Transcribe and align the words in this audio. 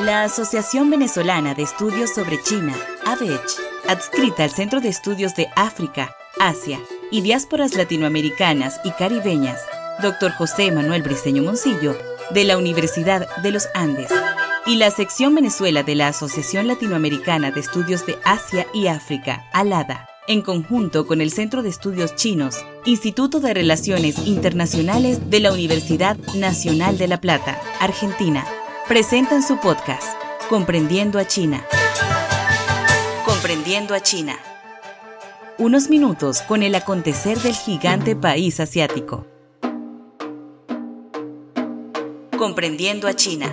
La 0.00 0.22
Asociación 0.22 0.88
Venezolana 0.88 1.54
de 1.54 1.62
Estudios 1.62 2.14
sobre 2.14 2.42
China, 2.42 2.74
AVECH, 3.04 3.60
adscrita 3.86 4.44
al 4.44 4.50
Centro 4.50 4.80
de 4.80 4.88
Estudios 4.88 5.34
de 5.34 5.48
África, 5.56 6.16
Asia 6.38 6.80
y 7.10 7.20
Diásporas 7.20 7.74
Latinoamericanas 7.74 8.80
y 8.82 8.92
Caribeñas, 8.92 9.60
Dr. 10.00 10.32
José 10.32 10.72
Manuel 10.72 11.02
Briceño 11.02 11.42
Moncillo, 11.42 11.98
de 12.30 12.44
la 12.44 12.56
Universidad 12.56 13.28
de 13.42 13.50
los 13.50 13.68
Andes, 13.74 14.08
y 14.64 14.76
la 14.76 14.90
sección 14.90 15.34
Venezuela 15.34 15.82
de 15.82 15.94
la 15.94 16.08
Asociación 16.08 16.66
Latinoamericana 16.66 17.50
de 17.50 17.60
Estudios 17.60 18.06
de 18.06 18.16
Asia 18.24 18.66
y 18.72 18.86
África, 18.86 19.44
ALADA, 19.52 20.08
en 20.28 20.40
conjunto 20.40 21.06
con 21.06 21.20
el 21.20 21.30
Centro 21.30 21.62
de 21.62 21.68
Estudios 21.68 22.14
Chinos, 22.16 22.64
Instituto 22.86 23.40
de 23.40 23.52
Relaciones 23.52 24.16
Internacionales 24.26 25.28
de 25.28 25.40
la 25.40 25.52
Universidad 25.52 26.16
Nacional 26.36 26.96
de 26.96 27.08
La 27.08 27.20
Plata, 27.20 27.60
Argentina, 27.80 28.46
presentan 28.90 29.40
su 29.40 29.56
podcast, 29.58 30.18
Comprendiendo 30.48 31.20
a 31.20 31.24
China. 31.24 31.60
Comprendiendo 33.24 33.94
a 33.94 34.00
China. 34.00 34.32
Unos 35.58 35.88
minutos 35.88 36.42
con 36.42 36.64
el 36.64 36.74
acontecer 36.74 37.38
del 37.38 37.52
gigante 37.54 38.16
país 38.16 38.58
asiático. 38.58 39.26
Comprendiendo 42.36 43.06
a 43.06 43.14
China. 43.14 43.46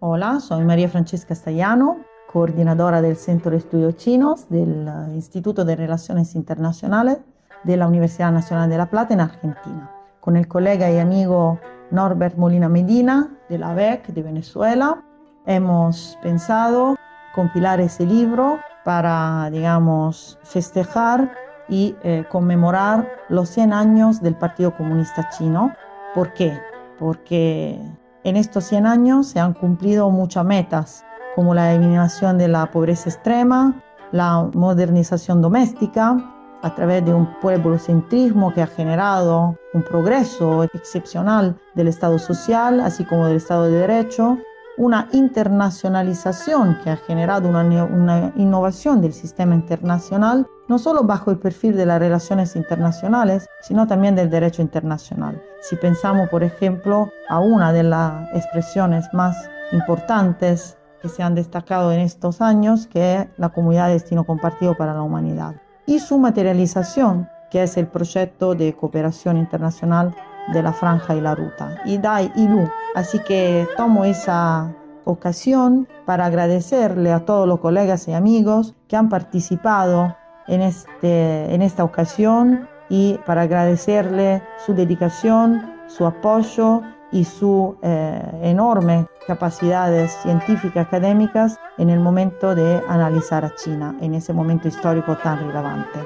Hola, 0.00 0.40
soy 0.40 0.66
María 0.66 0.90
Francesca 0.90 1.34
Staiano, 1.34 2.04
coordinadora 2.30 3.00
del 3.00 3.16
Centro 3.16 3.52
de 3.52 3.56
Estudios 3.56 3.96
Chinos 3.96 4.50
del 4.50 4.86
eh, 4.86 5.14
Instituto 5.14 5.64
de 5.64 5.74
Relaciones 5.74 6.34
Internacionales 6.34 7.16
de 7.64 7.78
la 7.78 7.88
Universidad 7.88 8.30
Nacional 8.30 8.68
de 8.68 8.76
La 8.76 8.90
Plata 8.90 9.14
en 9.14 9.20
Argentina, 9.20 9.90
con 10.20 10.36
el 10.36 10.48
colega 10.48 10.90
y 10.90 10.98
amigo 10.98 11.58
Norbert 11.90 12.36
Molina 12.36 12.68
Medina 12.68 13.30
de 13.48 13.58
la 13.58 13.74
BEC 13.74 14.08
de 14.08 14.22
Venezuela. 14.22 15.02
Hemos 15.46 16.18
pensado 16.22 16.96
compilar 17.34 17.80
ese 17.80 18.06
libro 18.06 18.58
para, 18.84 19.48
digamos, 19.50 20.38
festejar 20.42 21.32
y 21.68 21.94
eh, 22.02 22.24
conmemorar 22.30 23.08
los 23.28 23.48
100 23.50 23.72
años 23.72 24.20
del 24.20 24.34
Partido 24.34 24.76
Comunista 24.76 25.28
Chino. 25.30 25.72
¿Por 26.14 26.32
qué? 26.34 26.58
Porque 26.98 27.80
en 28.24 28.36
estos 28.36 28.64
100 28.64 28.86
años 28.86 29.28
se 29.28 29.40
han 29.40 29.54
cumplido 29.54 30.10
muchas 30.10 30.44
metas, 30.44 31.04
como 31.34 31.54
la 31.54 31.72
eliminación 31.72 32.38
de 32.38 32.48
la 32.48 32.70
pobreza 32.70 33.08
extrema, 33.08 33.80
la 34.12 34.50
modernización 34.52 35.40
doméstica, 35.40 36.16
a 36.62 36.74
través 36.74 37.04
de 37.04 37.14
un 37.14 37.26
pueblocentrismo 37.40 38.52
que 38.52 38.62
ha 38.62 38.66
generado 38.66 39.56
un 39.72 39.82
progreso 39.82 40.64
excepcional 40.64 41.56
del 41.74 41.88
Estado 41.88 42.18
social, 42.18 42.80
así 42.80 43.04
como 43.04 43.26
del 43.26 43.36
Estado 43.36 43.64
de 43.64 43.78
Derecho, 43.78 44.38
una 44.76 45.08
internacionalización 45.12 46.78
que 46.82 46.90
ha 46.90 46.96
generado 46.96 47.48
una, 47.48 47.84
una, 47.84 48.32
innovación 48.36 49.00
del 49.02 49.12
sistema 49.12 49.54
internacional, 49.54 50.46
no 50.68 50.78
solo 50.78 51.04
bajo 51.04 51.30
el 51.30 51.38
perfil 51.38 51.76
de 51.76 51.84
las 51.84 51.98
relaciones 51.98 52.56
internacionales, 52.56 53.46
sino 53.60 53.86
también 53.86 54.16
del 54.16 54.30
derecho 54.30 54.62
internacional. 54.62 55.42
Si 55.60 55.76
pensamos, 55.76 56.30
por 56.30 56.42
ejemplo, 56.42 57.10
a 57.28 57.40
una 57.40 57.72
de 57.72 57.82
las 57.82 58.34
expresiones 58.34 59.04
más 59.12 59.36
importantes 59.72 60.78
que 61.02 61.08
se 61.08 61.22
han 61.22 61.34
destacado 61.34 61.92
en 61.92 62.00
estos 62.00 62.40
años, 62.40 62.86
que 62.86 63.16
es 63.16 63.26
la 63.36 63.50
Comunidad 63.50 63.88
de 63.88 63.94
Destino 63.94 64.24
Compartido 64.24 64.74
para 64.76 64.94
la 64.94 65.02
Humanidad, 65.02 65.56
y 65.86 65.98
su 65.98 66.18
materialización, 66.18 67.28
que 67.50 67.62
es 67.62 67.76
el 67.76 67.86
proyecto 67.86 68.54
de 68.54 68.74
cooperación 68.74 69.36
internacional 69.36 70.14
de 70.52 70.62
la 70.62 70.72
Franja 70.72 71.14
y 71.14 71.20
la 71.20 71.34
Ruta, 71.34 71.82
IDAI 71.84 72.32
y 72.36 72.48
LU. 72.48 72.68
Así 72.94 73.18
que 73.20 73.66
tomo 73.76 74.04
esa 74.04 74.74
ocasión 75.04 75.88
para 76.06 76.26
agradecerle 76.26 77.12
a 77.12 77.24
todos 77.24 77.46
los 77.46 77.60
colegas 77.60 78.08
y 78.08 78.12
amigos 78.12 78.74
que 78.88 78.96
han 78.96 79.08
participado 79.08 80.16
en, 80.46 80.62
este, 80.62 81.54
en 81.54 81.62
esta 81.62 81.84
ocasión 81.84 82.68
y 82.88 83.18
para 83.24 83.42
agradecerle 83.42 84.42
su 84.64 84.74
dedicación, 84.74 85.74
su 85.86 86.06
apoyo 86.06 86.82
y 87.12 87.24
sus 87.24 87.74
eh, 87.82 88.22
enormes 88.42 89.06
capacidades 89.26 90.12
científicas 90.22 90.86
académicas 90.86 91.58
en 91.78 91.90
el 91.90 92.00
momento 92.00 92.54
de 92.54 92.80
analizar 92.88 93.44
a 93.44 93.54
China, 93.54 93.96
en 94.00 94.14
ese 94.14 94.32
momento 94.32 94.68
histórico 94.68 95.16
tan 95.16 95.46
relevante. 95.46 95.98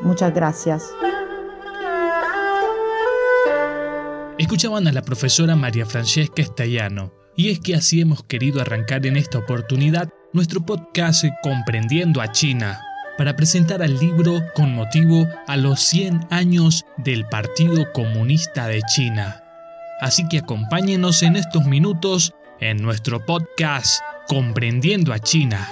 Muchas 0.00 0.34
gracias. 0.34 0.90
Escuchaban 4.38 4.86
a 4.88 4.92
la 4.92 5.02
profesora 5.02 5.54
María 5.54 5.86
Francesca 5.86 6.42
Estallano, 6.42 7.12
y 7.36 7.50
es 7.50 7.60
que 7.60 7.74
así 7.74 8.00
hemos 8.00 8.24
querido 8.24 8.60
arrancar 8.60 9.06
en 9.06 9.16
esta 9.16 9.38
oportunidad 9.38 10.08
nuestro 10.32 10.60
podcast 10.60 11.24
Comprendiendo 11.42 12.20
a 12.20 12.32
China, 12.32 12.80
para 13.16 13.36
presentar 13.36 13.82
al 13.82 13.96
libro 13.98 14.40
con 14.54 14.74
motivo 14.74 15.24
a 15.46 15.56
los 15.56 15.80
100 15.80 16.26
años 16.30 16.84
del 16.96 17.24
Partido 17.26 17.92
Comunista 17.92 18.66
de 18.66 18.82
China. 18.82 19.43
Así 20.00 20.26
que 20.28 20.38
acompáñenos 20.38 21.22
en 21.22 21.36
estos 21.36 21.64
minutos 21.64 22.34
en 22.60 22.78
nuestro 22.78 23.24
podcast 23.24 24.00
Comprendiendo 24.26 25.12
a 25.12 25.18
China. 25.18 25.68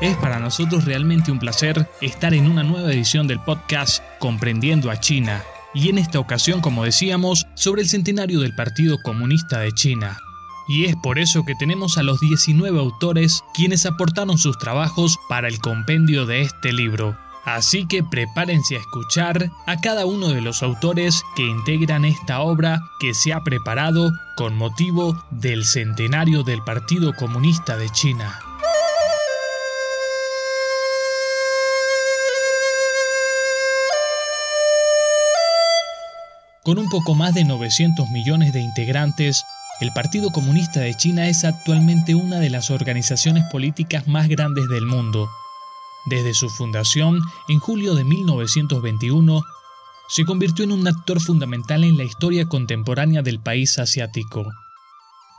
Es 0.00 0.16
para 0.18 0.38
nosotros 0.38 0.84
realmente 0.84 1.32
un 1.32 1.38
placer 1.38 1.88
estar 2.02 2.34
en 2.34 2.46
una 2.46 2.62
nueva 2.62 2.92
edición 2.92 3.26
del 3.26 3.40
podcast 3.40 4.04
Comprendiendo 4.18 4.90
a 4.90 5.00
China, 5.00 5.42
y 5.72 5.88
en 5.88 5.96
esta 5.96 6.20
ocasión, 6.20 6.60
como 6.60 6.84
decíamos, 6.84 7.46
sobre 7.54 7.82
el 7.82 7.88
centenario 7.88 8.40
del 8.40 8.54
Partido 8.54 8.98
Comunista 9.02 9.60
de 9.60 9.72
China. 9.72 10.18
Y 10.66 10.86
es 10.86 10.96
por 10.96 11.18
eso 11.18 11.44
que 11.44 11.54
tenemos 11.54 11.98
a 11.98 12.02
los 12.02 12.20
19 12.20 12.78
autores 12.78 13.44
quienes 13.52 13.84
aportaron 13.86 14.38
sus 14.38 14.58
trabajos 14.58 15.18
para 15.28 15.48
el 15.48 15.58
compendio 15.58 16.26
de 16.26 16.42
este 16.42 16.72
libro. 16.72 17.16
Así 17.44 17.86
que 17.86 18.02
prepárense 18.02 18.76
a 18.76 18.80
escuchar 18.80 19.50
a 19.66 19.76
cada 19.80 20.06
uno 20.06 20.28
de 20.28 20.40
los 20.40 20.62
autores 20.62 21.22
que 21.36 21.42
integran 21.42 22.06
esta 22.06 22.40
obra 22.40 22.80
que 23.00 23.12
se 23.12 23.34
ha 23.34 23.44
preparado 23.44 24.10
con 24.36 24.56
motivo 24.56 25.22
del 25.30 25.66
centenario 25.66 26.42
del 26.42 26.62
Partido 26.62 27.12
Comunista 27.12 27.76
de 27.76 27.90
China. 27.90 28.40
Con 36.64 36.78
un 36.78 36.88
poco 36.88 37.14
más 37.14 37.34
de 37.34 37.44
900 37.44 38.08
millones 38.08 38.54
de 38.54 38.62
integrantes, 38.62 39.44
el 39.80 39.90
Partido 39.92 40.30
Comunista 40.30 40.80
de 40.80 40.94
China 40.94 41.28
es 41.28 41.44
actualmente 41.44 42.14
una 42.14 42.38
de 42.38 42.50
las 42.50 42.70
organizaciones 42.70 43.44
políticas 43.50 44.06
más 44.06 44.28
grandes 44.28 44.68
del 44.68 44.86
mundo. 44.86 45.28
Desde 46.06 46.34
su 46.34 46.48
fundación, 46.48 47.20
en 47.48 47.58
julio 47.58 47.94
de 47.94 48.04
1921, 48.04 49.42
se 50.08 50.24
convirtió 50.24 50.64
en 50.64 50.72
un 50.72 50.86
actor 50.86 51.20
fundamental 51.20 51.82
en 51.82 51.96
la 51.96 52.04
historia 52.04 52.44
contemporánea 52.44 53.22
del 53.22 53.40
país 53.40 53.78
asiático. 53.78 54.46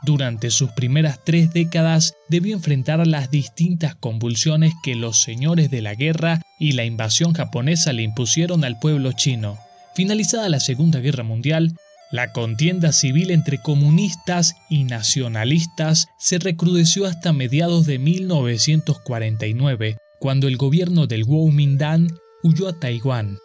Durante 0.02 0.50
sus 0.50 0.70
primeras 0.72 1.24
tres 1.24 1.52
décadas 1.52 2.14
debió 2.28 2.54
enfrentar 2.54 3.06
las 3.06 3.30
distintas 3.30 3.94
convulsiones 3.94 4.74
que 4.82 4.94
los 4.94 5.22
señores 5.22 5.70
de 5.70 5.80
la 5.80 5.94
guerra 5.94 6.42
y 6.58 6.72
la 6.72 6.84
invasión 6.84 7.32
japonesa 7.32 7.92
le 7.92 8.02
impusieron 8.02 8.64
al 8.64 8.78
pueblo 8.78 9.12
chino. 9.12 9.56
Finalizada 9.94 10.48
la 10.50 10.60
Segunda 10.60 11.00
Guerra 11.00 11.24
Mundial, 11.24 11.74
la 12.16 12.32
contienda 12.32 12.92
civil 12.92 13.30
entre 13.30 13.58
comunistas 13.58 14.56
y 14.70 14.84
nacionalistas 14.84 16.08
se 16.18 16.38
recrudeció 16.38 17.04
hasta 17.04 17.34
mediados 17.34 17.84
de 17.84 17.98
1949, 17.98 19.98
cuando 20.18 20.48
el 20.48 20.56
gobierno 20.56 21.06
del 21.06 21.26
Kuomintang 21.26 22.08
huyó 22.42 22.68
a 22.68 22.80
Taiwán. 22.80 23.36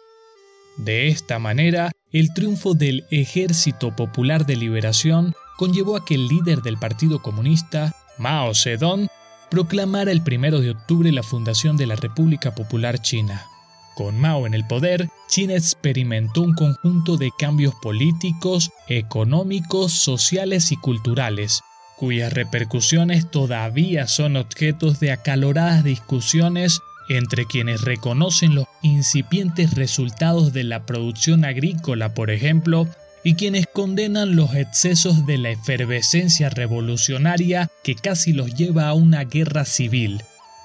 De 0.78 1.08
esta 1.08 1.38
manera, 1.38 1.92
el 2.12 2.32
triunfo 2.32 2.72
del 2.72 3.04
Ejército 3.10 3.94
Popular 3.94 4.46
de 4.46 4.56
Liberación 4.56 5.34
conllevó 5.58 5.94
a 5.94 6.06
que 6.06 6.14
el 6.14 6.28
líder 6.28 6.62
del 6.62 6.78
Partido 6.78 7.20
Comunista, 7.20 7.94
Mao 8.16 8.54
Zedong, 8.54 9.06
proclamara 9.50 10.12
el 10.12 10.22
1 10.26 10.60
de 10.60 10.70
octubre 10.70 11.12
la 11.12 11.22
fundación 11.22 11.76
de 11.76 11.86
la 11.86 11.96
República 11.96 12.54
Popular 12.54 13.02
China. 13.02 13.51
Con 13.94 14.18
Mao 14.18 14.46
en 14.46 14.54
el 14.54 14.66
poder, 14.66 15.08
China 15.28 15.54
experimentó 15.54 16.42
un 16.42 16.54
conjunto 16.54 17.16
de 17.16 17.30
cambios 17.38 17.74
políticos, 17.82 18.70
económicos, 18.88 19.92
sociales 19.92 20.72
y 20.72 20.76
culturales, 20.76 21.60
cuyas 21.96 22.32
repercusiones 22.32 23.30
todavía 23.30 24.06
son 24.06 24.36
objetos 24.36 24.98
de 24.98 25.12
acaloradas 25.12 25.84
discusiones 25.84 26.80
entre 27.08 27.44
quienes 27.46 27.82
reconocen 27.82 28.54
los 28.54 28.66
incipientes 28.80 29.74
resultados 29.74 30.52
de 30.52 30.64
la 30.64 30.86
producción 30.86 31.44
agrícola, 31.44 32.14
por 32.14 32.30
ejemplo, 32.30 32.88
y 33.24 33.34
quienes 33.34 33.66
condenan 33.66 34.36
los 34.36 34.54
excesos 34.54 35.26
de 35.26 35.38
la 35.38 35.50
efervescencia 35.50 36.48
revolucionaria 36.48 37.70
que 37.84 37.94
casi 37.94 38.32
los 38.32 38.54
lleva 38.54 38.88
a 38.88 38.94
una 38.94 39.24
guerra 39.24 39.64
civil. 39.64 40.22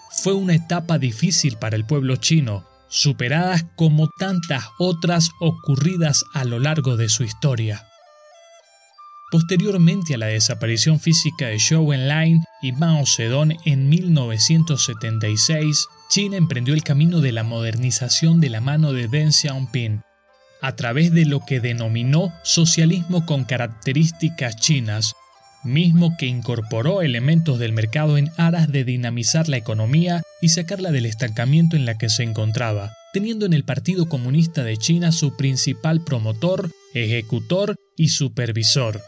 Fue 0.09 0.33
una 0.33 0.55
etapa 0.55 0.97
difícil 0.97 1.57
para 1.57 1.75
el 1.75 1.85
pueblo 1.85 2.15
chino, 2.15 2.65
superadas 2.89 3.65
como 3.75 4.07
tantas 4.17 4.65
otras 4.79 5.31
ocurridas 5.39 6.23
a 6.33 6.43
lo 6.43 6.59
largo 6.59 6.97
de 6.97 7.09
su 7.09 7.23
historia. 7.23 7.85
Posteriormente 9.29 10.13
a 10.13 10.17
la 10.17 10.27
desaparición 10.27 11.01
física 11.01 11.47
de 11.47 11.59
Zhou 11.59 11.91
Enlai 11.91 12.39
y 12.61 12.71
Mao 12.71 13.05
Zedong 13.05 13.57
en 13.65 13.89
1976, 13.89 15.85
China 16.09 16.37
emprendió 16.37 16.73
el 16.73 16.83
camino 16.83 17.19
de 17.19 17.33
la 17.33 17.43
modernización 17.43 18.39
de 18.39 18.49
la 18.49 18.61
mano 18.61 18.93
de 18.93 19.09
Deng 19.09 19.33
Xiaoping, 19.33 20.01
a 20.61 20.75
través 20.77 21.11
de 21.11 21.25
lo 21.25 21.41
que 21.45 21.59
denominó 21.59 22.33
socialismo 22.43 23.25
con 23.25 23.43
características 23.43 24.55
chinas, 24.55 25.13
mismo 25.67 26.15
que 26.17 26.25
incorporó 26.25 27.01
elementos 27.01 27.59
del 27.59 27.73
mercado 27.73 28.17
en 28.17 28.31
aras 28.37 28.71
de 28.71 28.83
dinamizar 28.83 29.47
la 29.49 29.57
economía 29.57 30.23
y 30.41 30.49
sacarla 30.49 30.91
del 30.91 31.05
estancamiento 31.05 31.75
en 31.75 31.85
la 31.85 31.97
que 31.97 32.09
se 32.09 32.23
encontraba, 32.23 32.93
teniendo 33.13 33.45
en 33.45 33.53
el 33.53 33.63
Partido 33.63 34.07
Comunista 34.07 34.63
de 34.63 34.77
China 34.77 35.11
su 35.11 35.35
principal 35.35 36.03
promotor, 36.03 36.71
ejecutor 36.93 37.75
y 37.95 38.09
supervisor. 38.09 39.01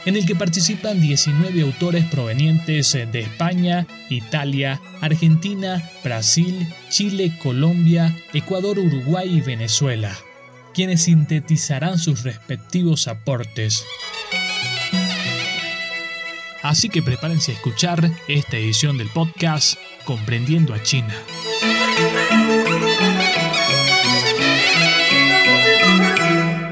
en 0.06 0.16
el 0.16 0.26
que 0.26 0.36
participan 0.36 1.02
19 1.02 1.62
autores 1.62 2.06
provenientes 2.06 2.94
de 2.94 3.20
España, 3.20 3.86
Italia, 4.10 4.80
Argentina, 5.02 5.84
Brasil, 6.04 6.68
Chile, 6.90 7.38
Colombia, 7.42 8.16
Ecuador, 8.34 8.80
Uruguay 8.80 9.38
y 9.38 9.42
Venezuela 9.42 10.18
quienes 10.74 11.04
sintetizarán 11.04 12.00
sus 12.00 12.24
respectivos 12.24 13.08
aportes. 13.08 13.86
Así 16.64 16.88
que 16.88 17.04
prepárense 17.04 17.52
a 17.52 17.56
escuchar 17.56 18.10
esta 18.30 18.56
edición 18.56 18.98
del 18.98 19.10
podcast 19.10 19.78
Comprendiendo 20.06 20.74
a 20.74 20.82
China. 20.82 21.14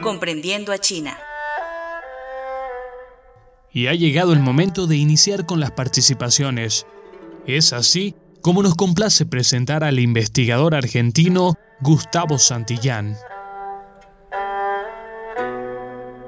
Comprendiendo 0.02 0.72
a 0.72 0.78
China. 0.78 1.18
Y 3.74 3.88
ha 3.88 3.94
llegado 3.94 4.32
el 4.32 4.40
momento 4.40 4.88
de 4.88 4.96
iniciar 4.96 5.46
con 5.46 5.60
las 5.60 5.72
participaciones. 5.72 6.88
Es 7.46 7.74
así 7.74 8.16
como 8.40 8.64
nos 8.64 8.76
complace 8.76 9.26
presentar 9.26 9.84
al 9.84 10.00
investigador 10.00 10.74
argentino 10.74 11.56
Gustavo 11.82 12.38
Santillán. 12.38 13.18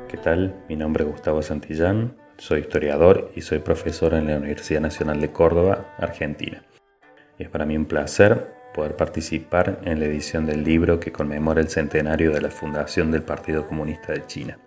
¿Qué 0.09 0.17
tal? 0.17 0.53
Mi 0.67 0.75
nombre 0.75 1.05
es 1.05 1.11
Gustavo 1.11 1.41
Santillán, 1.41 2.17
soy 2.43 2.59
historiador 2.59 3.31
y 3.37 3.41
soy 3.41 3.59
profesor 3.59 4.13
en 4.13 4.27
la 4.27 4.35
Universidad 4.35 4.81
Nacional 4.81 5.21
de 5.21 5.31
Córdoba, 5.31 5.95
Argentina. 5.97 6.61
Y 7.39 7.43
es 7.43 7.49
para 7.49 7.65
mí 7.65 7.77
un 7.77 7.85
placer 7.85 8.53
poder 8.73 8.97
participar 8.97 9.79
en 9.85 10.01
la 10.01 10.07
edición 10.07 10.45
del 10.45 10.61
libro 10.61 10.99
que 10.99 11.13
conmemora 11.13 11.61
el 11.61 11.69
centenario 11.69 12.31
de 12.31 12.41
la 12.41 12.49
fundación 12.49 13.11
del 13.11 13.23
Partido 13.23 13.65
Comunista 13.65 14.11
de 14.11 14.27
China. 14.27 14.59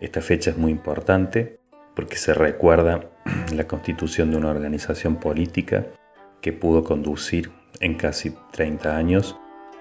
Esta 0.00 0.20
fecha 0.20 0.50
es 0.50 0.56
muy 0.56 0.72
importante 0.72 1.60
porque 1.94 2.16
se 2.16 2.34
recuerda 2.34 3.08
la 3.54 3.68
constitución 3.68 4.32
de 4.32 4.38
una 4.38 4.50
organización 4.50 5.20
política 5.20 5.86
que 6.40 6.52
pudo 6.52 6.82
conducir 6.82 7.52
en 7.78 7.94
casi 7.94 8.34
30 8.50 8.96
años 8.96 9.36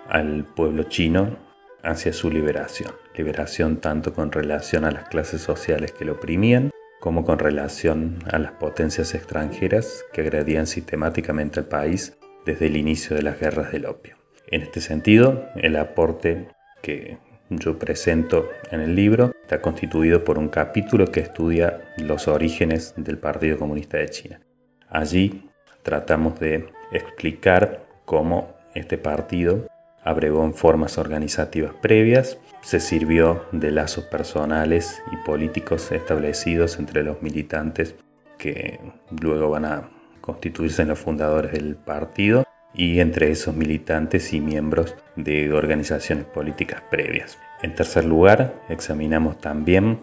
al 0.07 0.45
pueblo 0.45 0.83
chino 0.83 1.35
hacia 1.81 2.13
su 2.13 2.29
liberación. 2.29 2.91
Liberación 3.15 3.77
tanto 3.77 4.13
con 4.13 4.31
relación 4.31 4.85
a 4.85 4.91
las 4.91 5.09
clases 5.09 5.41
sociales 5.41 5.93
que 5.93 6.05
lo 6.05 6.13
oprimían, 6.13 6.69
como 7.03 7.25
con 7.25 7.37
relación 7.37 8.19
a 8.31 8.39
las 8.39 8.53
potencias 8.53 9.13
extranjeras 9.13 10.05
que 10.13 10.21
agredían 10.21 10.67
sistemáticamente 10.67 11.59
al 11.59 11.65
país 11.65 12.17
desde 12.45 12.67
el 12.67 12.77
inicio 12.77 13.13
de 13.13 13.23
las 13.23 13.37
guerras 13.37 13.73
del 13.73 13.87
opio. 13.87 14.15
En 14.47 14.61
este 14.61 14.79
sentido, 14.79 15.49
el 15.57 15.75
aporte 15.75 16.47
que 16.81 17.17
yo 17.49 17.77
presento 17.77 18.47
en 18.71 18.79
el 18.79 18.95
libro 18.95 19.33
está 19.41 19.61
constituido 19.61 20.23
por 20.23 20.39
un 20.39 20.47
capítulo 20.47 21.07
que 21.07 21.19
estudia 21.19 21.81
los 21.97 22.29
orígenes 22.29 22.93
del 22.95 23.17
Partido 23.17 23.57
Comunista 23.57 23.97
de 23.97 24.07
China. 24.07 24.39
Allí 24.87 25.49
tratamos 25.81 26.39
de 26.39 26.69
explicar 26.93 27.85
cómo 28.05 28.55
este 28.75 28.97
partido 28.97 29.67
abrevó 30.03 30.43
en 30.43 30.53
formas 30.53 30.97
organizativas 30.97 31.73
previas, 31.81 32.37
se 32.61 32.79
sirvió 32.79 33.45
de 33.51 33.71
lazos 33.71 34.05
personales 34.05 35.01
y 35.11 35.17
políticos 35.25 35.91
establecidos 35.91 36.79
entre 36.79 37.03
los 37.03 37.21
militantes 37.21 37.95
que 38.37 38.79
luego 39.21 39.49
van 39.49 39.65
a 39.65 39.89
constituirse 40.21 40.81
en 40.81 40.89
los 40.89 40.99
fundadores 40.99 41.51
del 41.53 41.75
partido 41.75 42.45
y 42.73 42.99
entre 42.99 43.29
esos 43.29 43.55
militantes 43.55 44.33
y 44.33 44.39
miembros 44.39 44.95
de 45.15 45.51
organizaciones 45.53 46.25
políticas 46.25 46.81
previas. 46.89 47.37
En 47.61 47.75
tercer 47.75 48.05
lugar, 48.05 48.61
examinamos 48.69 49.39
también 49.39 49.99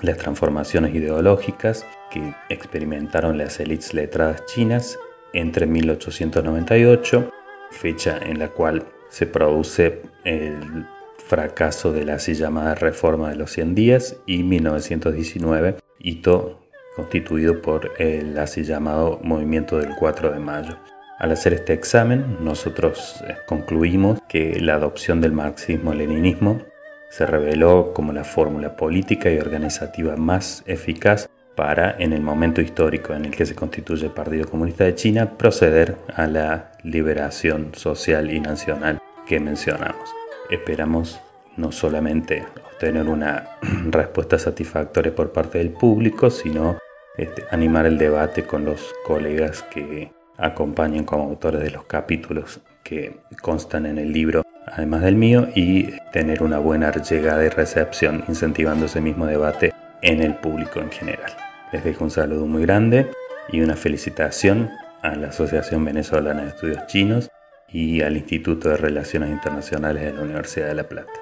las 0.00 0.18
transformaciones 0.18 0.94
ideológicas 0.94 1.86
que 2.10 2.34
experimentaron 2.48 3.38
las 3.38 3.60
élites 3.60 3.94
letradas 3.94 4.44
chinas 4.46 4.98
entre 5.32 5.66
1898, 5.66 7.30
fecha 7.70 8.18
en 8.18 8.38
la 8.38 8.48
cual 8.48 8.84
se 9.10 9.26
produce 9.26 10.02
el 10.24 10.86
fracaso 11.18 11.92
de 11.92 12.04
la 12.04 12.14
así 12.14 12.34
llamada 12.34 12.74
Reforma 12.74 13.28
de 13.28 13.36
los 13.36 13.52
100 13.52 13.74
días 13.74 14.16
y 14.26 14.42
1919, 14.42 15.76
hito 15.98 16.60
constituido 16.96 17.60
por 17.62 17.92
el 17.98 18.38
así 18.38 18.64
llamado 18.64 19.20
Movimiento 19.22 19.78
del 19.78 19.94
4 19.96 20.32
de 20.32 20.38
Mayo. 20.38 20.76
Al 21.18 21.32
hacer 21.32 21.52
este 21.52 21.74
examen, 21.74 22.38
nosotros 22.40 23.22
eh, 23.28 23.36
concluimos 23.46 24.20
que 24.28 24.58
la 24.60 24.74
adopción 24.74 25.20
del 25.20 25.32
marxismo-leninismo 25.32 26.62
se 27.10 27.26
reveló 27.26 27.92
como 27.92 28.12
la 28.12 28.24
fórmula 28.24 28.76
política 28.76 29.30
y 29.30 29.38
organizativa 29.38 30.16
más 30.16 30.62
eficaz 30.66 31.28
para, 31.60 31.94
en 31.98 32.14
el 32.14 32.22
momento 32.22 32.62
histórico 32.62 33.12
en 33.12 33.26
el 33.26 33.32
que 33.32 33.44
se 33.44 33.54
constituye 33.54 34.06
el 34.06 34.12
Partido 34.12 34.48
Comunista 34.48 34.84
de 34.84 34.94
China, 34.94 35.36
proceder 35.36 35.94
a 36.16 36.26
la 36.26 36.72
liberación 36.84 37.72
social 37.74 38.30
y 38.30 38.40
nacional 38.40 38.98
que 39.26 39.38
mencionamos. 39.40 40.08
Esperamos 40.48 41.20
no 41.58 41.70
solamente 41.70 42.46
obtener 42.72 43.06
una 43.06 43.58
respuesta 43.90 44.38
satisfactoria 44.38 45.14
por 45.14 45.32
parte 45.32 45.58
del 45.58 45.68
público, 45.68 46.30
sino 46.30 46.78
este, 47.18 47.44
animar 47.50 47.84
el 47.84 47.98
debate 47.98 48.44
con 48.44 48.64
los 48.64 48.94
colegas 49.04 49.62
que 49.64 50.10
acompañan 50.38 51.04
como 51.04 51.24
autores 51.24 51.60
de 51.60 51.72
los 51.72 51.84
capítulos 51.84 52.62
que 52.82 53.18
constan 53.42 53.84
en 53.84 53.98
el 53.98 54.10
libro, 54.10 54.44
además 54.66 55.02
del 55.02 55.16
mío, 55.16 55.48
y 55.54 55.90
tener 56.10 56.42
una 56.42 56.58
buena 56.58 56.90
llegada 56.90 57.44
y 57.44 57.50
recepción, 57.50 58.24
incentivando 58.28 58.86
ese 58.86 59.02
mismo 59.02 59.26
debate 59.26 59.74
en 60.00 60.22
el 60.22 60.36
público 60.36 60.80
en 60.80 60.90
general. 60.90 61.49
Les 61.72 61.84
dejo 61.84 62.04
un 62.04 62.10
saludo 62.10 62.46
muy 62.46 62.62
grande 62.62 63.10
y 63.52 63.60
una 63.60 63.76
felicitación 63.76 64.70
a 65.02 65.14
la 65.14 65.28
Asociación 65.28 65.84
Venezolana 65.84 66.42
de 66.42 66.48
Estudios 66.48 66.86
Chinos 66.88 67.30
y 67.68 68.02
al 68.02 68.16
Instituto 68.16 68.68
de 68.68 68.76
Relaciones 68.76 69.30
Internacionales 69.30 70.04
de 70.04 70.12
la 70.12 70.22
Universidad 70.22 70.66
de 70.66 70.74
La 70.74 70.88
Plata. 70.88 71.12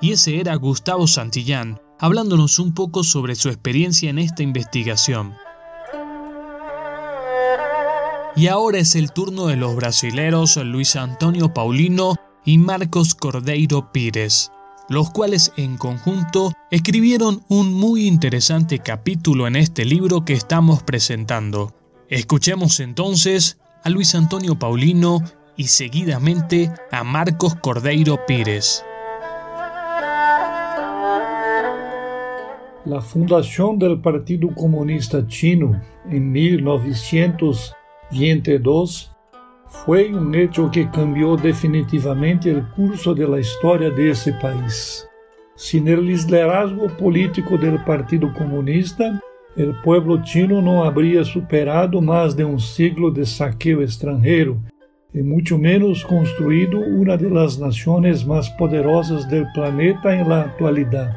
Y 0.00 0.12
ese 0.12 0.40
era 0.40 0.56
Gustavo 0.56 1.06
Santillán, 1.06 1.80
hablándonos 2.00 2.58
un 2.58 2.74
poco 2.74 3.04
sobre 3.04 3.36
su 3.36 3.50
experiencia 3.50 4.10
en 4.10 4.18
esta 4.18 4.42
investigación. 4.42 5.34
Y 8.34 8.46
ahora 8.46 8.78
es 8.78 8.96
el 8.96 9.12
turno 9.12 9.46
de 9.46 9.56
los 9.56 9.76
brasileros 9.76 10.56
Luis 10.56 10.96
Antonio 10.96 11.52
Paulino 11.52 12.16
y 12.46 12.56
Marcos 12.56 13.14
Cordeiro 13.14 13.92
Pires, 13.92 14.50
los 14.88 15.10
cuales 15.10 15.52
en 15.58 15.76
conjunto 15.76 16.52
escribieron 16.70 17.42
un 17.48 17.74
muy 17.74 18.06
interesante 18.06 18.78
capítulo 18.78 19.46
en 19.46 19.56
este 19.56 19.84
libro 19.84 20.24
que 20.24 20.32
estamos 20.32 20.82
presentando. 20.82 21.74
Escuchemos 22.08 22.80
entonces 22.80 23.58
a 23.84 23.90
Luis 23.90 24.14
Antonio 24.14 24.58
Paulino 24.58 25.20
y 25.56 25.64
seguidamente 25.64 26.72
a 26.90 27.04
Marcos 27.04 27.54
Cordeiro 27.56 28.24
Pires. 28.26 28.82
La 32.86 33.02
fundación 33.02 33.78
del 33.78 34.00
Partido 34.00 34.48
Comunista 34.54 35.26
Chino 35.26 35.80
en 36.10 36.32
1922 38.12 39.10
fue 39.66 40.14
un 40.14 40.34
hecho 40.34 40.70
que 40.70 40.88
cambió 40.90 41.36
definitivamente 41.36 42.50
el 42.50 42.62
curso 42.68 43.14
de 43.14 43.26
la 43.26 43.40
historia 43.40 43.90
de 43.90 44.10
ese 44.10 44.32
país. 44.34 45.08
Sin 45.56 45.88
el 45.88 46.04
liderazgo 46.04 46.88
político 46.98 47.56
del 47.56 47.82
Partido 47.84 48.32
Comunista, 48.34 49.18
el 49.56 49.74
pueblo 49.82 50.22
chino 50.22 50.60
no 50.60 50.84
habría 50.84 51.24
superado 51.24 52.00
más 52.00 52.36
de 52.36 52.44
un 52.44 52.60
siglo 52.60 53.10
de 53.10 53.24
saqueo 53.24 53.80
extranjero 53.82 54.58
y 55.14 55.22
mucho 55.22 55.58
menos 55.58 56.04
construido 56.04 56.78
una 56.78 57.16
de 57.16 57.30
las 57.30 57.58
naciones 57.58 58.26
más 58.26 58.50
poderosas 58.50 59.28
del 59.28 59.46
planeta 59.54 60.14
en 60.14 60.28
la 60.28 60.42
actualidad. 60.42 61.16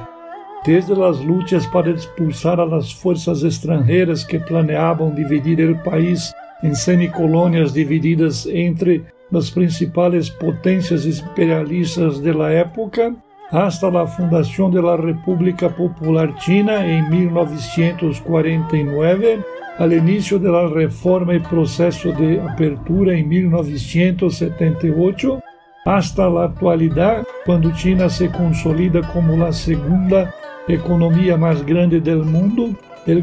Desde 0.66 0.96
las 0.96 1.24
luchas 1.24 1.68
para 1.68 1.92
expulsar 1.92 2.60
a 2.60 2.66
las 2.66 2.94
fuerzas 2.96 3.44
extranjeras 3.44 4.26
que 4.26 4.40
planeaban 4.40 5.14
dividir 5.14 5.62
el 5.62 5.80
país 5.82 6.34
em 6.66 6.74
semicolônias 6.74 7.72
divididas 7.72 8.46
entre 8.48 9.06
as 9.32 9.52
principais 9.52 10.30
potências 10.30 11.06
imperialistas 11.06 12.20
da 12.20 12.50
época, 12.50 13.16
hasta 13.52 13.88
a 13.88 14.08
fundação 14.08 14.72
da 14.72 14.96
República 14.96 15.70
Popular 15.70 16.34
China 16.40 16.84
em 16.84 17.08
1949, 17.10 19.44
ao 19.78 19.92
início 19.92 20.40
da 20.40 20.68
reforma 20.68 21.36
e 21.36 21.40
processo 21.40 22.12
de 22.14 22.40
apertura 22.40 23.16
em 23.16 23.24
1978, 23.28 25.40
hasta 25.86 26.24
a 26.24 26.46
atualidade, 26.46 27.28
quando 27.46 27.76
China 27.76 28.10
se 28.10 28.28
consolida 28.30 29.04
como 29.04 29.46
a 29.46 29.52
segunda 29.52 30.34
economia 30.68 31.38
mais 31.38 31.62
grande 31.62 32.00
do 32.00 32.26
mundo, 32.26 32.76
em 33.08 33.22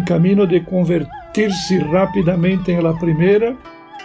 caminho 0.00 0.44
de 0.44 0.58
converter 0.60 1.23
convertirse 1.34 1.80
rápidamente 1.80 2.72
en 2.72 2.84
la 2.84 2.96
primera, 2.96 3.56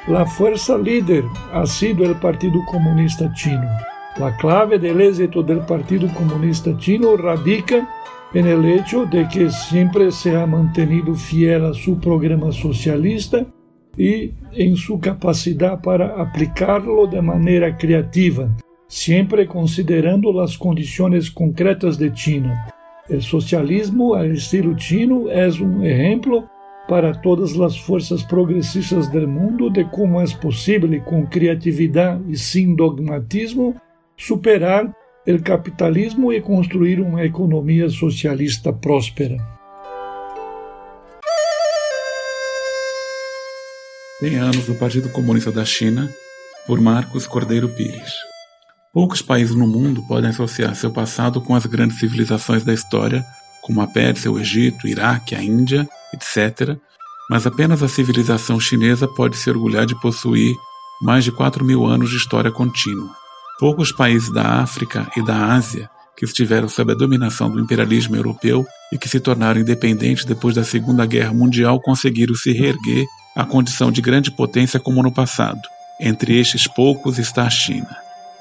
la 0.07 0.25
fuerza 0.25 0.77
líder 0.77 1.23
ha 1.53 1.65
sido 1.65 2.03
el 2.03 2.15
Partido 2.15 2.59
Comunista 2.65 3.31
Chino. 3.33 3.69
La 4.17 4.35
clave 4.37 4.79
del 4.79 4.99
éxito 4.99 5.43
del 5.43 5.59
Partido 5.59 6.07
Comunista 6.15 6.75
Chino 6.77 7.15
radica 7.17 7.87
en 8.33 8.47
el 8.47 8.65
hecho 8.65 9.05
de 9.05 9.27
que 9.27 9.51
siempre 9.51 10.11
se 10.11 10.35
ha 10.35 10.47
mantenido 10.47 11.13
fiel 11.13 11.65
a 11.65 11.73
su 11.73 11.99
programa 11.99 12.51
socialista 12.51 13.45
y 13.95 14.31
en 14.53 14.75
su 14.75 14.99
capacidad 14.99 15.79
para 15.81 16.19
aplicarlo 16.19 17.05
de 17.05 17.21
manera 17.21 17.77
creativa, 17.77 18.49
siempre 18.87 19.45
considerando 19.45 20.33
las 20.33 20.57
condiciones 20.57 21.29
concretas 21.29 21.99
de 21.99 22.11
China. 22.11 22.73
El 23.07 23.21
socialismo 23.21 24.15
al 24.15 24.31
estilo 24.31 24.75
chino 24.75 25.29
es 25.29 25.59
un 25.59 25.85
ejemplo 25.85 26.49
para 26.89 27.13
todas 27.13 27.57
as 27.61 27.77
forças 27.77 28.23
progressistas 28.23 29.07
do 29.07 29.27
mundo 29.27 29.69
de 29.69 29.85
como 29.85 30.19
é 30.19 30.25
possível, 30.35 30.89
com 31.03 31.23
criatividade 31.27 32.23
e 32.27 32.35
sem 32.35 32.73
dogmatismo, 32.73 33.79
superar 34.17 34.91
o 35.27 35.43
capitalismo 35.43 36.33
e 36.33 36.41
construir 36.41 36.99
uma 36.99 37.23
economia 37.23 37.87
socialista 37.89 38.73
próspera. 38.73 39.37
Tem 44.19 44.35
anos 44.37 44.65
do 44.65 44.73
Partido 44.73 45.09
Comunista 45.09 45.51
da 45.51 45.63
China, 45.63 46.09
por 46.65 46.81
Marcos 46.81 47.27
Cordeiro 47.27 47.69
Pires. 47.69 48.13
Poucos 48.91 49.21
países 49.21 49.55
no 49.55 49.67
mundo 49.67 50.01
podem 50.07 50.31
associar 50.31 50.75
seu 50.75 50.91
passado 50.91 51.39
com 51.39 51.53
as 51.53 51.67
grandes 51.67 51.99
civilizações 51.99 52.63
da 52.63 52.73
história, 52.73 53.23
como 53.61 53.79
a 53.79 53.87
Pérsia, 53.87 54.31
o 54.31 54.39
Egito, 54.39 54.87
o 54.87 54.89
Iraque, 54.89 55.35
a 55.35 55.43
Índia 55.43 55.87
etc., 56.13 56.77
mas 57.29 57.45
apenas 57.45 57.83
a 57.83 57.87
civilização 57.87 58.59
chinesa 58.59 59.07
pode 59.07 59.37
se 59.37 59.49
orgulhar 59.49 59.85
de 59.85 59.99
possuir 60.01 60.55
mais 61.01 61.23
de 61.23 61.31
4 61.31 61.63
mil 61.63 61.85
anos 61.85 62.09
de 62.09 62.17
história 62.17 62.51
contínua. 62.51 63.09
Poucos 63.59 63.91
países 63.91 64.31
da 64.31 64.61
África 64.61 65.09
e 65.15 65.23
da 65.23 65.53
Ásia 65.53 65.89
que 66.19 66.25
estiveram 66.25 66.67
sob 66.67 66.91
a 66.91 66.95
dominação 66.95 67.49
do 67.49 67.61
imperialismo 67.61 68.13
europeu 68.13 68.65
e 68.91 68.97
que 68.97 69.07
se 69.07 69.21
tornaram 69.21 69.61
independentes 69.61 70.25
depois 70.25 70.53
da 70.53 70.65
Segunda 70.65 71.05
Guerra 71.05 71.33
Mundial 71.33 71.79
conseguiram 71.79 72.35
se 72.35 72.51
reerguer 72.51 73.05
à 73.37 73.45
condição 73.45 73.89
de 73.89 74.01
grande 74.01 74.29
potência 74.29 74.81
como 74.81 75.01
no 75.01 75.13
passado. 75.13 75.61
Entre 75.97 76.37
estes 76.37 76.67
poucos 76.67 77.17
está 77.17 77.43
a 77.43 77.49
China. 77.49 77.95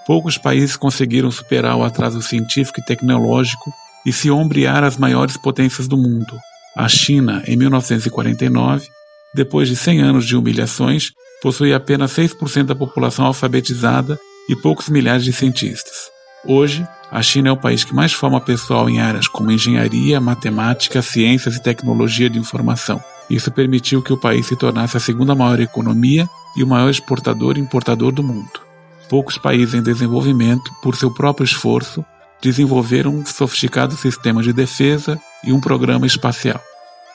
Poucos 0.05 0.37
países 0.37 0.77
conseguiram 0.77 1.31
superar 1.31 1.77
o 1.77 1.85
atraso 1.85 2.21
científico 2.21 2.81
e 2.81 2.85
tecnológico 2.85 3.73
e 4.05 4.13
se 4.13 4.29
ombrear 4.29 4.83
as 4.83 4.97
maiores 4.97 5.37
potências 5.37 5.87
do 5.87 5.97
mundo, 5.97 6.37
a 6.79 6.89
China, 6.89 7.43
em 7.45 7.57
1949, 7.57 8.87
depois 9.35 9.69
de 9.69 9.75
100 9.75 10.01
anos 10.01 10.25
de 10.25 10.37
humilhações, 10.37 11.11
possui 11.43 11.75
apenas 11.75 12.13
6% 12.13 12.67
da 12.67 12.75
população 12.75 13.27
alfabetizada 13.27 14.17
e 14.49 14.55
poucos 14.55 14.89
milhares 14.89 15.25
de 15.25 15.33
cientistas. 15.33 16.09
Hoje, 16.47 16.87
a 17.11 17.21
China 17.21 17.49
é 17.49 17.53
o 17.53 17.57
país 17.57 17.83
que 17.83 17.93
mais 17.93 18.13
forma 18.13 18.41
pessoal 18.41 18.89
em 18.89 19.01
áreas 19.01 19.27
como 19.27 19.51
engenharia, 19.51 20.21
matemática, 20.21 21.03
ciências 21.03 21.57
e 21.57 21.63
tecnologia 21.63 22.31
de 22.31 22.39
informação. 22.39 23.03
Isso 23.29 23.51
permitiu 23.51 24.01
que 24.01 24.13
o 24.13 24.21
país 24.21 24.47
se 24.47 24.55
tornasse 24.55 24.97
a 24.97 25.01
segunda 25.01 25.35
maior 25.35 25.59
economia 25.59 26.29
e 26.57 26.63
o 26.63 26.67
maior 26.67 26.91
exportador 26.91 27.59
e 27.59 27.61
importador 27.61 28.13
do 28.13 28.23
mundo. 28.23 28.61
Poucos 29.09 29.37
países 29.37 29.75
em 29.75 29.83
desenvolvimento, 29.83 30.71
por 30.81 30.95
seu 30.95 31.11
próprio 31.11 31.45
esforço, 31.45 32.05
desenvolveram 32.41 33.17
um 33.17 33.27
sofisticado 33.27 33.97
sistema 33.97 34.45
de 34.45 34.53
defesa 34.53 35.21
e 35.43 35.53
um 35.53 35.61
programa 35.61 36.07
espacial. 36.07 36.68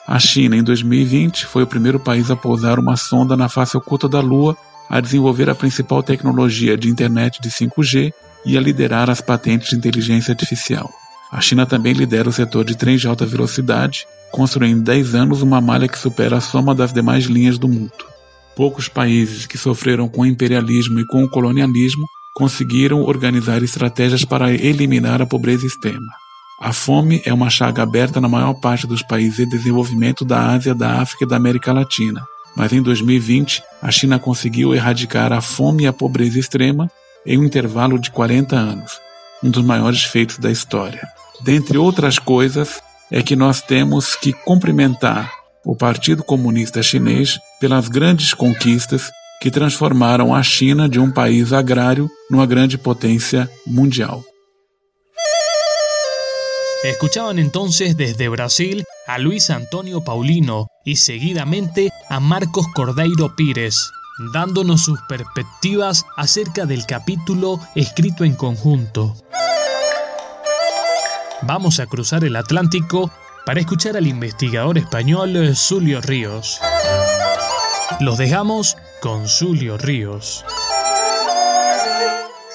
A 0.06 0.18
China, 0.18 0.54
em 0.54 0.62
2020, 0.62 1.46
foi 1.46 1.62
o 1.62 1.66
primeiro 1.66 1.98
país 1.98 2.30
a 2.30 2.36
pousar 2.36 2.78
uma 2.78 2.96
sonda 2.96 3.36
na 3.36 3.48
face 3.48 3.74
oculta 3.76 4.06
da 4.06 4.20
Lua, 4.20 4.54
a 4.88 5.00
desenvolver 5.00 5.48
a 5.48 5.54
principal 5.54 6.02
tecnologia 6.02 6.76
de 6.76 6.90
internet 6.90 7.40
de 7.40 7.48
5G 7.48 8.12
e 8.44 8.58
a 8.58 8.60
liderar 8.60 9.08
as 9.08 9.22
patentes 9.22 9.70
de 9.70 9.76
inteligência 9.76 10.32
artificial. 10.32 10.90
A 11.32 11.40
China 11.40 11.64
também 11.64 11.94
lidera 11.94 12.28
o 12.28 12.32
setor 12.32 12.64
de 12.64 12.76
trens 12.76 13.00
de 13.00 13.08
alta 13.08 13.24
velocidade, 13.24 14.06
construindo 14.30 14.78
em 14.78 14.82
10 14.82 15.14
anos 15.14 15.42
uma 15.42 15.60
malha 15.60 15.88
que 15.88 15.98
supera 15.98 16.36
a 16.36 16.40
soma 16.40 16.74
das 16.74 16.92
demais 16.92 17.24
linhas 17.24 17.58
do 17.58 17.66
mundo. 17.66 17.92
Poucos 18.54 18.88
países 18.88 19.46
que 19.46 19.56
sofreram 19.56 20.06
com 20.06 20.20
o 20.20 20.26
imperialismo 20.26 21.00
e 21.00 21.06
com 21.06 21.24
o 21.24 21.30
colonialismo 21.30 22.06
conseguiram 22.34 23.00
organizar 23.00 23.62
estratégias 23.62 24.24
para 24.24 24.52
eliminar 24.52 25.22
a 25.22 25.26
pobreza 25.26 25.66
extrema. 25.66 26.23
A 26.64 26.72
fome 26.72 27.20
é 27.26 27.34
uma 27.34 27.50
chaga 27.50 27.82
aberta 27.82 28.22
na 28.22 28.26
maior 28.26 28.54
parte 28.54 28.86
dos 28.86 29.02
países 29.02 29.38
em 29.38 29.46
desenvolvimento 29.46 30.24
da 30.24 30.52
Ásia, 30.52 30.74
da 30.74 31.02
África 31.02 31.24
e 31.24 31.28
da 31.28 31.36
América 31.36 31.74
Latina. 31.74 32.26
Mas 32.56 32.72
em 32.72 32.80
2020, 32.80 33.62
a 33.82 33.90
China 33.90 34.18
conseguiu 34.18 34.74
erradicar 34.74 35.30
a 35.30 35.42
fome 35.42 35.82
e 35.82 35.86
a 35.86 35.92
pobreza 35.92 36.38
extrema 36.38 36.90
em 37.26 37.36
um 37.36 37.44
intervalo 37.44 37.98
de 37.98 38.10
40 38.10 38.56
anos, 38.56 38.98
um 39.42 39.50
dos 39.50 39.62
maiores 39.62 40.04
feitos 40.04 40.38
da 40.38 40.50
história. 40.50 41.06
Dentre 41.42 41.76
outras 41.76 42.18
coisas, 42.18 42.80
é 43.12 43.22
que 43.22 43.36
nós 43.36 43.60
temos 43.60 44.16
que 44.16 44.32
cumprimentar 44.32 45.30
o 45.66 45.76
Partido 45.76 46.24
Comunista 46.24 46.82
Chinês 46.82 47.38
pelas 47.60 47.88
grandes 47.88 48.32
conquistas 48.32 49.10
que 49.38 49.50
transformaram 49.50 50.34
a 50.34 50.42
China 50.42 50.88
de 50.88 50.98
um 50.98 51.10
país 51.10 51.52
agrário 51.52 52.08
numa 52.30 52.46
grande 52.46 52.78
potência 52.78 53.50
mundial. 53.66 54.24
Escuchaban 56.84 57.38
entonces 57.38 57.96
desde 57.96 58.28
Brasil 58.28 58.84
a 59.06 59.16
Luis 59.16 59.48
Antonio 59.48 60.02
Paulino 60.02 60.68
y 60.84 60.96
seguidamente 60.96 61.90
a 62.10 62.20
Marcos 62.20 62.66
Cordeiro 62.74 63.34
Pires, 63.34 63.90
dándonos 64.34 64.84
sus 64.84 65.00
perspectivas 65.08 66.04
acerca 66.14 66.66
del 66.66 66.84
capítulo 66.84 67.58
escrito 67.74 68.24
en 68.24 68.34
conjunto. 68.34 69.16
Vamos 71.40 71.80
a 71.80 71.86
cruzar 71.86 72.22
el 72.22 72.36
Atlántico 72.36 73.10
para 73.46 73.60
escuchar 73.60 73.96
al 73.96 74.06
investigador 74.06 74.76
español 74.76 75.56
Zulio 75.56 76.02
Ríos. 76.02 76.60
Los 77.98 78.18
dejamos 78.18 78.76
con 79.00 79.26
Zulio 79.26 79.78
Ríos. 79.78 80.44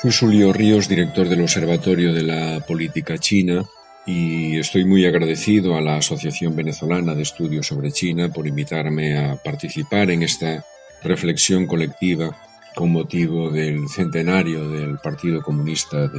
Soy 0.03 0.11
Zulio 0.11 0.53
Ríos, 0.53 0.87
director 0.87 1.27
del 1.27 1.41
Observatorio 1.41 2.13
de 2.13 2.21
la 2.21 2.59
Política 2.67 3.17
China 3.17 3.65
y 4.09 4.57
estoy 4.57 4.85
muy 4.85 5.05
agradecido 5.05 5.75
a 5.75 5.81
la 5.81 5.97
Asociación 5.97 6.55
Venezolana 6.55 7.13
de 7.13 7.21
Estudios 7.21 7.67
sobre 7.67 7.91
China 7.91 8.29
por 8.29 8.47
invitarme 8.47 9.15
a 9.19 9.35
participar 9.35 10.09
en 10.09 10.23
esta 10.23 10.65
reflexión 11.03 11.67
colectiva 11.67 12.35
con 12.73 12.91
motivo 12.91 13.51
del 13.51 13.87
centenario 13.87 14.67
del 14.67 14.97
Partido 14.97 15.43
Comunista 15.43 16.09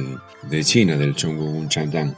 de, 0.49 0.63
China, 0.63 0.95
del 0.95 1.15
Chongqing 1.15 1.67
Chandang. 1.67 2.15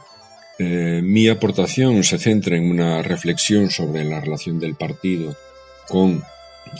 Eh, 0.60 1.00
mi 1.02 1.26
aportación 1.26 2.04
se 2.04 2.18
centra 2.18 2.56
en 2.56 2.70
una 2.70 3.02
reflexión 3.02 3.68
sobre 3.68 4.04
la 4.04 4.20
relación 4.20 4.60
del 4.60 4.76
partido 4.76 5.34
con 5.88 6.22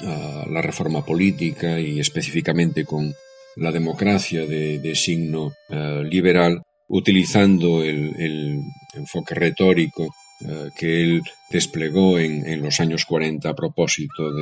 ah, 0.06 0.44
la 0.48 0.62
reforma 0.62 1.04
política 1.04 1.80
y 1.80 1.98
específicamente 1.98 2.84
con 2.84 3.12
la 3.56 3.72
democracia 3.72 4.46
de, 4.46 4.94
signo 4.94 5.52
ah, 5.70 6.00
liberal 6.08 6.62
utilizando 6.88 7.82
el, 7.82 8.62
enfoque 8.94 9.34
retórico 9.34 10.14
eh, 10.40 10.70
que 10.76 11.02
él 11.02 11.22
desplegó 11.50 12.18
en, 12.18 12.62
los 12.62 12.78
años 12.80 13.04
40 13.04 13.48
a 13.48 13.54
propósito 13.54 14.32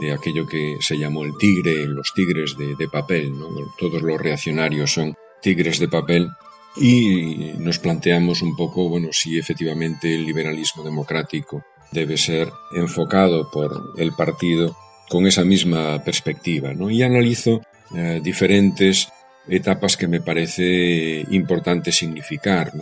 de, 0.00 0.12
aquello 0.12 0.46
que 0.46 0.76
se 0.80 0.98
llamó 0.98 1.24
el 1.24 1.36
tigre, 1.38 1.86
los 1.86 2.12
tigres 2.14 2.56
de, 2.56 2.88
papel. 2.88 3.32
Todos 3.78 4.02
los 4.02 4.20
reaccionarios 4.20 4.92
son 4.92 5.14
tigres 5.40 5.78
de 5.78 5.88
papel 5.88 6.28
y 6.76 7.52
nos 7.58 7.78
planteamos 7.78 8.42
un 8.42 8.56
poco, 8.56 8.88
bueno, 8.88 9.08
si 9.12 9.38
efectivamente 9.38 10.12
el 10.12 10.26
liberalismo 10.26 10.82
democrático 10.82 11.64
debe 11.92 12.16
ser 12.16 12.50
enfocado 12.74 13.48
por 13.50 13.94
el 13.96 14.12
partido 14.12 14.76
con 15.08 15.26
esa 15.26 15.44
misma 15.44 16.02
perspectiva, 16.02 16.74
¿no? 16.74 16.90
Y 16.90 17.02
analizo 17.02 17.62
eh, 17.94 18.20
diferentes 18.22 19.08
etapas 19.48 19.96
que 19.96 20.08
me 20.08 20.20
parece 20.20 21.24
importante 21.30 21.92
significar. 21.92 22.72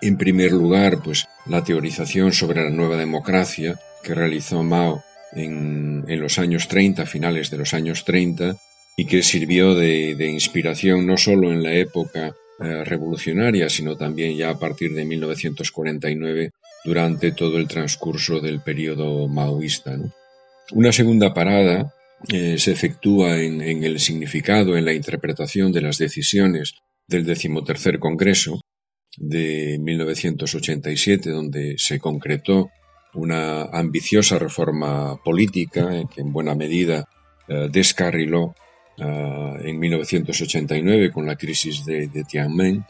En 0.00 0.16
primer 0.16 0.52
lugar, 0.52 0.98
pues 1.02 1.26
la 1.46 1.64
teorización 1.64 2.32
sobre 2.32 2.62
la 2.62 2.70
nueva 2.70 2.96
democracia 2.96 3.78
que 4.02 4.14
realizó 4.14 4.62
Mao 4.62 5.02
en, 5.32 6.04
los 6.06 6.38
años 6.38 6.68
30, 6.68 7.06
finales 7.06 7.50
de 7.50 7.58
los 7.58 7.74
años 7.74 8.04
30, 8.04 8.56
y 8.96 9.06
que 9.06 9.22
sirvió 9.22 9.74
de, 9.74 10.30
inspiración 10.30 11.06
no 11.06 11.16
solo 11.16 11.52
en 11.52 11.62
la 11.62 11.72
época 11.72 12.34
eh, 12.60 12.84
revolucionaria, 12.84 13.68
sino 13.68 13.96
también 13.96 14.36
ya 14.36 14.50
a 14.50 14.58
partir 14.58 14.92
de 14.94 15.04
1949 15.04 16.50
durante 16.84 17.32
todo 17.32 17.58
el 17.58 17.66
transcurso 17.66 18.40
del 18.40 18.60
periodo 18.60 19.26
maoísta. 19.26 19.98
Una 20.72 20.92
segunda 20.92 21.34
parada 21.34 21.92
eh, 22.28 22.58
se 22.58 22.72
efectúa 22.72 23.40
en, 23.40 23.60
el 23.60 24.00
significado, 24.00 24.76
en 24.76 24.84
la 24.84 24.94
interpretación 24.94 25.72
de 25.72 25.82
las 25.82 25.98
decisiones 25.98 26.74
del 27.06 27.24
decimotercer 27.24 27.98
Congreso 27.98 28.60
de 29.16 29.78
1987, 29.78 31.30
donde 31.30 31.74
se 31.76 31.98
concretó 31.98 32.70
una 33.12 33.64
ambiciosa 33.64 34.38
reforma 34.38 35.22
política 35.22 35.94
eh, 35.94 36.06
que 36.12 36.22
en 36.22 36.32
buena 36.32 36.54
medida 36.54 37.04
eh, 37.48 37.68
descarriló 37.70 38.54
en 38.96 39.76
1989 39.76 41.10
con 41.10 41.26
la 41.26 41.34
crisis 41.34 41.84
de, 41.84 42.06
de 42.06 42.22
Tiananmen. 42.22 42.84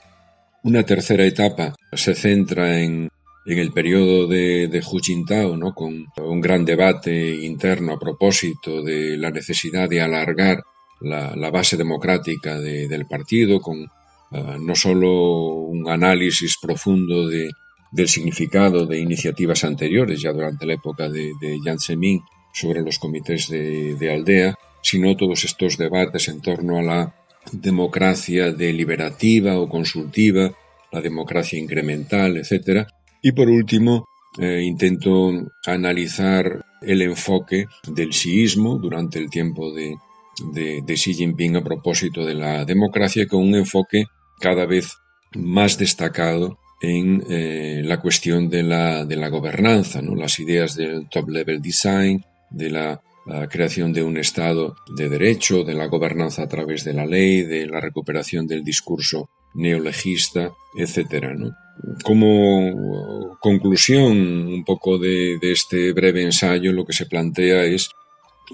Una 0.62 0.82
tercera 0.82 1.24
etapa 1.24 1.74
se 1.94 2.14
centra 2.14 2.78
en 2.78 3.08
en 3.46 3.58
el 3.58 3.72
periodo 3.72 4.26
de, 4.26 4.68
de 4.68 4.80
Hu 4.80 4.98
Jintao, 5.00 5.56
¿no? 5.56 5.74
con 5.74 6.06
un 6.16 6.40
gran 6.40 6.64
debate 6.64 7.34
interno 7.44 7.92
a 7.92 7.98
propósito 7.98 8.82
de 8.82 9.16
la 9.18 9.30
necesidad 9.30 9.88
de 9.88 10.00
alargar 10.00 10.62
la, 11.00 11.50
base 11.50 11.76
democrática 11.76 12.58
de, 12.58 12.88
del 12.88 13.06
partido, 13.06 13.60
con 13.60 13.80
uh, 13.82 14.58
no 14.58 14.74
solo 14.74 15.42
un 15.64 15.88
análisis 15.90 16.56
profundo 16.60 17.28
de, 17.28 17.50
del 17.92 18.08
significado 18.08 18.86
de 18.86 18.98
iniciativas 18.98 19.64
anteriores, 19.64 20.22
ya 20.22 20.32
durante 20.32 20.66
la 20.66 20.74
época 20.74 21.08
de, 21.10 21.32
de 21.40 21.58
Jiang 21.62 21.80
Zemin, 21.80 22.22
sobre 22.52 22.82
los 22.82 22.98
comités 22.98 23.48
de, 23.48 23.94
de 23.96 24.12
aldea, 24.12 24.54
sino 24.80 25.16
todos 25.16 25.44
estos 25.44 25.76
debates 25.76 26.28
en 26.28 26.40
torno 26.40 26.78
a 26.78 26.82
la 26.82 27.14
democracia 27.52 28.52
deliberativa 28.52 29.58
o 29.58 29.68
consultiva, 29.68 30.52
la 30.92 31.00
democracia 31.02 31.58
incremental, 31.58 32.36
etcétera, 32.36 32.86
y 33.24 33.32
por 33.32 33.48
último, 33.48 34.06
eh, 34.38 34.60
intento 34.62 35.32
analizar 35.64 36.62
el 36.82 37.00
enfoque 37.00 37.64
del 37.88 38.12
siismo 38.12 38.76
durante 38.76 39.18
el 39.18 39.30
tiempo 39.30 39.72
de, 39.72 39.96
de, 40.52 40.94
Xi 40.94 41.14
Jinping 41.14 41.56
a 41.56 41.64
propósito 41.64 42.26
de 42.26 42.34
la 42.34 42.66
democracia 42.66 43.26
con 43.26 43.42
un 43.42 43.54
enfoque 43.54 44.04
cada 44.38 44.66
vez 44.66 44.98
más 45.36 45.78
destacado 45.78 46.58
en 46.82 47.24
eh, 47.30 47.80
la 47.82 47.98
cuestión 47.98 48.50
de 48.50 48.62
la, 48.62 49.06
de 49.06 49.16
la 49.16 49.30
gobernanza, 49.30 50.02
¿no? 50.02 50.14
las 50.14 50.38
ideas 50.38 50.76
del 50.76 51.08
top-level 51.08 51.62
design, 51.62 52.22
de 52.50 52.68
la, 52.68 53.00
la, 53.24 53.48
creación 53.48 53.94
de 53.94 54.02
un 54.02 54.18
Estado 54.18 54.76
de 54.98 55.08
derecho, 55.08 55.64
de 55.64 55.72
la 55.72 55.86
gobernanza 55.86 56.42
a 56.42 56.48
través 56.48 56.84
de 56.84 56.92
la 56.92 57.06
ley, 57.06 57.40
de 57.40 57.66
la 57.68 57.80
recuperación 57.80 58.46
del 58.46 58.62
discurso 58.62 59.30
neolegista, 59.54 60.52
etc. 60.76 61.32
¿no? 61.38 61.63
Como 62.02 63.38
conclusión 63.40 64.12
un 64.46 64.64
poco 64.64 64.98
de, 64.98 65.38
este 65.42 65.92
breve 65.92 66.22
ensayo, 66.22 66.72
lo 66.72 66.84
que 66.84 66.92
se 66.92 67.06
plantea 67.06 67.64
es 67.64 67.90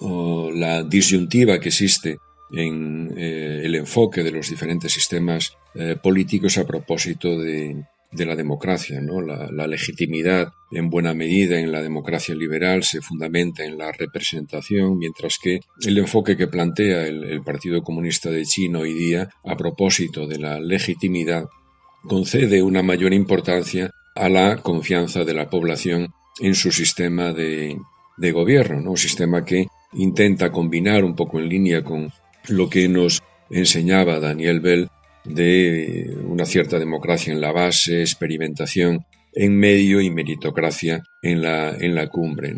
la 0.01 0.83
disyuntiva 0.83 1.59
que 1.59 1.69
existe 1.69 2.19
en 2.53 3.13
eh, 3.17 3.63
el 3.65 3.75
enfoque 3.75 4.23
de 4.23 4.33
los 4.33 4.49
diferentes 4.51 4.93
sistemas 4.93 5.57
eh, 5.75 5.97
políticos 6.03 6.59
a 6.59 6.67
propósito 6.67 7.39
de, 7.39 7.85
la 8.13 8.35
democracia. 8.35 9.01
¿no? 9.01 9.21
La, 9.21 9.67
legitimidad, 9.67 10.49
en 10.73 10.91
buena 10.91 11.15
medida, 11.15 11.61
en 11.61 11.71
la 11.71 11.83
democracia 11.83 12.35
liberal 12.35 12.83
se 12.83 13.01
fundamenta 13.01 13.65
en 13.65 13.79
la 13.79 13.93
representación, 13.93 14.99
mientras 14.99 15.39
que 15.41 15.61
el 15.87 15.99
enfoque 15.99 16.37
que 16.37 16.49
plantea 16.49 17.07
el 17.07 17.43
Partido 17.43 17.83
Comunista 17.83 18.31
de 18.31 18.45
China 18.45 18.81
hoy 18.81 18.95
día 18.95 19.29
a 19.45 19.57
propósito 19.57 20.27
de 20.27 20.39
la 20.39 20.59
legitimidad 20.59 21.49
concede 22.07 22.63
una 22.63 22.83
mayor 22.83 23.13
importancia 23.13 23.91
a 24.15 24.29
la 24.29 24.57
confianza 24.57 25.25
de 25.25 25.35
la 25.35 25.49
población 25.49 26.09
en 26.41 26.55
su 26.55 26.73
sistema 26.73 27.33
de, 27.33 27.79
gobierno, 28.33 28.81
¿no? 28.81 28.91
un 28.91 28.97
sistema 28.97 29.45
que 29.45 29.67
intenta 29.95 30.51
combinar 30.51 31.05
un 31.05 31.17
poco 31.17 31.39
en 31.39 31.49
línea 31.49 31.83
con 31.83 32.13
lo 32.49 32.69
que 32.69 32.89
nos 32.89 33.23
enseñaba 33.51 34.21
Daniel 34.21 34.61
Bell 34.61 34.89
de 35.25 36.17
una 36.27 36.45
cierta 36.45 36.79
democracia 36.79 37.33
en 37.33 37.41
la 37.41 37.53
base, 37.53 38.01
experimentación 38.01 39.05
en 39.33 39.57
medio 39.57 40.01
y 40.01 40.11
meritocracia 40.11 41.03
en 41.23 41.43
la, 41.43 41.71
en 41.71 41.95
la 41.95 42.09
cumbre. 42.09 42.55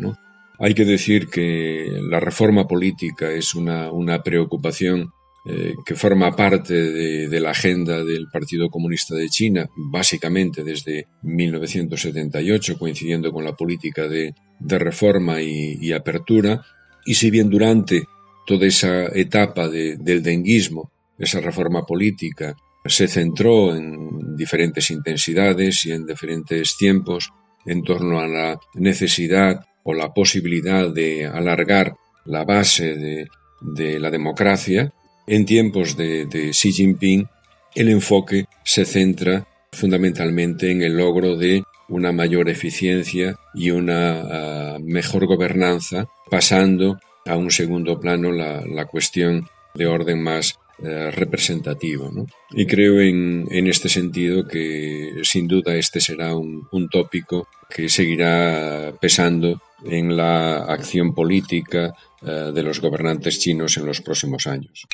Hay 0.59 0.73
que 0.73 0.85
decir 0.85 1.27
que 1.27 1.87
la 2.09 2.19
reforma 2.19 2.67
política 2.67 3.31
es 3.31 3.55
una, 3.55 3.91
una 3.91 4.23
preocupación 4.23 5.11
eh, 5.45 5.75
que 5.85 5.95
forma 5.95 6.33
parte 6.37 6.73
de, 6.73 7.39
la 7.41 7.51
agenda 7.51 8.01
del 8.01 8.29
Partido 8.31 8.69
Comunista 8.69 9.13
de 9.13 9.27
China, 9.27 9.69
básicamente 9.75 10.63
desde 10.63 11.07
1978, 11.21 12.77
coincidiendo 12.77 13.29
con 13.33 13.43
la 13.43 13.51
política 13.51 14.07
de, 14.07 14.33
reforma 14.61 15.41
y, 15.41 15.91
apertura, 15.91 16.63
y 17.05 17.15
si 17.15 17.29
bien 17.29 17.49
durante 17.49 18.03
toda 18.47 18.65
esa 18.65 19.07
etapa 19.07 19.67
del 19.67 20.23
denguismo, 20.23 20.93
esa 21.19 21.41
reforma 21.41 21.85
política, 21.85 22.55
se 22.85 23.09
centró 23.09 23.75
en 23.75 24.37
diferentes 24.37 24.91
intensidades 24.91 25.85
y 25.85 25.91
en 25.91 26.05
diferentes 26.05 26.77
tiempos 26.77 27.31
en 27.65 27.83
torno 27.83 28.21
a 28.21 28.27
la 28.27 28.57
necesidad 28.75 29.65
o 29.83 29.93
la 29.93 30.13
posibilidad 30.13 30.89
de 30.89 31.25
alargar 31.25 31.95
la 32.23 32.45
base 32.45 33.27
de 33.59 33.99
la 33.99 34.09
democracia, 34.09 34.93
en 35.27 35.45
tiempos 35.45 35.95
de, 35.97 36.51
Xi 36.51 36.71
Jinping, 36.71 37.27
el 37.75 37.89
enfoque 37.89 38.45
se 38.63 38.85
centra 38.85 39.47
fundamentalmente 39.71 40.71
en 40.71 40.81
el 40.81 40.97
logro 40.97 41.35
de 41.35 41.63
una 41.89 42.11
mayor 42.11 42.49
eficiencia 42.49 43.35
y 43.53 43.71
una 43.71 44.21
ah, 44.21 44.77
mejor 44.81 45.25
gobernanza, 45.25 46.07
pasando 46.29 46.99
a 47.25 47.35
un 47.37 47.51
segundo 47.51 47.99
plano 47.99 48.31
la, 48.31 48.85
cuestión 48.85 49.47
de 49.73 49.87
orden 49.87 50.21
más 50.21 50.59
eh, 50.83 51.11
representativo. 51.11 52.11
Y 52.51 52.65
creo 52.65 52.99
en, 52.99 53.47
este 53.67 53.89
sentido 53.89 54.47
que 54.47 55.21
sin 55.23 55.47
duda 55.47 55.75
este 55.75 55.99
será 55.99 56.35
un, 56.35 56.89
tópico 56.91 57.47
que 57.69 57.89
seguirá 57.89 58.93
pesando 58.99 59.61
en 59.85 60.15
la 60.15 60.65
acción 60.65 61.13
política 61.13 61.93
eh, 62.21 62.51
de 62.53 62.63
los 62.63 62.79
gobernantes 62.79 63.39
chinos 63.39 63.77
en 63.77 63.85
los 63.85 64.01
próximos 64.01 64.47
años. 64.47 64.85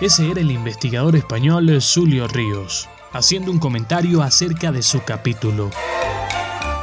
Ese 0.00 0.30
era 0.30 0.40
el 0.40 0.50
investigador 0.50 1.16
español 1.16 1.80
Zulio 1.80 2.26
Ríos, 2.26 2.88
haciendo 3.12 3.50
un 3.50 3.58
comentario 3.58 4.22
acerca 4.22 4.72
de 4.72 4.82
su 4.82 5.02
capítulo. 5.04 5.70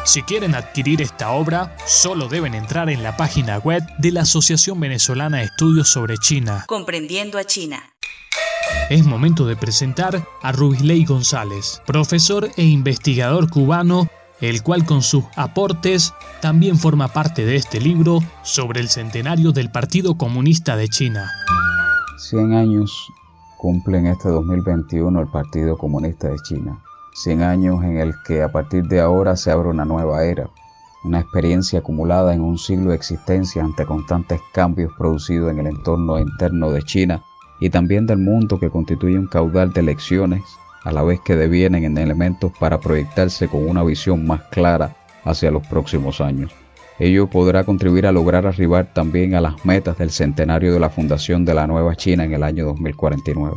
Si 0.06 0.24
quieren 0.24 0.56
adquirir 0.56 1.02
esta 1.02 1.32
obra, 1.32 1.76
solo 1.86 2.30
deben 2.30 2.56
entrar 2.56 2.90
en 2.90 3.04
la 3.04 3.18
página 3.18 3.58
web 3.60 3.84
de 3.98 4.12
la 4.12 4.22
Asociación 4.22 4.80
Venezolana 4.80 5.38
de 5.38 5.44
Estudios 5.44 5.90
sobre 5.90 6.18
China. 6.18 6.64
Comprendiendo 6.68 7.38
a 7.38 7.44
China. 7.44 7.94
Es 8.90 9.06
momento 9.06 9.46
de 9.46 9.56
presentar 9.56 10.26
a 10.42 10.52
Rubisley 10.52 11.06
González, 11.06 11.82
profesor 11.86 12.50
e 12.58 12.64
investigador 12.64 13.50
cubano, 13.50 14.10
el 14.42 14.64
cual 14.64 14.86
con 14.86 15.02
sus 15.02 15.26
aportes 15.36 16.14
también 16.42 16.78
forma 16.78 17.08
parte 17.10 17.46
de 17.46 17.56
este 17.56 17.80
libro 17.80 18.20
sobre 18.44 18.80
el 18.80 18.90
centenario 18.90 19.52
del 19.52 19.72
Partido 19.72 20.16
Comunista 20.18 20.76
de 20.76 20.88
China. 20.88 21.30
100 22.18 22.54
años 22.54 23.08
cumple 23.58 24.00
en 24.00 24.08
este 24.08 24.30
2021 24.30 25.20
el 25.20 25.28
Partido 25.28 25.78
Comunista 25.78 26.30
de 26.30 26.38
China. 26.40 26.80
100 27.14 27.44
años 27.44 27.84
en 27.84 27.98
el 27.98 28.14
que 28.26 28.42
a 28.42 28.52
partir 28.52 28.86
de 28.86 29.02
ahora 29.02 29.36
se 29.36 29.52
abre 29.52 29.70
una 29.70 29.84
nueva 29.84 30.24
era, 30.24 30.50
una 31.04 31.20
experiencia 31.20 31.80
acumulada 31.80 32.34
en 32.34 32.42
un 32.42 32.58
siglo 32.58 32.92
de 32.92 32.96
existencia 32.96 33.64
ante 33.64 33.86
constantes 33.86 34.40
cambios 34.54 34.94
producidos 34.98 35.52
en 35.52 35.60
el 35.60 35.68
entorno 35.68 36.18
interno 36.20 36.72
de 36.72 36.82
China 36.84 37.22
y 37.60 37.70
también 37.70 38.06
del 38.06 38.20
mundo 38.20 38.60
que 38.60 38.70
constituye 38.70 39.18
un 39.18 39.28
caudal 39.28 39.74
de 39.74 39.82
lecciones, 39.82 40.44
a 40.84 40.92
la 40.92 41.04
vez 41.04 41.20
que 41.20 41.36
devienen 41.36 41.84
en 41.84 41.98
elementos 41.98 42.52
para 42.60 42.80
proyectarse 42.80 43.48
con 43.48 43.68
una 43.68 43.84
visión 43.84 44.26
más 44.26 44.42
clara 44.52 44.96
hacia 45.24 45.52
los 45.52 45.66
próximos 45.68 46.22
años. 46.22 46.52
Ello 47.00 47.28
podrá 47.28 47.64
contribuir 47.64 48.06
a 48.08 48.12
lograr 48.12 48.46
arribar 48.46 48.94
también 48.94 49.34
a 49.34 49.42
las 49.42 49.66
metas 49.66 49.98
del 49.98 50.12
centenario 50.12 50.74
de 50.74 50.80
la 50.80 50.90
fundación 50.90 51.46
de 51.46 51.54
la 51.54 51.66
nueva 51.66 51.96
China 51.96 52.26
en 52.26 52.34
el 52.34 52.44
año 52.44 52.66
2049. 52.66 53.56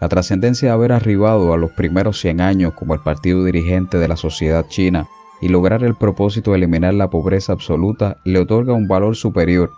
La 0.00 0.08
trascendencia 0.08 0.68
de 0.68 0.74
haber 0.74 0.92
arribado 0.92 1.54
a 1.54 1.56
los 1.56 1.70
primeros 1.70 2.20
100 2.20 2.40
años 2.40 2.74
como 2.74 2.92
el 2.92 3.00
partido 3.00 3.44
dirigente 3.44 3.98
de 3.98 4.08
la 4.08 4.16
sociedad 4.16 4.66
china 4.68 5.06
y 5.40 5.48
lograr 5.48 5.84
el 5.84 5.94
propósito 5.94 6.50
de 6.50 6.58
eliminar 6.58 6.92
la 6.94 7.08
pobreza 7.08 7.52
absoluta 7.52 8.18
le 8.24 8.40
otorga 8.40 8.74
un 8.74 8.88
valor 8.88 9.16
superior. 9.16 9.70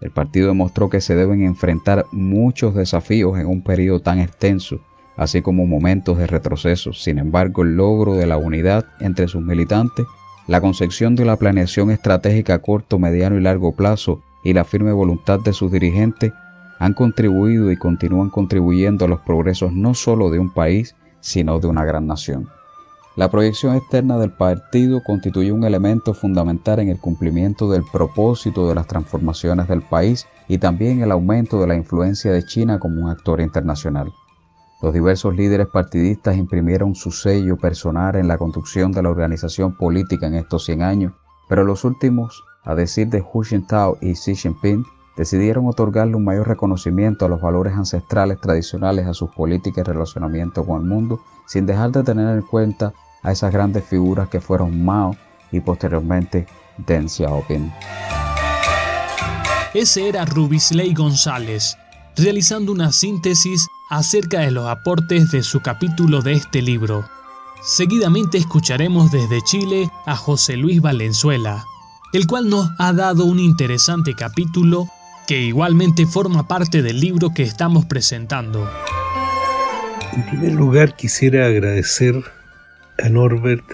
El 0.00 0.10
partido 0.10 0.48
demostró 0.48 0.88
que 0.88 1.00
se 1.00 1.14
deben 1.14 1.42
enfrentar 1.42 2.06
muchos 2.12 2.74
desafíos 2.74 3.38
en 3.38 3.46
un 3.46 3.62
periodo 3.62 4.00
tan 4.00 4.18
extenso, 4.18 4.80
así 5.20 5.42
como 5.42 5.66
momentos 5.66 6.18
de 6.18 6.26
retroceso. 6.26 6.92
Sin 6.92 7.18
embargo, 7.18 7.62
el 7.62 7.76
logro 7.76 8.14
de 8.14 8.26
la 8.26 8.38
unidad 8.38 8.86
entre 9.00 9.28
sus 9.28 9.42
militantes 9.42 10.06
la 10.46 10.60
concepción 10.60 11.14
de 11.14 11.24
la 11.24 11.36
planeación 11.36 11.92
estratégica 11.92 12.54
a 12.54 12.58
corto, 12.58 12.98
mediano 12.98 13.36
y 13.36 13.40
largo 13.40 13.76
plazo 13.76 14.20
y 14.42 14.52
la 14.52 14.64
firme 14.64 14.90
voluntad 14.90 15.38
de 15.38 15.52
sus 15.52 15.70
dirigentes 15.70 16.32
han 16.80 16.94
contribuido 16.94 17.70
y 17.70 17.76
continúan 17.76 18.30
contribuyendo 18.30 19.04
a 19.04 19.08
los 19.08 19.20
progresos 19.20 19.72
no 19.72 19.94
solo 19.94 20.28
de 20.28 20.40
un 20.40 20.52
país, 20.52 20.96
sino 21.20 21.60
de 21.60 21.68
una 21.68 21.84
gran 21.84 22.08
nación. 22.08 22.48
La 23.14 23.30
proyección 23.30 23.76
externa 23.76 24.18
del 24.18 24.32
partido 24.32 25.02
constituye 25.04 25.52
un 25.52 25.62
elemento 25.62 26.14
fundamental 26.14 26.80
en 26.80 26.88
el 26.88 26.98
cumplimiento 26.98 27.70
del 27.70 27.84
propósito 27.92 28.66
de 28.68 28.74
las 28.74 28.88
transformaciones 28.88 29.68
del 29.68 29.82
país 29.82 30.26
y 30.48 30.58
también 30.58 31.02
el 31.02 31.12
aumento 31.12 31.60
de 31.60 31.68
la 31.68 31.76
influencia 31.76 32.32
de 32.32 32.44
China 32.44 32.80
como 32.80 33.02
un 33.02 33.10
actor 33.10 33.40
internacional. 33.40 34.12
Los 34.82 34.94
diversos 34.94 35.36
líderes 35.36 35.66
partidistas 35.66 36.36
imprimieron 36.36 36.94
su 36.94 37.12
sello 37.12 37.58
personal 37.58 38.16
en 38.16 38.28
la 38.28 38.38
conducción 38.38 38.92
de 38.92 39.02
la 39.02 39.10
organización 39.10 39.76
política 39.76 40.26
en 40.26 40.36
estos 40.36 40.64
100 40.64 40.82
años, 40.82 41.12
pero 41.48 41.64
los 41.64 41.84
últimos, 41.84 42.44
a 42.64 42.74
decir 42.74 43.08
de 43.08 43.20
Hu 43.20 43.42
Jintao 43.42 43.98
y 44.00 44.14
Xi 44.14 44.34
Jinping, 44.34 44.86
decidieron 45.18 45.66
otorgarle 45.66 46.16
un 46.16 46.24
mayor 46.24 46.48
reconocimiento 46.48 47.26
a 47.26 47.28
los 47.28 47.42
valores 47.42 47.74
ancestrales 47.74 48.40
tradicionales 48.40 49.06
a 49.06 49.12
sus 49.12 49.28
políticas 49.30 49.84
y 49.84 49.90
relacionamiento 49.90 50.64
con 50.64 50.80
el 50.80 50.88
mundo, 50.88 51.20
sin 51.46 51.66
dejar 51.66 51.90
de 51.90 52.02
tener 52.02 52.34
en 52.34 52.42
cuenta 52.42 52.94
a 53.22 53.32
esas 53.32 53.52
grandes 53.52 53.84
figuras 53.84 54.30
que 54.30 54.40
fueron 54.40 54.82
Mao 54.82 55.14
y 55.52 55.60
posteriormente 55.60 56.46
Deng 56.78 57.06
Xiaoping. 57.06 57.70
Ese 59.74 60.08
era 60.08 60.24
Rubisley 60.24 60.94
González, 60.94 61.76
realizando 62.16 62.72
una 62.72 62.92
síntesis 62.92 63.68
acerca 63.90 64.40
de 64.40 64.52
los 64.52 64.68
aportes 64.68 65.32
de 65.32 65.42
su 65.42 65.60
capítulo 65.60 66.22
de 66.22 66.32
este 66.32 66.62
libro. 66.62 67.08
Seguidamente 67.62 68.38
escucharemos 68.38 69.10
desde 69.10 69.42
Chile 69.42 69.90
a 70.06 70.16
José 70.16 70.56
Luis 70.56 70.80
Valenzuela, 70.80 71.64
el 72.12 72.26
cual 72.26 72.48
nos 72.48 72.70
ha 72.78 72.92
dado 72.92 73.24
un 73.24 73.40
interesante 73.40 74.14
capítulo 74.14 74.88
que 75.26 75.42
igualmente 75.42 76.06
forma 76.06 76.48
parte 76.48 76.82
del 76.82 77.00
libro 77.00 77.34
que 77.34 77.42
estamos 77.42 77.84
presentando. 77.84 78.70
En 80.12 80.24
primer 80.26 80.52
lugar 80.52 80.96
quisiera 80.96 81.46
agradecer 81.46 82.24
a 83.02 83.08
Norbert 83.08 83.64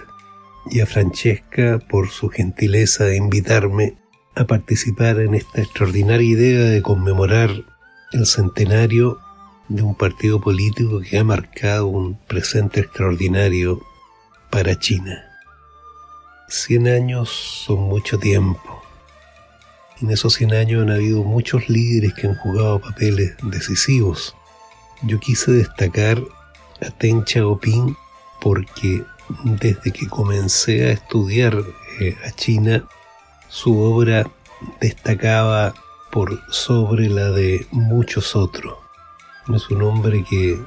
y 0.69 0.81
a 0.81 0.85
Francesca 0.85 1.79
por 1.89 2.09
su 2.09 2.29
gentileza 2.29 3.05
de 3.05 3.17
invitarme 3.17 3.97
a 4.35 4.45
participar 4.45 5.19
en 5.19 5.35
esta 5.35 5.61
extraordinaria 5.61 6.27
idea 6.27 6.69
de 6.69 6.81
conmemorar 6.81 7.51
el 8.11 8.25
centenario 8.25 9.19
de 9.69 9.81
un 9.81 9.95
partido 9.95 10.39
político 10.39 11.01
que 11.01 11.17
ha 11.17 11.23
marcado 11.23 11.87
un 11.87 12.15
presente 12.27 12.79
extraordinario 12.81 13.81
para 14.49 14.77
China. 14.79 15.23
Cien 16.47 16.87
años 16.87 17.29
son 17.65 17.81
mucho 17.81 18.17
tiempo. 18.17 18.81
En 20.01 20.11
esos 20.11 20.35
cien 20.35 20.53
años 20.53 20.83
han 20.83 20.91
habido 20.91 21.23
muchos 21.23 21.67
líderes 21.69 22.13
que 22.13 22.27
han 22.27 22.35
jugado 22.35 22.79
papeles 22.79 23.35
decisivos. 23.43 24.35
Yo 25.01 25.19
quise 25.19 25.51
destacar 25.51 26.21
a 26.81 26.89
Deng 26.99 27.25
Xiaoping 27.25 27.97
porque 28.39 29.03
desde 29.43 29.91
que 29.91 30.07
comencé 30.07 30.87
a 30.87 30.91
estudiar 30.91 31.61
eh, 31.99 32.15
a 32.25 32.31
China, 32.31 32.87
su 33.49 33.79
obra 33.79 34.29
destacaba 34.79 35.73
por 36.11 36.41
sobre 36.51 37.09
la 37.09 37.31
de 37.31 37.67
muchos 37.71 38.35
otros. 38.35 38.86
Es 39.55 39.69
un 39.69 39.81
hombre 39.81 40.25
que 40.29 40.59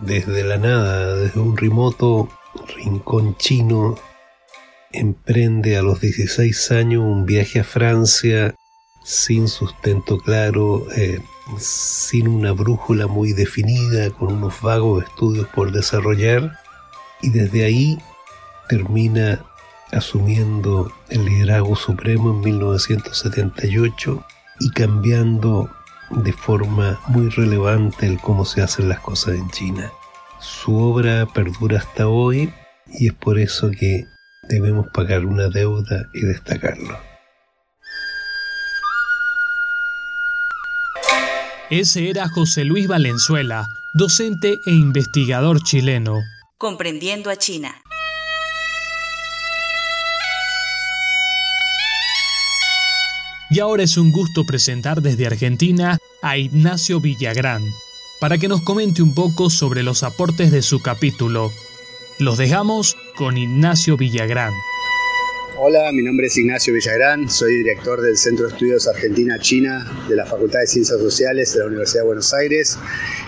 desde 0.00 0.44
la 0.44 0.56
nada, 0.56 1.16
desde 1.16 1.40
un 1.40 1.56
remoto 1.56 2.28
rincón 2.76 3.36
chino, 3.36 3.96
emprende 4.92 5.76
a 5.76 5.82
los 5.82 6.00
16 6.00 6.70
años 6.70 7.02
un 7.02 7.26
viaje 7.26 7.60
a 7.60 7.64
Francia 7.64 8.54
sin 9.04 9.48
sustento 9.48 10.18
claro, 10.18 10.86
eh, 10.96 11.20
sin 11.58 12.28
una 12.28 12.52
brújula 12.52 13.08
muy 13.08 13.32
definida, 13.32 14.10
con 14.10 14.34
unos 14.34 14.60
vagos 14.60 15.04
estudios 15.04 15.48
por 15.48 15.72
desarrollar, 15.72 16.58
y 17.22 17.30
desde 17.30 17.64
ahí 17.64 17.98
termina 18.68 19.44
asumiendo 19.90 20.92
el 21.08 21.24
liderazgo 21.24 21.74
supremo 21.74 22.30
en 22.30 22.40
1978 22.40 24.24
y 24.60 24.70
cambiando 24.70 25.68
de 26.10 26.32
forma 26.32 27.00
muy 27.08 27.28
relevante 27.28 28.06
el 28.06 28.20
cómo 28.20 28.44
se 28.44 28.62
hacen 28.62 28.88
las 28.88 29.00
cosas 29.00 29.34
en 29.34 29.48
China. 29.50 29.92
Su 30.40 30.76
obra 30.76 31.26
perdura 31.26 31.78
hasta 31.78 32.08
hoy 32.08 32.52
y 32.86 33.08
es 33.08 33.14
por 33.14 33.38
eso 33.38 33.70
que 33.70 34.06
debemos 34.48 34.88
pagar 34.92 35.24
una 35.24 35.48
deuda 35.48 36.08
y 36.12 36.20
destacarlo. 36.20 36.98
Ese 41.70 42.10
era 42.10 42.28
José 42.28 42.64
Luis 42.64 42.88
Valenzuela, 42.88 43.64
docente 43.94 44.58
e 44.66 44.72
investigador 44.72 45.62
chileno. 45.62 46.18
Comprendiendo 46.58 47.30
a 47.30 47.36
China. 47.36 47.79
Y 53.52 53.58
ahora 53.58 53.82
es 53.82 53.96
un 53.96 54.12
gusto 54.12 54.44
presentar 54.44 55.02
desde 55.02 55.26
Argentina 55.26 55.98
a 56.22 56.38
Ignacio 56.38 57.00
Villagrán, 57.00 57.64
para 58.20 58.38
que 58.38 58.46
nos 58.46 58.62
comente 58.62 59.02
un 59.02 59.12
poco 59.12 59.50
sobre 59.50 59.82
los 59.82 60.04
aportes 60.04 60.52
de 60.52 60.62
su 60.62 60.80
capítulo. 60.80 61.50
Los 62.20 62.38
dejamos 62.38 62.96
con 63.16 63.36
Ignacio 63.36 63.96
Villagrán. 63.96 64.52
Hola, 65.58 65.90
mi 65.90 66.02
nombre 66.02 66.28
es 66.28 66.38
Ignacio 66.38 66.72
Villagrán, 66.72 67.28
soy 67.28 67.56
director 67.56 68.00
del 68.00 68.16
Centro 68.16 68.46
de 68.46 68.52
Estudios 68.52 68.86
Argentina-China 68.86 70.06
de 70.08 70.14
la 70.14 70.24
Facultad 70.24 70.60
de 70.60 70.68
Ciencias 70.68 71.00
Sociales 71.00 71.52
de 71.52 71.58
la 71.58 71.66
Universidad 71.66 72.02
de 72.02 72.06
Buenos 72.06 72.32
Aires. 72.32 72.78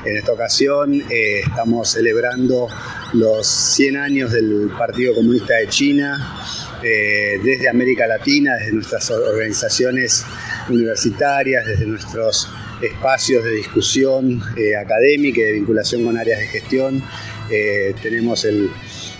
En 0.04 0.16
esta 0.16 0.32
ocasión 0.32 1.02
eh, 1.10 1.40
estamos 1.40 1.90
celebrando 1.90 2.68
los 3.12 3.46
100 3.46 3.96
años 3.96 4.30
del 4.30 4.70
Partido 4.78 5.16
Comunista 5.16 5.54
de 5.54 5.68
China 5.68 6.42
eh, 6.84 7.38
desde 7.42 7.68
América 7.68 8.06
Latina, 8.06 8.56
desde 8.56 8.72
nuestras 8.72 9.10
organizaciones 9.10 10.24
universitarias, 10.68 11.64
desde 11.66 11.86
nuestros 11.86 12.48
espacios 12.82 13.44
de 13.44 13.52
discusión 13.52 14.42
eh, 14.56 14.76
académica 14.76 15.40
y 15.40 15.44
de 15.44 15.52
vinculación 15.52 16.04
con 16.04 16.18
áreas 16.18 16.40
de 16.40 16.46
gestión. 16.46 17.02
Eh, 17.50 17.94
tenemos 18.02 18.44
el, 18.44 18.70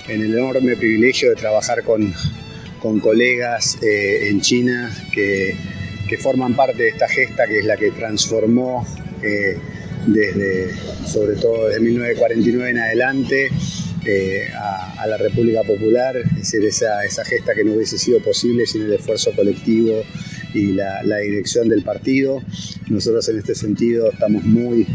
enorme 0.09 0.77
privilegio 0.77 1.31
de 1.31 1.37
trabajar 1.37 1.85
con, 1.85 2.13
colegas 3.01 3.79
en 3.81 4.41
China 4.41 4.93
que, 5.13 5.55
que, 6.09 6.19
forman 6.19 6.57
parte 6.57 6.83
de 6.83 6.89
esta 6.89 7.07
gesta 7.07 7.47
que 7.47 7.61
es 7.61 7.65
la 7.65 7.77
que 7.77 7.93
transformó 7.93 8.85
desde, 10.07 10.75
sobre 11.07 11.37
todo 11.37 11.69
desde 11.69 11.81
1949 11.81 12.71
en 12.71 12.79
adelante, 12.79 13.51
a, 14.59 15.07
la 15.07 15.17
República 15.17 15.63
Popular, 15.63 16.17
es 16.41 16.55
esa, 16.55 17.05
esa, 17.05 17.25
gesta 17.25 17.55
que 17.55 17.65
no 17.65 17.75
hubiese 17.75 17.99
sido 17.99 18.21
posible 18.21 18.67
sin 18.67 18.83
el 18.83 18.93
esfuerzo 18.93 19.33
colectivo 19.35 20.03
y 20.55 20.73
la, 20.73 21.19
dirección 21.19 21.69
del 21.69 21.83
partido. 21.83 22.43
Nosotros 22.89 23.29
en 23.29 23.39
este 23.39 23.55
sentido 23.55 24.11
estamos 24.11 24.43
muy, 24.45 24.87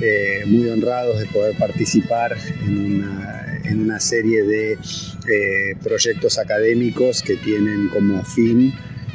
eh, 0.00 0.42
muy 0.46 0.68
honrados 0.68 1.20
de 1.20 1.26
poder 1.26 1.56
participar 1.56 2.36
en 2.64 2.78
una, 2.78 3.60
en 3.64 3.80
una 3.80 4.00
serie 4.00 4.42
de 4.44 4.72
eh, 4.72 5.76
proyectos 5.82 6.38
académicos 6.38 7.22
que 7.22 7.36
tienen 7.36 7.88
como 7.88 8.24
fin 8.24 8.72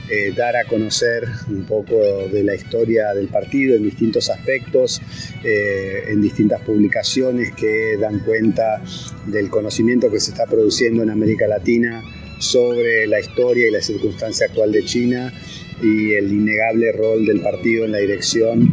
eh, 0.10 0.34
dar 0.36 0.56
a 0.56 0.66
conocer 0.66 1.26
un 1.50 1.66
poco 1.66 1.96
de 2.32 2.44
la 2.44 2.56
historia 2.56 3.14
del 3.14 3.28
partido 3.28 3.76
en 3.76 3.84
distintos 3.84 4.30
aspectos, 4.30 5.02
eh, 5.44 6.04
en 6.08 6.22
distintas 6.22 6.62
publicaciones 6.62 7.52
que 7.52 7.98
dan 8.00 8.20
cuenta 8.20 8.82
del 9.26 9.50
conocimiento 9.50 10.10
que 10.12 10.20
se 10.20 10.32
está 10.32 10.46
produciendo 10.46 11.04
en 11.04 11.10
América 11.10 11.48
Latina 11.48 12.04
sobre 12.40 13.08
la 13.08 13.20
historia 13.20 13.68
y 13.68 13.72
la 13.72 13.82
circunstancia 13.82 14.48
actual 14.48 14.72
de 14.72 14.86
China 14.86 15.34
y 15.82 16.14
el 16.14 16.32
innegable 16.32 16.92
rol 16.92 17.26
del 17.26 17.42
partido 17.42 17.86
en 17.86 17.92
la 17.92 18.00
dirección 18.00 18.70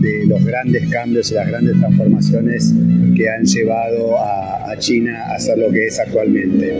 de 0.00 0.26
los 0.26 0.44
grandes 0.44 0.88
cambios 0.90 1.30
y 1.30 1.34
las 1.34 1.48
grandes 1.48 1.78
transformaciones 1.78 2.72
que 3.16 3.28
han 3.28 3.44
llevado 3.44 4.16
a, 4.18 4.76
China 4.78 5.24
a 5.34 5.40
ser 5.40 5.58
lo 5.58 5.70
que 5.70 5.86
es 5.86 5.98
actualmente. 5.98 6.72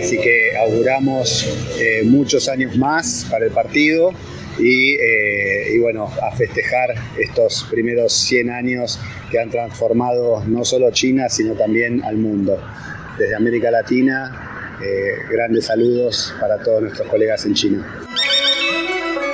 Eh, 0.00 0.04
así 0.04 0.18
que 0.18 0.56
auguramos 0.56 1.46
eh, 1.78 2.02
muchos 2.04 2.48
años 2.48 2.76
más 2.76 3.26
para 3.30 3.46
el 3.46 3.52
partido 3.52 4.12
y, 4.58 4.94
eh, 4.94 5.78
bueno, 5.80 6.10
a 6.22 6.34
festejar 6.34 6.94
estos 7.18 7.66
primeros 7.70 8.12
100 8.12 8.50
años 8.50 8.98
que 9.30 9.38
han 9.38 9.50
transformado 9.50 10.44
no 10.46 10.64
solo 10.64 10.90
China, 10.90 11.28
sino 11.28 11.54
también 11.54 12.02
al 12.02 12.16
mundo. 12.16 12.60
Desde 13.18 13.34
América 13.34 13.70
Latina, 13.70 14.76
grandes 15.30 15.66
saludos 15.66 16.34
para 16.40 16.58
todos 16.58 16.82
nuestros 16.82 17.06
colegas 17.08 17.44
en 17.44 17.54
China. 17.54 18.06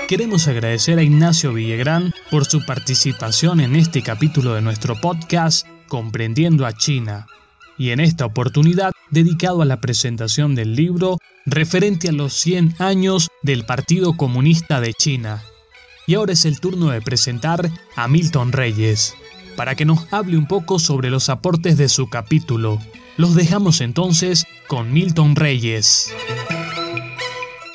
Queremos 0.08 0.48
agradecer 0.48 0.98
a 0.98 1.02
Ignacio 1.02 1.52
Villagrán 1.52 2.12
por 2.30 2.44
su 2.44 2.64
participación 2.64 3.60
en 3.60 3.76
este 3.76 4.02
capítulo 4.02 4.54
de 4.54 4.62
nuestro 4.62 5.00
podcast 5.00 5.66
Comprendiendo 5.88 6.66
a 6.66 6.72
China 6.72 7.26
y 7.78 7.90
en 7.90 8.00
esta 8.00 8.26
oportunidad 8.26 8.92
dedicado 9.10 9.62
a 9.62 9.66
la 9.66 9.80
presentación 9.80 10.54
del 10.54 10.74
libro 10.74 11.18
referente 11.44 12.08
a 12.08 12.12
los 12.12 12.32
100 12.34 12.74
años 12.78 13.28
del 13.42 13.64
Partido 13.64 14.16
Comunista 14.16 14.80
de 14.80 14.94
China. 14.94 15.42
Y 16.06 16.14
ahora 16.14 16.32
es 16.32 16.44
el 16.44 16.60
turno 16.60 16.90
de 16.90 17.00
presentar 17.00 17.70
a 17.96 18.08
Milton 18.08 18.52
Reyes, 18.52 19.14
para 19.56 19.74
que 19.74 19.84
nos 19.84 20.12
hable 20.12 20.36
un 20.36 20.46
poco 20.46 20.78
sobre 20.78 21.10
los 21.10 21.28
aportes 21.28 21.76
de 21.76 21.88
su 21.88 22.08
capítulo. 22.08 22.78
Los 23.16 23.34
dejamos 23.34 23.80
entonces 23.80 24.44
con 24.68 24.92
Milton 24.92 25.36
Reyes. 25.36 26.12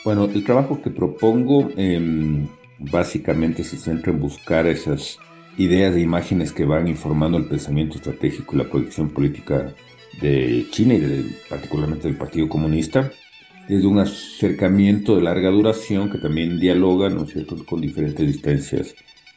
Bueno, 0.04 0.26
el 0.26 0.44
trabajo 0.44 0.82
que 0.82 0.90
propongo 0.90 1.70
em, 1.78 2.48
básicamente 2.80 3.64
se 3.64 3.78
centra 3.78 4.12
en 4.12 4.20
buscar 4.20 4.66
esas 4.68 5.20
ideas 5.58 5.96
e 5.96 6.02
imágenes 6.02 6.52
que 6.52 6.66
van 6.66 6.88
informando 6.88 7.38
el 7.38 7.46
pensamiento 7.46 7.98
estratégico 7.98 8.56
y 8.56 8.60
la 8.60 8.70
proyección 8.70 9.10
política 9.10 9.74
de 10.20 10.68
China 10.72 10.96
y 10.96 11.36
particularmente 11.50 12.08
del 12.08 12.18
Partido 12.18 12.50
Comunista, 12.50 13.12
desde 13.68 13.88
un 13.88 14.00
acercamiento 14.00 15.16
de 15.16 15.22
larga 15.22 15.50
duración 15.50 16.10
que 16.10 16.18
también 16.18 16.60
dialoga 16.60 17.10
¿no 17.10 17.26
cierto? 17.26 17.64
con 17.66 17.82
diferentes 17.82 18.26
distancias 18.26 18.96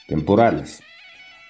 temporales. 0.08 0.82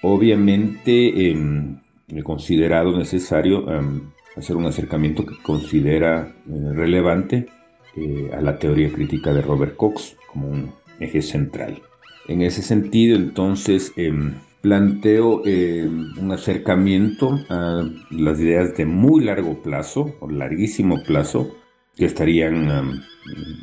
Obviamente 0.01 1.31
em, 1.31 1.77
he 2.09 2.21
considerado 2.21 2.97
necesario 2.97 3.71
em, 3.71 4.01
hacer 4.35 4.55
un 4.55 4.65
acercamiento 4.65 5.25
que 5.25 5.35
considera 5.41 6.27
eh, 6.47 6.73
relevante 6.73 7.47
eh, 7.95 8.29
a 8.37 8.41
la 8.41 8.59
teoría 8.59 8.91
crítica 8.91 9.33
de 9.33 9.41
Robert 9.41 9.75
Cox 9.75 10.15
como 10.31 10.49
un 10.49 10.71
eje 10.99 11.21
central. 11.21 11.81
En 12.27 12.41
ese 12.41 12.61
sentido, 12.61 13.15
entonces, 13.15 13.93
em, 13.95 14.35
planteo 14.65 15.43
em, 15.45 16.11
un 16.17 16.31
acercamiento 16.31 17.39
a 17.49 17.87
las 18.09 18.39
ideas 18.39 18.75
de 18.75 18.87
muy 18.87 19.23
largo 19.23 19.61
plazo 19.61 20.15
o 20.19 20.27
larguísimo 20.27 21.03
plazo 21.03 21.55
que 21.95 22.05
estarían 22.05 22.71
em, 22.71 23.01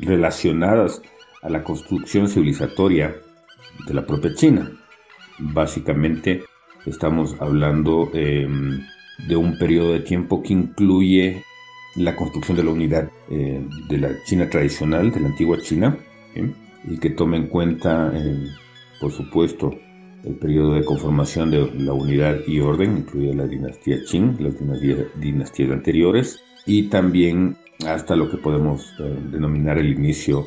relacionadas 0.00 1.02
a 1.42 1.50
la 1.50 1.64
construcción 1.64 2.28
civilizatoria 2.28 3.16
de 3.84 3.94
la 3.94 4.06
propia 4.06 4.32
China. 4.36 4.70
Básicamente 5.40 6.44
estamos 6.86 7.34
hablando 7.40 8.08
de 8.12 9.36
un 9.36 9.58
periodo 9.58 9.94
de 9.94 10.00
tiempo 10.00 10.40
que 10.40 10.52
incluye 10.52 11.42
la 11.96 12.14
construcción 12.14 12.56
de 12.56 12.62
la 12.62 12.70
unidad 12.70 13.10
eh, 13.28 13.60
de 13.88 13.98
la 13.98 14.22
China 14.22 14.48
tradicional, 14.48 15.10
de 15.10 15.18
la 15.18 15.28
antigua 15.30 15.58
China, 15.60 15.96
y 16.88 16.96
que 16.98 17.10
tome 17.10 17.38
en 17.38 17.48
cuenta, 17.48 18.12
eh, 18.14 18.46
por 19.00 19.10
supuesto, 19.10 19.72
el 20.24 20.34
periodo 20.34 20.74
de 20.74 20.84
conformación 20.84 21.50
de 21.50 21.70
la 21.78 21.92
unidad 21.92 22.38
y 22.46 22.60
orden, 22.60 22.98
incluida 22.98 23.34
la 23.34 23.46
dinastía 23.46 23.98
Qing, 24.08 24.36
las 24.40 24.54
dinastías, 25.20 25.70
anteriores, 25.70 26.42
y 26.66 26.84
también 26.84 27.56
hasta 27.86 28.14
lo 28.14 28.30
que 28.30 28.36
podemos 28.36 28.94
eh, 29.00 29.18
denominar 29.30 29.78
el 29.78 29.92
inicio 29.92 30.46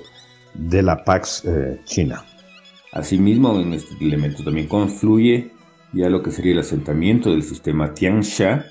de 0.54 0.82
la 0.82 1.04
Pax 1.04 1.44
China. 1.84 2.24
Asimismo, 2.94 3.60
en 3.60 3.74
este 3.74 3.94
elemento 4.00 4.42
también 4.42 4.68
confluye 4.68 5.52
ya 5.92 6.10
lo 6.10 6.24
que 6.24 6.32
sería 6.32 6.54
el 6.54 6.60
asentamiento 6.60 7.32
del 7.32 7.44
sistema 7.44 7.94
Tiansha, 7.94 8.66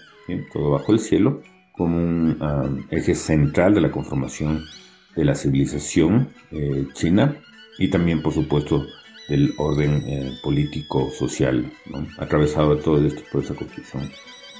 todo 0.52 0.70
bajo 0.70 0.92
el 0.92 0.98
cielo, 0.98 1.42
como 1.72 1.96
un 1.96 2.38
ah, 2.40 2.68
eje 2.90 3.14
central 3.14 3.74
de 3.74 3.80
la 3.80 3.90
conformación 3.90 4.64
de 5.16 5.24
la 5.24 5.34
civilización 5.34 6.28
eh, 6.50 6.86
china 6.94 7.36
y 7.78 7.88
también, 7.88 8.22
por 8.22 8.32
supuesto, 8.32 8.86
del 9.28 9.54
orden 9.56 10.04
eh, 10.06 10.32
político, 10.42 11.10
social, 11.10 11.70
atravesado 12.18 12.76
de 12.76 12.82
todo 12.82 13.04
esto 13.04 13.22
por 13.32 13.42
esa 13.42 13.54
construcción 13.54 14.10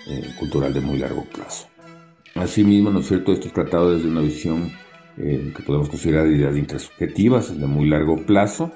eh, 0.09 0.23
cultural 0.39 0.73
de 0.73 0.81
muy 0.81 0.99
largo 0.99 1.25
plazo. 1.25 1.69
Asimismo, 2.35 2.91
¿no 2.91 3.01
es 3.01 3.09
cierto?, 3.09 3.33
esto 3.33 3.49
es 3.49 3.53
tratado 3.53 3.95
desde 3.95 4.09
una 4.09 4.21
visión 4.21 4.73
que 5.17 5.63
podemos 5.65 5.89
considerar 5.89 6.27
de 6.27 6.35
ideas 6.35 6.57
intersubjetivas 6.57 7.57
de 7.57 7.67
muy 7.69 7.89
largo 7.89 8.17
plazo, 8.27 8.73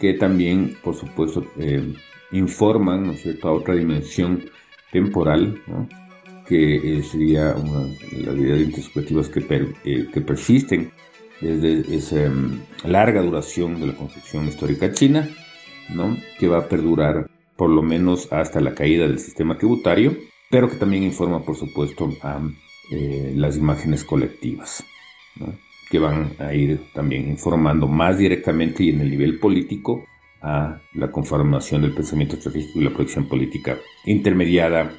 que 0.00 0.14
también, 0.14 0.78
por 0.82 0.94
supuesto, 0.94 1.44
informan, 2.32 3.06
¿no 3.06 3.12
es 3.12 3.20
cierto?, 3.20 3.48
a 3.48 3.52
otra 3.52 3.74
dimensión 3.74 4.44
temporal, 4.90 5.60
¿no? 5.66 5.86
que 6.46 6.76
eh, 6.98 7.02
sería 7.02 7.54
una, 7.54 7.86
las 8.12 8.36
ideas 8.36 8.60
intersubjetivas 8.60 9.28
que, 9.28 9.40
eh, 9.84 10.08
que 10.12 10.20
persisten 10.20 10.92
desde 11.40 11.94
esa 11.94 12.28
mm, 12.28 12.62
larga 12.84 13.22
duración 13.22 13.80
de 13.80 13.88
la 13.88 13.94
construcción 13.94 14.48
histórica 14.48 14.92
china, 14.92 15.28
¿no? 15.88 16.16
que 16.38 16.48
va 16.48 16.58
a 16.58 16.68
perdurar 16.68 17.28
por 17.56 17.70
lo 17.70 17.82
menos 17.82 18.32
hasta 18.32 18.60
la 18.60 18.74
caída 18.74 19.06
del 19.06 19.18
sistema 19.18 19.56
tributario, 19.56 20.16
pero 20.50 20.68
que 20.68 20.76
también 20.76 21.02
informa, 21.02 21.44
por 21.44 21.56
supuesto, 21.56 22.10
a 22.22 22.40
eh, 22.90 23.32
las 23.36 23.56
imágenes 23.56 24.04
colectivas, 24.04 24.84
que 25.90 25.98
van 25.98 26.32
a 26.38 26.54
ir 26.54 26.80
también 26.92 27.28
informando 27.28 27.86
más 27.86 28.18
directamente 28.18 28.84
y 28.84 28.90
en 28.90 29.00
el 29.00 29.10
nivel 29.10 29.38
político 29.38 30.04
a 30.42 30.78
la 30.92 31.10
conformación 31.10 31.82
del 31.82 31.94
pensamiento 31.94 32.36
estratégico 32.36 32.78
y 32.78 32.84
la 32.84 32.90
proyección 32.90 33.26
política 33.26 33.78
intermediada 34.04 34.92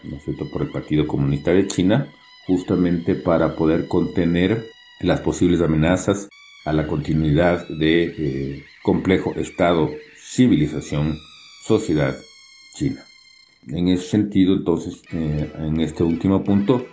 por 0.51 0.63
el 0.63 0.69
Partido 0.69 1.05
Comunista 1.05 1.51
de 1.51 1.67
China, 1.67 2.11
justamente 2.47 3.13
para 3.13 3.55
poder 3.55 3.87
contener 3.87 4.65
las 4.99 5.21
posibles 5.21 5.61
amenazas 5.61 6.29
a 6.65 6.73
la 6.73 6.87
continuidad 6.87 7.67
de 7.67 8.03
eh, 8.03 8.63
complejo 8.83 9.33
Estado, 9.35 9.91
civilización, 10.17 11.17
sociedad 11.63 12.15
china. 12.73 13.03
En 13.67 13.87
ese 13.87 14.07
sentido, 14.07 14.53
entonces, 14.53 15.01
eh, 15.11 15.51
en 15.57 15.79
este 15.79 16.03
último 16.03 16.43
punto, 16.43 16.85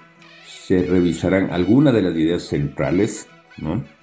se 0.47 0.85
revisarán 0.85 1.51
algunas 1.51 1.93
de 1.95 2.03
las 2.03 2.17
ideas 2.17 2.45
centrales 2.45 3.29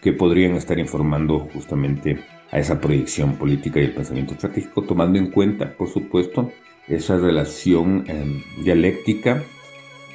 que 0.02 0.14
podrían 0.14 0.56
estar 0.56 0.78
informando 0.78 1.40
justamente 1.54 2.20
a 2.52 2.60
esa 2.60 2.80
proyección 2.80 3.36
política 3.36 3.80
y 3.80 3.86
el 3.86 3.94
pensamiento 3.94 4.34
estratégico, 4.34 4.84
tomando 4.84 5.18
en 5.18 5.32
cuenta, 5.32 5.76
por 5.76 5.90
supuesto, 5.90 6.52
esa 6.88 7.18
relación 7.18 8.04
em, 8.08 8.42
dialéctica 8.64 9.44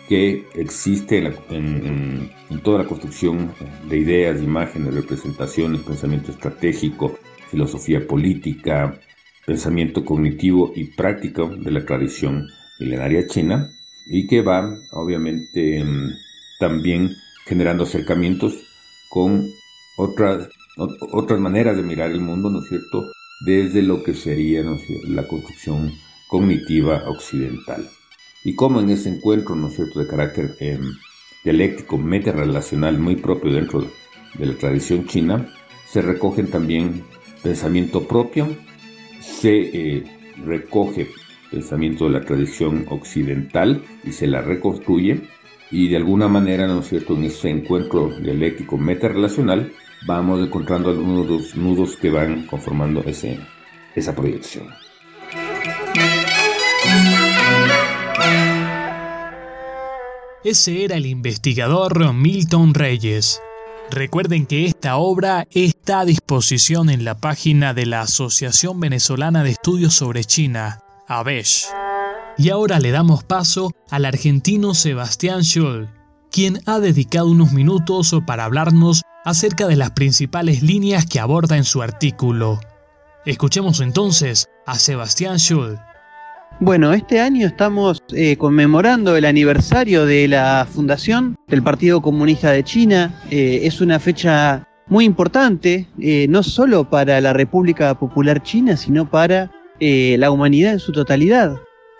que 0.09 0.47
existe 0.55 1.19
en, 1.51 2.31
toda 2.63 2.79
la 2.79 2.87
construcción 2.87 3.53
de 3.89 3.99
ideas, 3.99 4.43
imágenes, 4.43 4.95
representaciones, 4.95 5.83
pensamiento 5.83 6.31
estratégico, 6.31 7.19
filosofía 7.51 8.07
política, 8.07 8.99
pensamiento 9.47 10.05
cognitivo 10.05 10.73
y 10.75 10.85
práctico 10.85 11.49
de 11.49 11.71
la 11.71 11.85
tradición 11.85 12.49
milenaria 12.79 13.27
china 13.27 13.71
y 14.07 14.27
que 14.27 14.43
va 14.43 14.79
obviamente 14.93 15.79
em, 15.79 16.13
también 16.59 17.11
generando 17.47 17.85
acercamientos 17.85 18.55
con 19.09 19.49
otras, 19.97 20.49
otras 20.77 21.39
maneras 21.41 21.77
de 21.77 21.83
mirar 21.83 22.11
el 22.11 22.21
mundo, 22.21 22.51
¿no 22.51 22.61
es 22.61 22.69
cierto?, 22.69 23.13
desde 23.45 23.83
lo 23.83 24.03
que 24.03 24.15
sería 24.15 24.65
la 25.09 25.27
construcción 25.27 25.93
cognitiva 26.29 27.05
occidental. 27.09 27.89
Y 28.45 28.55
como 28.55 28.81
en 28.81 28.91
ese 28.91 29.09
encuentro, 29.09 29.57
¿no 29.57 29.69
es 29.69 29.77
cierto?, 29.77 29.99
de 30.01 30.07
carácter 30.07 30.55
eh, 30.61 30.79
dialéctico, 31.43 31.97
metarrelacional 31.97 32.99
muy 32.99 33.17
propio 33.17 33.53
dentro 33.53 33.91
de 34.35 34.47
la 34.47 34.55
tradición 34.55 35.07
china, 35.07 35.49
se 35.87 36.03
recogen 36.03 36.51
también 36.51 37.03
pensamiento 37.43 38.07
propio, 38.07 38.49
se 39.21 39.97
eh, 39.97 40.05
recoge 40.45 41.09
pensamiento 41.51 42.05
de 42.05 42.11
la 42.11 42.25
tradición 42.25 42.85
occidental 42.91 43.83
y 44.05 44.13
se 44.13 44.27
la 44.27 44.43
reconstruye 44.43 45.23
y 45.71 45.89
de 45.89 45.97
alguna 45.97 46.29
manera, 46.29 46.67
¿no 46.67 46.81
es 46.81 46.89
cierto?, 46.89 47.17
en 47.17 47.25
ese 47.25 47.49
encuentro 47.49 48.11
dialéctico 48.21 48.77
metarrelacional 48.77 49.73
vamos 50.07 50.41
encontrando 50.41 50.91
algunos 50.91 51.57
nudos 51.57 51.97
que 51.97 52.11
van 52.11 52.47
conformando 52.47 53.03
ese, 53.05 53.39
esa 53.95 54.15
proyección. 54.15 54.69
Ese 60.45 60.85
era 60.85 60.97
el 60.97 61.07
investigador 61.07 62.13
Milton 62.13 62.75
Reyes. 62.75 63.41
Recuerden 63.91 64.45
que 64.45 64.67
esta 64.67 64.97
obra 64.97 65.47
está 65.51 66.01
a 66.01 66.05
disposición 66.05 66.91
en 66.91 67.03
la 67.03 67.15
página 67.15 67.73
de 67.73 67.87
la 67.87 68.03
Asociación 68.03 68.79
Venezolana 68.79 69.43
de 69.43 69.53
Estudios 69.53 69.95
sobre 69.95 70.23
China, 70.23 70.81
ABESH. 71.09 71.69
Y 72.37 72.51
ahora 72.51 72.79
le 72.79 72.91
damos 72.91 73.25
paso 73.25 73.73
al 73.89 74.05
argentino 74.05 74.75
Sebastián 74.75 75.45
Scholl, 75.45 75.89
quien 76.31 76.61
ha 76.67 76.79
dedicado 76.79 77.31
unos 77.31 77.53
minutos 77.53 78.15
para 78.27 78.45
hablarnos 78.45 79.01
acerca 79.25 79.67
de 79.67 79.77
las 79.77 79.93
principales 79.93 80.63
líneas 80.63 81.07
que 81.07 81.21
aborda 81.21 81.57
en 81.57 81.65
su 81.65 81.81
artículo. 81.81 82.61
Escuchemos 83.25 83.81
entonces 83.81 84.51
a 84.67 84.79
Sebastián 84.79 85.39
Scholl. 85.39 85.81
Bueno, 86.61 86.93
este 86.93 87.21
año 87.21 87.49
estamos 87.49 88.01
eh, 88.15 88.37
conmemorando 88.37 89.17
el 89.17 89.25
aniversario 89.25 90.07
de 90.07 90.29
la 90.29 90.67
fundación 90.71 91.37
del 91.49 91.65
Partido 91.65 92.01
Comunista 92.01 92.53
de 92.53 92.63
China. 92.63 93.13
Eh, 93.31 93.61
es 93.65 93.81
una 93.81 93.99
fecha 93.99 94.67
muy 94.87 95.05
importante, 95.05 95.89
eh, 95.99 96.27
no 96.29 96.45
solo 96.45 96.89
para 96.89 97.21
la 97.21 97.33
República 97.33 97.99
Popular 97.99 98.41
China, 98.43 98.77
sino 98.77 99.11
para 99.11 99.51
la 99.81 100.31
humanidad 100.31 100.73
en 100.75 100.79
su 100.79 100.93
totalidad. 100.93 101.57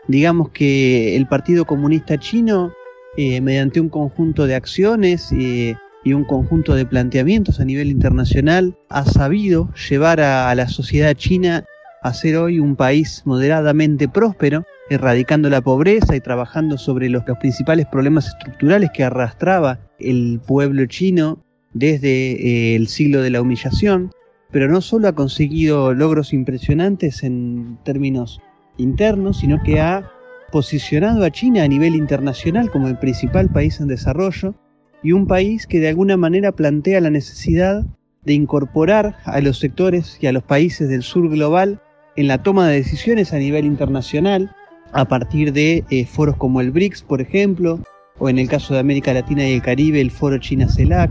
Digamos 0.09 0.51
que 0.51 1.17
el 1.17 1.27
Partido 1.27 1.67
Comunista 1.67 2.17
Chino, 2.17 2.73
mediante 3.19 3.79
un 3.79 3.91
conjunto 3.91 4.47
de 4.47 4.55
acciones 4.55 5.31
y 5.33 5.77
un 6.13 6.25
conjunto 6.25 6.75
de 6.75 6.87
planteamientos 6.87 7.61
a 7.61 7.65
nivel 7.67 7.89
internacional, 7.89 8.75
ha 8.89 9.05
sabido 9.05 9.69
llevar 9.91 10.21
a 10.21 10.55
la 10.55 10.69
sociedad 10.69 11.13
china 11.15 11.65
a 12.05 12.13
ser 12.13 12.37
hoy 12.37 12.59
un 12.61 12.77
país 12.77 13.23
moderadamente 13.25 14.09
próspero, 14.09 14.67
erradicando 14.91 15.49
la 15.49 15.63
pobreza 15.63 16.15
y 16.15 16.21
trabajando 16.21 16.77
sobre 16.77 17.09
los, 17.09 17.25
principales 17.41 17.87
problemas 17.87 18.29
estructurales 18.29 18.91
que 18.93 19.05
arrastraba 19.05 19.81
el 19.99 20.39
pueblo 20.47 20.85
chino 20.85 21.43
desde 21.73 22.33
eh, 22.33 22.77
el 22.77 22.89
siglo 22.89 23.23
de 23.23 23.31
la 23.31 23.41
humillación, 23.41 24.11
pero 24.51 24.69
no 24.69 24.83
solo 24.83 25.09
ha 25.09 25.15
conseguido 25.15 25.95
logros 25.95 26.35
impresionantes 26.35 27.23
en 27.23 27.79
términos 27.85 28.39
internos, 28.77 29.39
sino 29.39 29.63
que 29.63 29.81
ha 29.81 30.13
posicionado 30.53 31.25
a 31.25 31.31
China 31.31 31.63
a 31.63 31.69
nivel 31.69 31.95
internacional 31.95 32.71
como 32.71 32.89
el 32.89 32.99
principal 32.99 33.49
país 33.49 33.81
en 33.81 33.89
desarrollo 33.89 34.55
y 35.03 35.13
un 35.13 35.27
país 35.27 35.67
que 35.67 35.81
de 35.81 35.89
alguna 35.89 36.19
manera 36.19 36.53
plantea 36.53 37.01
la 37.01 37.09
necesidad 37.09 37.83
de 38.25 38.35
incorporar 38.35 39.17
a 39.25 39.41
los 39.41 39.59
sectores 39.59 40.19
y 40.21 40.27
a 40.27 40.33
los 40.33 40.43
países 40.43 40.91
del 40.91 41.03
sur 41.03 41.31
global 41.31 41.81
en 42.17 42.29
la 42.29 42.43
toma 42.43 42.69
de 42.69 42.77
decisiones 42.77 43.33
a 43.33 43.39
nivel 43.39 43.65
internacional, 43.65 44.51
a 44.93 45.05
partir 45.07 45.53
de 45.53 45.85
eh, 45.91 46.07
foros 46.07 46.37
como 46.37 46.61
el 46.61 46.71
BRICS, 46.71 47.03
por 47.03 47.21
ejemplo, 47.21 47.81
o 48.19 48.29
en 48.29 48.39
el 48.39 48.49
caso 48.49 48.75
de 48.75 48.81
América 48.81 49.13
Latina 49.13 49.47
y 49.47 49.55
el 49.55 49.63
Caribe, 49.63 50.01
el 50.01 50.13
Foro 50.13 50.39
China-CELAC, 50.39 51.11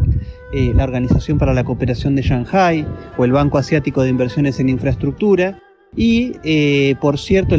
eh, 0.54 0.72
la 0.74 0.86
Organización 0.86 1.38
para 1.38 1.54
la 1.54 1.66
Cooperación 1.66 2.16
de 2.16 2.22
Shanghai 2.22 2.86
o 3.18 3.26
el 3.26 3.34
Banco 3.34 3.58
Asiático 3.58 4.04
de 4.04 4.10
Inversiones 4.10 4.60
en 4.60 4.70
Infraestructura. 4.70 5.60
Y, 5.96 6.38
eh, 6.44 6.96
por 7.02 7.20
cierto, 7.20 7.56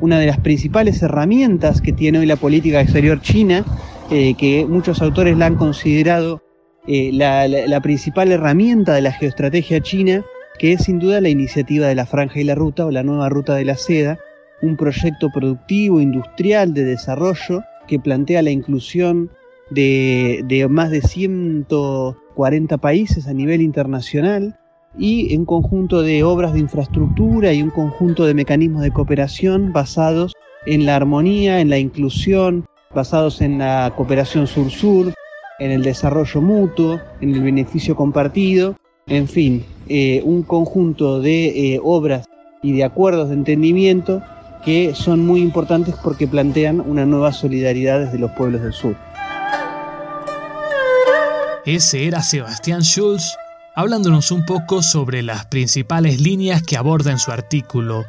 una 0.00 0.18
de 0.18 0.26
las 0.26 0.38
principales 0.38 1.02
herramientas 1.02 1.82
que 1.82 1.92
tiene 1.92 2.20
hoy 2.20 2.26
la 2.26 2.36
política 2.36 2.80
exterior 2.80 3.20
china, 3.20 3.64
que 4.08 4.66
muchos 4.68 5.02
autores 5.02 5.36
la 5.36 5.46
han 5.46 5.56
considerado 5.56 6.42
la 6.86 7.80
principal 7.82 8.32
herramienta 8.32 8.94
de 8.94 9.02
la 9.02 9.12
geoestrategia 9.12 9.80
china, 9.82 10.24
que 10.60 10.74
es 10.74 10.82
sin 10.82 10.98
duda 10.98 11.22
la 11.22 11.30
iniciativa 11.30 11.86
de 11.86 11.94
la 11.94 12.04
Franja 12.04 12.38
y 12.38 12.44
la 12.44 12.54
Ruta 12.54 12.84
o 12.84 12.90
la 12.90 13.02
nueva 13.02 13.30
Ruta 13.30 13.54
de 13.54 13.64
la 13.64 13.78
Seda, 13.78 14.18
un 14.60 14.76
proyecto 14.76 15.30
productivo, 15.32 16.02
industrial, 16.02 16.74
de 16.74 16.84
desarrollo 16.84 17.62
que 17.88 17.98
plantea 17.98 18.42
la 18.42 18.50
inclusión 18.50 19.30
de, 19.70 20.66
más 20.68 20.90
de 20.90 21.00
140 21.00 22.76
países 22.76 23.26
a 23.26 23.32
nivel 23.32 23.62
internacional 23.62 24.58
y 24.98 25.34
un 25.34 25.46
conjunto 25.46 26.02
de 26.02 26.24
obras 26.24 26.52
de 26.52 26.58
infraestructura 26.58 27.54
y 27.54 27.62
un 27.62 27.70
conjunto 27.70 28.26
de 28.26 28.34
mecanismos 28.34 28.82
de 28.82 28.90
cooperación 28.90 29.72
basados 29.72 30.34
en 30.66 30.84
la 30.84 30.94
armonía, 30.94 31.60
en 31.60 31.70
la 31.70 31.78
inclusión, 31.78 32.66
basados 32.94 33.40
en 33.40 33.56
la 33.56 33.94
cooperación 33.96 34.46
sur-sur, 34.46 35.14
en 35.58 35.70
el 35.70 35.82
desarrollo 35.82 36.42
mutuo, 36.42 37.00
en 37.22 37.34
el 37.34 37.40
beneficio 37.40 37.96
compartido 37.96 38.76
en 39.10 39.26
fin, 39.26 39.64
eh, 39.92 40.22
un 40.24 40.44
conjunto 40.44 41.20
de 41.20 41.74
eh, 41.74 41.80
obras 41.82 42.26
y 42.62 42.70
de 42.72 42.84
acuerdos 42.84 43.28
de 43.28 43.34
entendimiento 43.34 44.22
que 44.64 44.94
son 44.94 45.26
muy 45.26 45.40
importantes 45.40 45.96
porque 46.00 46.28
plantean 46.28 46.80
una 46.80 47.04
nueva 47.04 47.32
solidaridad 47.32 47.98
desde 47.98 48.18
los 48.18 48.30
pueblos 48.30 48.62
del 48.62 48.72
sur. 48.72 48.94
Ese 51.66 52.06
era 52.06 52.22
Sebastián 52.22 52.82
Schulz 52.82 53.34
hablándonos 53.74 54.30
un 54.30 54.44
poco 54.44 54.82
sobre 54.82 55.24
las 55.24 55.46
principales 55.46 56.20
líneas 56.20 56.62
que 56.62 56.76
aborda 56.76 57.10
en 57.10 57.18
su 57.18 57.32
artículo. 57.32 58.04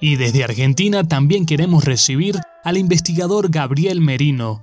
Y 0.00 0.16
desde 0.16 0.44
Argentina 0.44 1.04
también 1.04 1.44
queremos 1.44 1.84
recibir 1.84 2.36
al 2.64 2.78
investigador 2.78 3.50
Gabriel 3.50 4.00
Merino, 4.00 4.62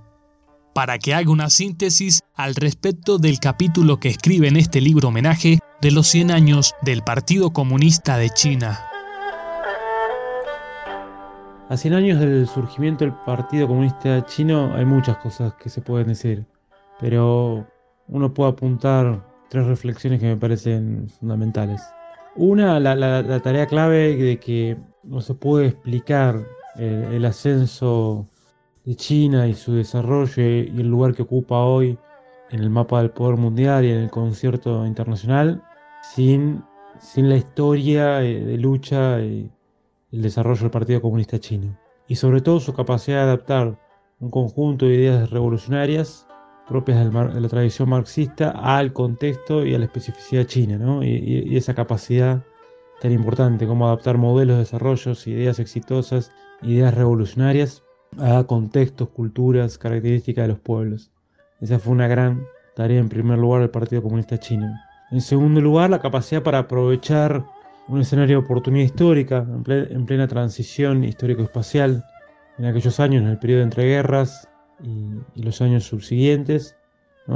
para 0.79 0.97
que 0.97 1.13
haga 1.13 1.29
una 1.29 1.49
síntesis 1.49 2.21
al 2.35 2.55
respecto 2.55 3.17
del 3.17 3.41
capítulo 3.41 3.99
que 3.99 4.07
escribe 4.07 4.47
en 4.47 4.55
este 4.55 4.79
libro 4.79 5.09
homenaje 5.09 5.59
de 5.81 5.91
los 5.91 6.07
100 6.07 6.31
años 6.31 6.73
del 6.83 7.01
Partido 7.01 7.51
Comunista 7.51 8.15
de 8.15 8.29
China. 8.29 8.79
A 11.67 11.75
100 11.75 11.93
años 11.93 12.19
del 12.21 12.47
surgimiento 12.47 13.03
del 13.03 13.13
Partido 13.25 13.67
Comunista 13.67 14.25
Chino 14.25 14.73
hay 14.73 14.85
muchas 14.85 15.17
cosas 15.17 15.53
que 15.55 15.67
se 15.67 15.81
pueden 15.81 16.07
decir, 16.07 16.45
pero 16.97 17.67
uno 18.07 18.33
puede 18.33 18.51
apuntar 18.51 19.21
tres 19.49 19.67
reflexiones 19.67 20.21
que 20.21 20.27
me 20.27 20.37
parecen 20.37 21.09
fundamentales. 21.19 21.81
Una, 22.37 22.79
la, 22.79 23.41
tarea 23.41 23.67
clave 23.67 24.15
de 24.15 24.39
que 24.39 24.77
no 25.03 25.19
se 25.19 25.33
puede 25.33 25.67
explicar 25.67 26.41
el 26.77 27.25
ascenso 27.25 28.28
China 28.95 29.47
y 29.47 29.53
su 29.53 29.73
desarrollo 29.73 30.43
y 30.43 30.79
el 30.79 30.87
lugar 30.87 31.13
que 31.13 31.23
ocupa 31.23 31.59
hoy 31.59 31.97
en 32.51 32.61
el 32.61 32.69
mapa 32.69 33.01
del 33.01 33.11
poder 33.11 33.37
mundial 33.37 33.85
y 33.85 33.91
en 33.91 33.99
el 33.99 34.09
concierto 34.09 34.85
internacional 34.85 35.61
sin, 36.01 36.63
sin 36.99 37.29
la 37.29 37.35
historia 37.35 38.21
eh, 38.23 38.43
de 38.43 38.57
lucha 38.57 39.21
y 39.21 39.51
el 40.11 40.21
desarrollo 40.21 40.61
del 40.61 40.71
Partido 40.71 41.01
Comunista 41.01 41.39
Chino. 41.39 41.77
Y 42.07 42.15
sobre 42.15 42.41
todo 42.41 42.59
su 42.59 42.73
capacidad 42.73 43.17
de 43.17 43.23
adaptar 43.23 43.79
un 44.19 44.31
conjunto 44.31 44.85
de 44.85 44.95
ideas 44.95 45.29
revolucionarias 45.29 46.27
propias 46.67 47.11
de 47.11 47.41
la 47.41 47.49
tradición 47.49 47.89
marxista 47.89 48.51
al 48.51 48.93
contexto 48.93 49.65
y 49.65 49.73
a 49.73 49.79
la 49.79 49.85
especificidad 49.85 50.45
china, 50.45 50.77
¿no? 50.77 51.03
y, 51.03 51.09
y, 51.09 51.57
esa 51.57 51.73
capacidad 51.73 52.43
tan 53.01 53.11
importante 53.11 53.65
como 53.65 53.87
adaptar 53.87 54.17
modelos 54.17 54.55
de 54.55 54.59
desarrollo, 54.59 55.13
ideas 55.25 55.57
exitosas, 55.59 56.31
ideas 56.61 56.93
revolucionarias 56.93 57.83
a 58.17 58.43
contextos, 58.43 59.09
culturas, 59.09 59.77
características 59.77 60.43
de 60.43 60.49
los 60.49 60.59
pueblos. 60.59 61.11
Esa 61.61 61.79
fue 61.79 61.93
una 61.93 62.07
gran 62.07 62.45
tarea 62.75 62.99
en 62.99 63.09
primer 63.09 63.37
lugar 63.37 63.61
del 63.61 63.69
Partido 63.69 64.01
Comunista 64.01 64.39
Chino. 64.39 64.73
En 65.11 65.21
segundo 65.21 65.59
lugar, 65.61 65.89
la 65.89 65.99
capacidad 65.99 66.43
para 66.43 66.59
aprovechar 66.59 67.43
un 67.87 68.01
escenario 68.01 68.39
de 68.39 68.45
oportunidad 68.45 68.85
histórica 68.85 69.45
en, 69.65 70.05
plena 70.05 70.27
transición 70.27 71.03
histórico-espacial 71.03 72.03
en 72.57 72.65
aquellos 72.65 72.99
años, 72.99 73.23
en 73.23 73.29
el 73.29 73.39
periodo 73.39 73.59
de 73.59 73.65
entreguerras, 73.65 74.47
y, 74.83 75.41
los 75.41 75.61
años 75.61 75.83
subsiguientes, 75.83 76.75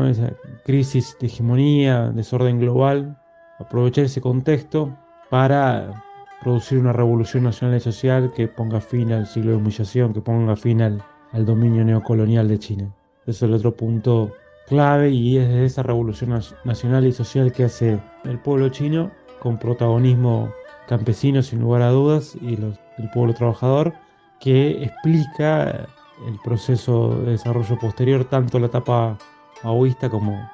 esa 0.09 0.33
crisis 0.65 1.17
de 1.19 1.27
hegemonía, 1.27 2.09
desorden 2.09 2.59
global, 2.59 3.17
aprovechar 3.59 4.05
ese 4.05 4.21
contexto 4.21 4.95
para 5.29 6.03
producir 6.43 6.77
una 6.77 6.93
revolución 6.93 7.43
nacional 7.43 7.77
y 7.77 7.79
social 7.79 8.31
que 8.35 8.47
ponga 8.47 8.81
fin 8.81 9.11
al 9.11 9.25
siglo 9.25 9.51
de 9.51 9.57
humillación, 9.57 10.13
que 10.13 10.21
ponga 10.21 10.55
fin 10.55 10.81
al, 10.81 11.03
dominio 11.45 11.83
neocolonial 11.83 12.47
de 12.47 12.59
China. 12.59 12.93
Es 13.25 13.41
el 13.41 13.53
otro 13.53 13.75
punto 13.75 14.31
clave 14.67 15.09
y 15.09 15.37
es 15.37 15.47
de 15.47 15.65
esa 15.65 15.81
revolución 15.81 16.39
nacional 16.63 17.07
y 17.07 17.11
social 17.11 17.51
que 17.51 17.63
hace 17.63 17.99
el 18.25 18.39
pueblo 18.39 18.69
chino 18.69 19.09
con 19.39 19.57
protagonismo 19.57 20.51
campesino 20.87 21.41
sin 21.41 21.61
lugar 21.61 21.81
a 21.81 21.89
dudas 21.89 22.35
y 22.39 22.53
el 22.53 23.09
pueblo 23.13 23.33
trabajador 23.33 23.93
que 24.39 24.83
explica 24.83 25.87
el 26.27 26.39
proceso 26.43 27.15
de 27.21 27.31
desarrollo 27.31 27.79
posterior, 27.79 28.25
tanto 28.25 28.59
la 28.59 28.67
etapa 28.67 29.17
maoísta 29.63 30.09
como 30.09 30.49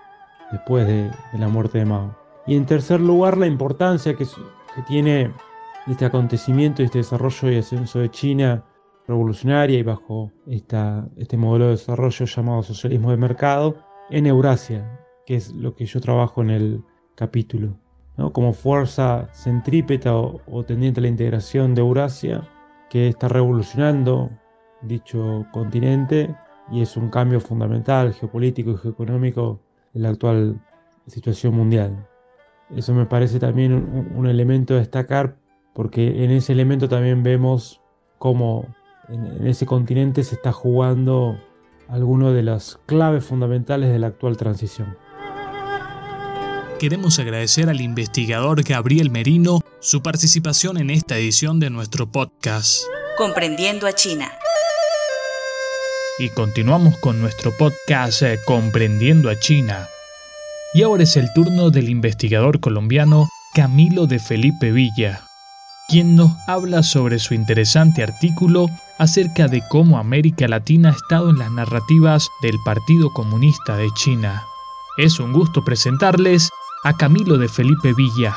después 0.52 0.88
de, 0.88 1.12
la 1.34 1.48
muerte 1.50 1.80
de 1.80 1.86
Mao. 1.86 2.16
Y 2.48 2.56
en 2.56 2.66
tercer 2.66 3.02
lugar, 3.02 3.38
la 3.38 3.48
importancia 3.48 4.14
que 4.14 4.26
tiene 4.88 5.32
este 5.90 6.06
acontecimiento 6.06 6.84
este 6.84 7.00
desarrollo 7.00 7.52
y 7.52 7.58
ascenso 7.58 8.00
de 8.00 8.10
China 8.10 8.64
revolucionaria 9.08 9.80
y 9.80 9.84
bajo 9.84 10.32
esta, 10.48 11.08
este 11.18 11.36
modelo 11.36 11.66
de 11.66 11.72
desarrollo 11.72 12.26
llamado 12.26 12.64
socialismo 12.64 13.12
de 13.12 13.18
mercado 13.18 13.76
en 14.10 14.28
Eurasia, 14.28 15.00
que 15.26 15.36
es 15.36 15.52
lo 15.54 15.76
que 15.76 15.86
yo 15.86 16.00
trabajo 16.00 16.42
en 16.42 16.52
el 16.52 16.84
capítulo. 17.16 17.76
¿no? 18.18 18.32
Como 18.32 18.54
fuerza 18.54 19.30
centrípeta 19.34 20.16
o, 20.16 20.64
tendiente 20.64 21.00
a 21.00 21.04
la 21.04 21.10
integración 21.10 21.74
de 21.74 21.82
Eurasia, 21.82 22.48
que 22.90 23.08
está 23.08 23.28
revolucionando 23.28 24.30
dicho 24.82 25.46
continente 25.52 26.36
y 26.72 26.82
es 26.82 26.96
un 26.96 27.10
cambio 27.10 27.40
fundamental 27.40 28.14
geopolítico 28.14 28.72
y 28.72 28.78
geoeconómico 28.78 29.60
en 29.94 30.04
la 30.04 30.10
actual 30.10 30.62
situación 31.08 31.56
mundial. 31.56 32.08
Eso 32.76 32.94
me 32.94 33.06
parece 33.06 33.40
también 33.40 33.74
un, 34.16 34.28
elemento 34.28 34.76
a 34.76 34.78
destacar 34.78 35.38
porque 35.74 36.24
en 36.24 36.32
ese 36.32 36.54
elemento 36.54 36.90
también 36.90 37.24
vemos 37.24 37.82
cómo 38.18 38.66
en, 39.08 39.48
ese 39.48 39.66
continente 39.66 40.24
se 40.24 40.36
está 40.36 40.52
jugando 40.52 41.40
algunas 41.88 42.34
de 42.34 42.44
las 42.44 42.80
claves 42.86 43.26
fundamentales 43.26 43.92
de 43.92 44.00
la 44.00 44.08
actual 44.08 44.38
transición. 44.38 44.98
Queremos 46.80 47.20
agradecer 47.20 47.70
al 47.70 47.82
investigador 47.82 48.64
Gabriel 48.64 49.10
Merino 49.10 49.60
su 49.80 50.02
participación 50.02 50.78
en 50.78 50.90
esta 50.90 51.18
edición 51.18 51.60
de 51.60 51.70
nuestro 51.70 52.10
podcast. 52.10 52.84
Comprendiendo 53.18 53.86
a 53.86 53.94
China 53.94 54.32
y 56.20 56.28
continuamos 56.28 56.98
con 56.98 57.22
nuestro 57.22 57.56
podcast 57.56 58.24
eh, 58.24 58.40
Comprendiendo 58.46 59.30
a 59.30 59.40
China. 59.40 59.88
Y 60.74 60.84
ahora 60.84 61.04
es 61.04 61.16
el 61.16 61.32
turno 61.34 61.72
del 61.72 61.90
investigador 61.90 62.60
colombiano 62.60 63.30
Camilo 63.56 64.06
de 64.06 64.20
Felipe 64.20 64.72
Villa, 64.72 65.22
quien 65.90 66.16
nos 66.16 66.32
habla 66.48 66.84
sobre 66.84 67.18
su 67.18 67.34
interesante 67.34 68.04
artículo 68.04 68.68
acerca 69.00 69.48
de 69.48 69.64
cómo 69.68 69.98
América 69.98 70.48
Latina 70.48 70.90
ha 70.90 70.94
estado 70.94 71.32
en 71.32 71.40
las 71.40 71.52
narrativas 71.52 72.30
del 72.44 72.58
Partido 72.64 73.12
Comunista 73.12 73.76
de 73.76 73.88
China. 73.96 74.44
Es 75.00 75.20
un 75.20 75.34
gusto 75.34 75.66
presentarles 75.66 76.50
a 76.84 76.96
Camilo 76.96 77.40
de 77.40 77.50
Felipe 77.50 77.94
Villa. 77.98 78.36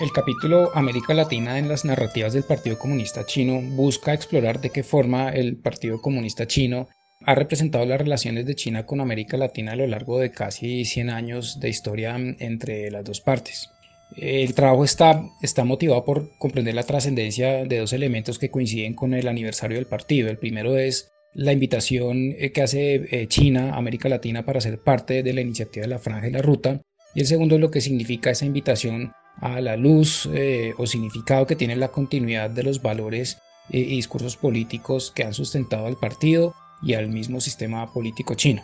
El 0.00 0.10
capítulo 0.12 0.74
América 0.74 1.14
Latina 1.14 1.58
en 1.58 1.68
las 1.68 1.84
narrativas 1.84 2.32
del 2.32 2.44
Partido 2.44 2.76
Comunista 2.76 3.24
Chino 3.24 3.60
busca 3.62 4.12
explorar 4.12 4.60
de 4.60 4.70
qué 4.70 4.82
forma 4.82 5.28
el 5.28 5.58
Partido 5.58 6.00
Comunista 6.00 6.48
Chino 6.48 6.88
ha 7.24 7.34
representado 7.36 7.84
las 7.84 8.00
relaciones 8.00 8.46
de 8.46 8.56
China 8.56 8.84
con 8.84 9.00
América 9.00 9.36
Latina 9.36 9.72
a 9.72 9.76
lo 9.76 9.86
largo 9.86 10.18
de 10.18 10.32
casi 10.32 10.84
100 10.84 11.10
años 11.10 11.60
de 11.60 11.68
historia 11.68 12.16
entre 12.16 12.90
las 12.90 13.04
dos 13.04 13.20
partes. 13.20 13.70
El 14.16 14.54
trabajo 14.54 14.84
está, 14.84 15.22
está 15.40 15.64
motivado 15.64 16.04
por 16.04 16.36
comprender 16.38 16.74
la 16.74 16.82
trascendencia 16.82 17.64
de 17.64 17.78
dos 17.78 17.92
elementos 17.92 18.38
que 18.38 18.50
coinciden 18.50 18.94
con 18.94 19.14
el 19.14 19.28
aniversario 19.28 19.76
del 19.76 19.86
partido. 19.86 20.28
El 20.28 20.38
primero 20.38 20.76
es 20.76 21.12
la 21.32 21.52
invitación 21.52 22.34
eh, 22.38 22.50
que 22.52 22.62
hace 22.62 22.94
eh, 23.10 23.28
China 23.28 23.74
a 23.74 23.76
América 23.76 24.08
Latina 24.08 24.44
para 24.44 24.60
ser 24.60 24.80
parte 24.80 25.22
de 25.22 25.32
la 25.32 25.40
iniciativa 25.40 25.82
de 25.82 25.90
la 25.90 25.98
Franja 25.98 26.28
y 26.28 26.32
la 26.32 26.42
Ruta. 26.42 26.82
Y 27.14 27.20
el 27.20 27.26
segundo 27.26 27.54
es 27.54 27.60
lo 27.60 27.70
que 27.70 27.80
significa 27.80 28.30
esa 28.30 28.46
invitación 28.46 29.12
a 29.40 29.60
la 29.60 29.76
luz 29.76 30.28
eh, 30.32 30.74
o 30.76 30.86
significado 30.86 31.46
que 31.46 31.56
tiene 31.56 31.76
la 31.76 31.88
continuidad 31.88 32.50
de 32.50 32.62
los 32.62 32.82
valores 32.82 33.38
eh, 33.70 33.78
y 33.78 33.96
discursos 33.96 34.36
políticos 34.36 35.12
que 35.14 35.24
han 35.24 35.34
sustentado 35.34 35.86
al 35.86 35.96
partido 35.96 36.54
y 36.82 36.94
al 36.94 37.08
mismo 37.08 37.40
sistema 37.40 37.92
político 37.92 38.34
chino. 38.34 38.62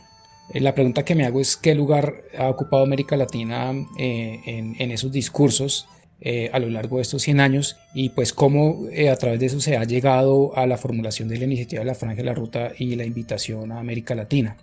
Eh, 0.53 0.61
la 0.61 0.75
pregunta 0.75 1.05
que 1.05 1.15
me 1.15 1.25
hago 1.25 1.41
es 1.41 1.57
qué 1.57 1.75
lugar 1.75 2.23
ha 2.39 2.49
ocupado 2.49 2.83
América 2.83 3.17
Latina 3.17 3.73
en, 3.99 4.77
en, 4.79 4.91
esos 4.91 5.13
discursos 5.13 5.87
a 6.53 6.59
lo 6.59 6.71
largo 6.71 6.97
de 6.97 7.03
estos 7.03 7.23
100 7.23 7.41
años 7.41 7.77
y 7.95 8.09
pues 8.09 8.33
cómo 8.33 8.87
a 9.13 9.17
través 9.17 9.39
de 9.39 9.47
eso 9.47 9.61
se 9.61 9.77
ha 9.77 9.85
llegado 9.85 10.57
a 10.57 10.67
la 10.67 10.79
formulación 10.79 11.29
de 11.29 11.37
la 11.39 11.45
iniciativa 11.45 11.81
de 11.81 11.87
la 11.87 11.95
Franja 11.95 12.17
de 12.17 12.25
la 12.25 12.35
Ruta 12.35 12.73
y 12.79 12.97
la 12.97 13.05
invitación 13.05 13.71
a 13.71 13.79
América 13.81 14.15
Latina. 14.15 14.57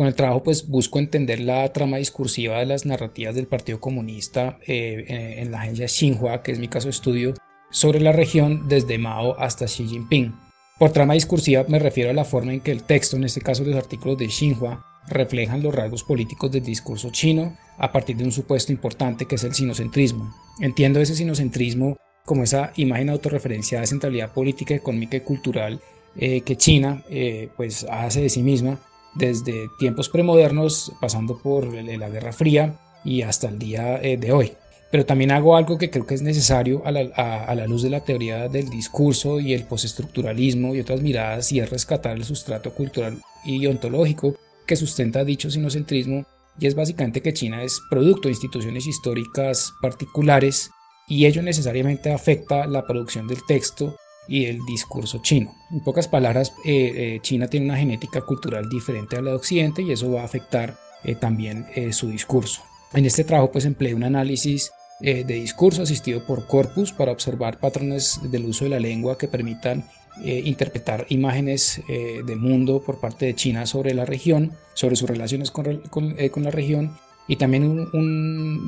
Con 0.00 0.06
el 0.06 0.14
trabajo 0.14 0.42
pues 0.42 0.68
busco 0.68 0.98
entender 0.98 1.40
la 1.40 1.70
trama 1.72 1.98
discursiva 1.98 2.58
de 2.58 2.66
las 2.66 2.86
narrativas 2.86 3.34
del 3.34 3.46
Partido 3.46 3.80
Comunista 3.80 4.58
eh, 4.66 5.36
en 5.38 5.50
la 5.50 5.60
agencia 5.60 5.88
Xinhua, 5.88 6.42
que 6.42 6.52
es 6.52 6.58
mi 6.58 6.68
caso 6.68 6.86
de 6.86 6.92
estudio, 6.92 7.34
sobre 7.70 8.00
la 8.00 8.12
región 8.12 8.68
desde 8.68 8.96
Mao 8.98 9.38
hasta 9.38 9.66
Xi 9.66 9.86
Jinping. 9.86 10.34
Por 10.78 10.92
trama 10.92 11.14
discursiva 11.14 11.64
me 11.68 11.78
refiero 11.78 12.08
a 12.08 12.14
la 12.14 12.24
forma 12.24 12.54
en 12.54 12.60
que 12.60 12.72
el 12.72 12.84
texto, 12.84 13.16
en 13.16 13.24
este 13.24 13.42
caso 13.42 13.64
los 13.64 13.76
artículos 13.76 14.16
de 14.16 14.28
Xinhua, 14.28 14.86
reflejan 15.08 15.62
los 15.62 15.74
rasgos 15.74 16.04
políticos 16.04 16.50
del 16.50 16.62
discurso 16.62 17.10
chino 17.10 17.56
a 17.78 17.90
partir 17.92 18.16
de 18.16 18.24
un 18.24 18.32
supuesto 18.32 18.72
importante 18.72 19.26
que 19.26 19.36
es 19.36 19.44
el 19.44 19.54
sinocentrismo. 19.54 20.34
Entiendo 20.60 21.00
ese 21.00 21.14
sinocentrismo 21.14 21.96
como 22.24 22.42
esa 22.42 22.72
imagen 22.76 23.10
autorreferenciada 23.10 23.80
de 23.82 23.88
centralidad 23.88 24.32
política, 24.32 24.74
económica 24.74 25.16
y 25.16 25.20
cultural 25.20 25.80
eh, 26.16 26.42
que 26.42 26.56
China 26.56 27.02
eh, 27.08 27.48
pues 27.56 27.86
hace 27.88 28.22
de 28.22 28.28
sí 28.28 28.42
misma 28.42 28.78
desde 29.14 29.68
tiempos 29.78 30.08
premodernos, 30.08 30.92
pasando 31.00 31.38
por 31.38 31.72
la 31.72 32.08
Guerra 32.08 32.32
Fría 32.32 32.78
y 33.04 33.22
hasta 33.22 33.48
el 33.48 33.58
día 33.58 34.00
eh, 34.02 34.16
de 34.16 34.32
hoy. 34.32 34.52
Pero 34.90 35.06
también 35.06 35.30
hago 35.30 35.56
algo 35.56 35.78
que 35.78 35.90
creo 35.90 36.06
que 36.06 36.14
es 36.14 36.22
necesario 36.22 36.82
a 36.84 36.90
la, 36.90 37.66
luz 37.66 37.82
de 37.82 37.90
la 37.90 38.00
teoría 38.00 38.48
del 38.48 38.68
discurso 38.68 39.38
y 39.38 39.54
el 39.54 39.64
postestructuralismo 39.64 40.74
y 40.74 40.80
otras 40.80 41.00
miradas, 41.00 41.52
y 41.52 41.60
es 41.60 41.70
rescatar 41.70 42.16
el 42.16 42.24
sustrato 42.24 42.74
cultural 42.74 43.18
y 43.44 43.66
ontológico 43.66 44.34
que 44.70 44.76
sustenta 44.76 45.24
dicho 45.24 45.50
sinocentrismo, 45.50 46.24
y 46.60 46.68
es 46.68 46.76
básicamente 46.76 47.22
que 47.22 47.32
China 47.32 47.64
es 47.64 47.80
producto 47.90 48.28
de 48.28 48.34
instituciones 48.34 48.86
históricas 48.86 49.72
particulares 49.82 50.70
y 51.08 51.26
ello 51.26 51.42
necesariamente 51.42 52.12
afecta 52.12 52.68
la 52.68 52.86
producción 52.86 53.26
del 53.26 53.44
texto 53.48 53.96
y 54.28 54.44
el 54.44 54.60
discurso 54.68 55.18
chino. 55.22 55.52
En 55.72 55.80
pocas 55.80 56.06
palabras, 56.06 56.52
eh, 56.64 56.92
eh, 56.94 57.18
China 57.20 57.48
tiene 57.48 57.66
una 57.66 57.78
genética 57.78 58.20
cultural 58.20 58.68
diferente 58.68 59.16
a 59.16 59.22
la 59.22 59.30
de 59.30 59.36
Occidente 59.38 59.82
y 59.82 59.90
eso 59.90 60.12
va 60.12 60.20
a 60.20 60.26
afectar 60.26 60.76
eh, 61.02 61.16
también 61.16 61.66
su 61.90 62.08
discurso. 62.08 62.62
En 62.92 63.04
este 63.06 63.24
trabajo 63.24 63.50
pues 63.50 63.64
empleé 63.64 63.92
un 63.94 64.04
análisis 64.04 64.70
de 65.00 65.24
discurso 65.24 65.82
asistido 65.82 66.24
por 66.26 66.46
corpus 66.46 66.92
para 66.92 67.10
observar 67.10 67.58
patrones 67.58 68.20
del 68.30 68.44
uso 68.44 68.64
de 68.64 68.70
la 68.70 68.78
lengua 68.78 69.18
que 69.18 69.26
permitan 69.26 69.84
interpretar 70.24 71.06
imágenes 71.08 71.80
de 71.88 72.36
mundo 72.36 72.82
por 72.84 73.00
parte 73.00 73.26
de 73.26 73.34
China 73.34 73.66
sobre 73.66 73.94
la 73.94 74.04
región, 74.04 74.52
sobre 74.74 74.96
sus 74.96 75.08
relaciones 75.08 75.50
con, 75.50 75.64
la 75.66 76.50
región 76.50 76.96
y 77.28 77.36
también 77.36 77.88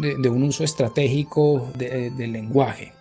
de, 0.00 0.28
un 0.28 0.42
uso 0.42 0.64
estratégico 0.64 1.70
del 1.76 2.32
lenguaje. 2.32 2.92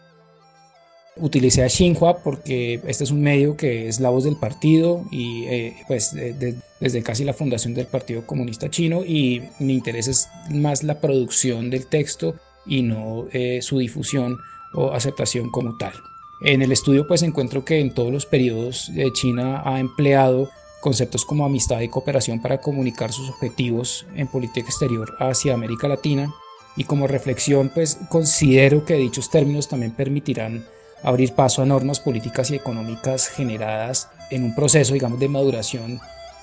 Utilicé 1.18 1.64
a 1.64 1.70
Xinhua 1.70 2.24
porque 2.24 2.82
este 2.88 3.04
es 3.04 3.12
un 3.12 3.22
medio 3.22 3.58
que 3.58 3.90
es 3.90 4.00
la 4.00 4.10
voz 4.10 4.24
del 4.24 4.38
partido 4.38 5.06
y 5.12 5.44
eh, 5.44 5.76
pues 5.88 6.16
desde 6.80 7.04
casi 7.04 7.26
la 7.26 7.34
fundación 7.34 7.74
del 7.74 7.86
Partido 7.86 8.26
Comunista 8.26 8.70
Chino 8.70 9.04
y 9.06 9.44
mi 9.60 9.74
interés 9.74 10.08
es 10.08 10.30
más 10.50 10.84
la 10.84 11.02
producción 11.02 11.70
del 11.70 11.88
texto 11.88 12.36
y 12.66 12.82
no 12.84 13.28
eh, 13.34 13.62
su 13.62 13.80
difusión 13.80 14.38
o 14.74 14.94
aceptación 14.94 15.52
como 15.52 15.78
tal. 15.78 15.94
En 16.44 16.64
el 16.64 16.72
estudio 16.72 17.08
pues 17.08 17.22
encuentro 17.22 17.64
que 17.64 17.80
en 17.80 17.94
todos 17.94 18.12
los 18.12 18.26
periodos 18.26 18.90
eh, 18.96 19.12
China 19.14 19.62
ha 19.64 19.80
empleado 19.80 20.50
conceptos 20.80 21.24
como 21.24 21.46
amistad 21.46 21.82
y 21.82 21.88
cooperación 21.88 22.42
para 22.42 22.60
comunicar 22.60 23.14
sus 23.14 23.30
objetivos 23.30 24.08
en 24.16 24.28
política 24.28 24.68
exterior 24.68 25.16
hacia 25.20 25.54
América 25.54 25.88
Latina 25.88 26.34
y 26.76 26.86
como 26.86 27.06
reflexión 27.06 27.70
pues 27.70 28.00
considero 28.10 28.86
que 28.86 28.96
dichos 28.96 29.30
términos 29.30 29.68
también 29.68 29.92
permitirán 29.92 30.66
abrir 31.04 31.34
paso 31.34 31.62
a 31.62 31.66
normas 31.66 32.00
políticas 32.00 32.50
y 32.50 32.56
económicas 32.56 33.28
generadas 33.28 34.10
en 34.32 34.44
un 34.44 34.56
proceso, 34.56 34.94
digamos, 34.94 35.20
de 35.20 35.30
maduración 35.30 36.00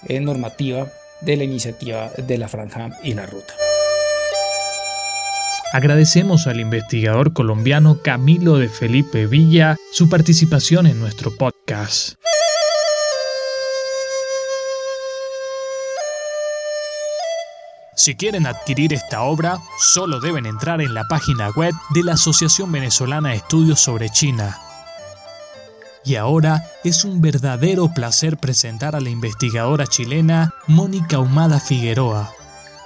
eh, 0.07 0.21
normativa 0.21 0.89
de 1.21 1.37
la 1.37 1.45
iniciativa 1.45 2.11
de 2.17 2.39
la 2.39 2.49
franja 2.49 2.91
y 3.03 3.15
la 3.15 3.27
ruta. 3.27 3.55
Agradecemos 5.71 6.47
al 6.47 6.61
investigador 6.61 7.35
colombiano 7.35 8.01
Camilo 8.03 8.57
de 8.57 8.71
Felipe 8.71 9.27
Villa 9.27 9.77
su 9.93 10.09
participación 10.09 10.87
en 10.87 10.99
nuestro 10.99 11.37
podcast. 11.37 12.15
Si 17.95 18.15
quieren 18.15 18.47
adquirir 18.47 18.95
esta 18.95 19.23
obra, 19.23 19.59
solo 19.79 20.21
deben 20.21 20.47
entrar 20.47 20.81
en 20.81 20.95
la 20.95 21.05
página 21.05 21.51
web 21.51 21.75
de 21.91 22.03
la 22.03 22.15
Asociación 22.15 22.73
Venezolana 22.73 23.31
de 23.31 23.37
Estudios 23.37 23.79
sobre 23.79 24.09
China. 24.09 24.57
Y 26.03 26.15
ahora 26.15 26.65
es 26.83 27.05
un 27.05 27.21
verdadero 27.21 27.93
placer 27.93 28.39
presentar 28.39 28.97
a 28.97 29.01
la 29.01 29.11
investigadora 29.11 29.87
chilena 29.87 30.55
Mónica 30.67 31.19
Humada 31.19 31.61
Figueroa, 31.61 32.33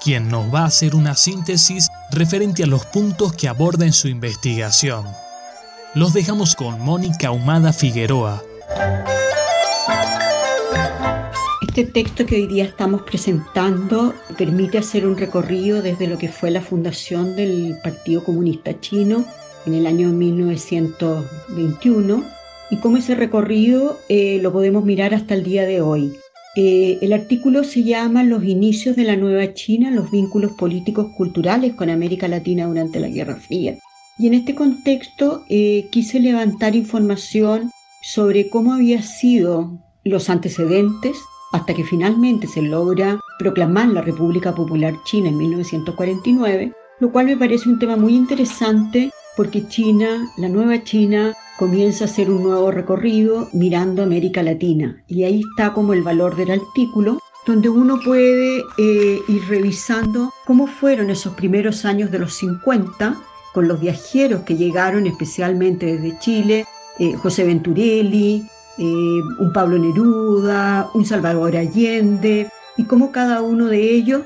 quien 0.02 0.28
nos 0.28 0.52
va 0.52 0.62
a 0.62 0.66
hacer 0.66 0.96
una 0.96 1.14
síntesis 1.14 1.88
referente 2.12 2.62
a 2.62 2.66
los 2.66 2.86
puntos 2.86 3.32
que 3.32 3.48
aborda 3.48 3.84
en 3.84 3.92
su 3.92 4.08
investigación. 4.08 5.06
Los 5.94 6.12
dejamos 6.12 6.54
con 6.54 6.80
Mónica 6.80 7.30
Humada 7.30 7.72
Figueroa. 7.72 8.42
Este 11.68 11.84
texto 11.84 12.26
que 12.26 12.36
hoy 12.36 12.46
día 12.46 12.64
estamos 12.64 13.02
presentando 13.02 14.14
permite 14.36 14.78
hacer 14.78 15.06
un 15.06 15.16
recorrido 15.16 15.80
desde 15.80 16.06
lo 16.06 16.18
que 16.18 16.28
fue 16.28 16.50
la 16.50 16.60
fundación 16.60 17.34
del 17.34 17.78
Partido 17.82 18.22
Comunista 18.22 18.78
Chino 18.78 19.24
en 19.64 19.74
el 19.74 19.86
año 19.86 20.10
1921 20.10 22.24
y 22.70 22.76
cómo 22.76 22.98
ese 22.98 23.14
recorrido 23.14 23.98
eh, 24.08 24.38
lo 24.42 24.52
podemos 24.52 24.84
mirar 24.84 25.14
hasta 25.14 25.34
el 25.34 25.44
día 25.44 25.64
de 25.64 25.80
hoy. 25.80 26.21
Eh, 26.54 26.98
el 27.00 27.14
artículo 27.14 27.64
se 27.64 27.82
llama 27.82 28.24
Los 28.24 28.44
inicios 28.44 28.94
de 28.94 29.04
la 29.04 29.16
nueva 29.16 29.54
China, 29.54 29.90
los 29.90 30.10
vínculos 30.10 30.52
políticos 30.52 31.06
culturales 31.16 31.72
con 31.72 31.88
América 31.88 32.28
Latina 32.28 32.66
durante 32.66 33.00
la 33.00 33.08
Guerra 33.08 33.36
Fría. 33.36 33.78
Y 34.18 34.26
en 34.26 34.34
este 34.34 34.54
contexto 34.54 35.44
eh, 35.48 35.88
quise 35.90 36.20
levantar 36.20 36.76
información 36.76 37.70
sobre 38.02 38.50
cómo 38.50 38.74
habían 38.74 39.02
sido 39.02 39.78
los 40.04 40.28
antecedentes 40.28 41.16
hasta 41.52 41.72
que 41.72 41.84
finalmente 41.84 42.46
se 42.46 42.60
logra 42.60 43.18
proclamar 43.38 43.88
la 43.88 44.02
República 44.02 44.54
Popular 44.54 44.94
China 45.04 45.30
en 45.30 45.38
1949, 45.38 46.72
lo 47.00 47.12
cual 47.12 47.26
me 47.26 47.36
parece 47.36 47.68
un 47.68 47.78
tema 47.78 47.96
muy 47.96 48.14
interesante 48.14 49.10
porque 49.36 49.66
China, 49.68 50.30
la 50.36 50.48
nueva 50.48 50.82
China, 50.84 51.34
comienza 51.62 52.02
a 52.02 52.08
hacer 52.08 52.28
un 52.28 52.42
nuevo 52.42 52.72
recorrido 52.72 53.48
mirando 53.52 54.02
América 54.02 54.42
Latina. 54.42 55.00
Y 55.06 55.22
ahí 55.22 55.42
está 55.48 55.72
como 55.72 55.92
el 55.92 56.02
valor 56.02 56.34
del 56.34 56.50
artículo, 56.50 57.20
donde 57.46 57.68
uno 57.68 58.00
puede 58.04 58.64
eh, 58.78 59.20
ir 59.28 59.42
revisando 59.48 60.32
cómo 60.44 60.66
fueron 60.66 61.08
esos 61.08 61.34
primeros 61.34 61.84
años 61.84 62.10
de 62.10 62.18
los 62.18 62.34
50 62.34 63.14
con 63.54 63.68
los 63.68 63.78
viajeros 63.78 64.40
que 64.40 64.56
llegaron 64.56 65.06
especialmente 65.06 65.86
desde 65.86 66.18
Chile, 66.18 66.64
eh, 66.98 67.14
José 67.14 67.44
Venturelli, 67.44 68.44
eh, 68.78 69.20
un 69.38 69.52
Pablo 69.54 69.78
Neruda, 69.78 70.90
un 70.94 71.06
Salvador 71.06 71.56
Allende, 71.56 72.48
y 72.76 72.84
cómo 72.86 73.12
cada 73.12 73.40
uno 73.40 73.66
de 73.66 73.88
ellos 73.88 74.22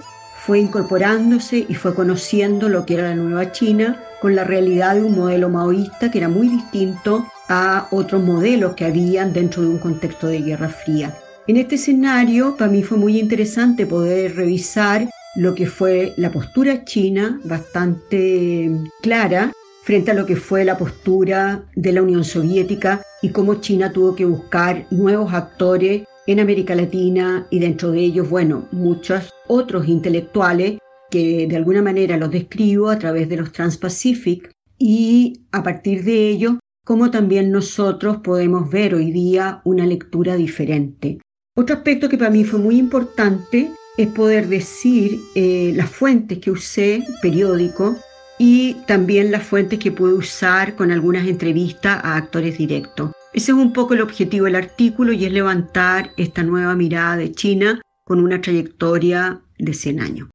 fue 0.47 0.61
incorporándose 0.61 1.67
y 1.69 1.75
fue 1.75 1.93
conociendo 1.93 2.69
lo 2.69 2.87
que 2.87 2.95
era 2.95 3.09
la 3.09 3.17
nueva 3.17 3.51
China 3.51 4.01
con 4.21 4.37
la 4.37 4.45
realidad 4.45 4.95
de 4.95 5.03
un 5.03 5.17
modelo 5.17 5.49
maoísta 5.49 6.09
que 6.09 6.19
era 6.19 6.29
muy 6.29 6.49
distinto 6.49 7.27
a 7.49 7.89
otros 7.91 8.23
modelos 8.23 8.77
que 8.77 8.85
habían 8.85 9.33
dentro 9.33 9.63
de 9.63 9.69
un 9.69 9.79
contexto 9.79 10.29
de 10.29 10.43
Guerra 10.43 10.69
Fría. 10.69 11.13
En 11.49 11.57
este 11.57 11.75
escenario, 11.75 12.57
para 12.57 12.71
mí 12.71 12.85
fue 12.85 12.97
muy 12.97 13.19
interesante 13.19 13.87
poder 13.87 14.37
revisar 14.37 15.09
lo 15.35 15.53
que 15.57 15.67
fue 15.67 16.13
la 16.17 16.31
postura 16.31 16.85
china, 16.85 17.41
bastante 17.43 18.71
clara, 19.03 19.53
frente 19.83 20.13
a 20.13 20.15
lo 20.15 20.27
que 20.27 20.37
fue 20.37 20.65
la 20.65 20.79
postura 20.79 21.63
de 21.75 21.93
la 21.93 22.03
Unión 22.03 22.25
Soviética 22.25 23.03
y 23.21 23.31
cómo 23.31 23.57
China 23.57 23.93
tuvo 23.93 24.15
que 24.15 24.25
buscar 24.25 24.87
nuevos 24.91 25.33
actores 25.35 26.05
en 26.27 26.41
América 26.41 26.75
Latina 26.75 27.47
y 27.51 27.59
dentro 27.59 27.91
de 27.93 28.01
ellos, 28.01 28.29
bueno, 28.29 28.69
muchos 28.73 29.31
otros 29.49 29.89
intelectuales 29.89 30.79
que 31.11 31.47
de 31.47 31.57
alguna 31.57 31.83
manera 31.83 32.17
los 32.17 32.31
describo 32.31 32.89
a 32.89 32.99
través 32.99 33.29
de 33.29 33.37
los 33.37 33.53
Transpacific 33.53 34.51
y 34.79 35.45
a 35.53 35.63
partir 35.63 36.05
de 36.05 36.29
ello, 36.29 36.59
como 36.85 37.11
también 37.11 37.51
nosotros 37.51 38.19
podemos 38.19 38.71
ver 38.71 38.95
hoy 38.95 39.13
día 39.13 39.61
una 39.65 39.87
lectura 39.87 40.37
diferente. 40.37 41.19
Otro 41.57 41.77
aspecto 41.77 42.09
que 42.09 42.19
para 42.19 42.31
mí 42.31 42.45
fue 42.45 42.59
muy 42.59 42.77
importante 42.77 43.71
es 43.97 44.09
poder 44.09 44.49
decir 44.49 45.19
eh, 45.35 45.73
las 45.75 45.91
fuentes 45.91 46.39
que 46.39 46.51
usé, 46.51 47.03
periódico, 47.23 47.97
y 48.39 48.75
también 48.87 49.31
las 49.31 49.45
fuentes 49.45 49.79
que 49.79 49.91
pude 49.91 50.13
usar 50.13 50.77
con 50.77 50.91
algunas 50.91 51.27
entrevistas 51.27 52.01
a 52.05 52.17
actores 52.17 52.59
directos. 52.59 53.13
Ese 53.37 53.53
es 53.53 53.59
un 53.59 53.75
poco 53.75 53.93
el 53.93 54.01
objetivo 54.01 54.47
del 54.47 54.57
artículo 54.57 55.13
y 55.13 55.27
es 55.27 55.31
levantar 55.31 56.11
esta 56.17 56.43
nueva 56.43 56.75
mirada 56.75 57.17
de 57.17 57.33
China 57.33 57.83
con 58.07 58.21
una 58.21 58.41
trayectoria 58.41 59.43
de 59.59 59.75
100 59.75 60.01
años. 60.01 60.29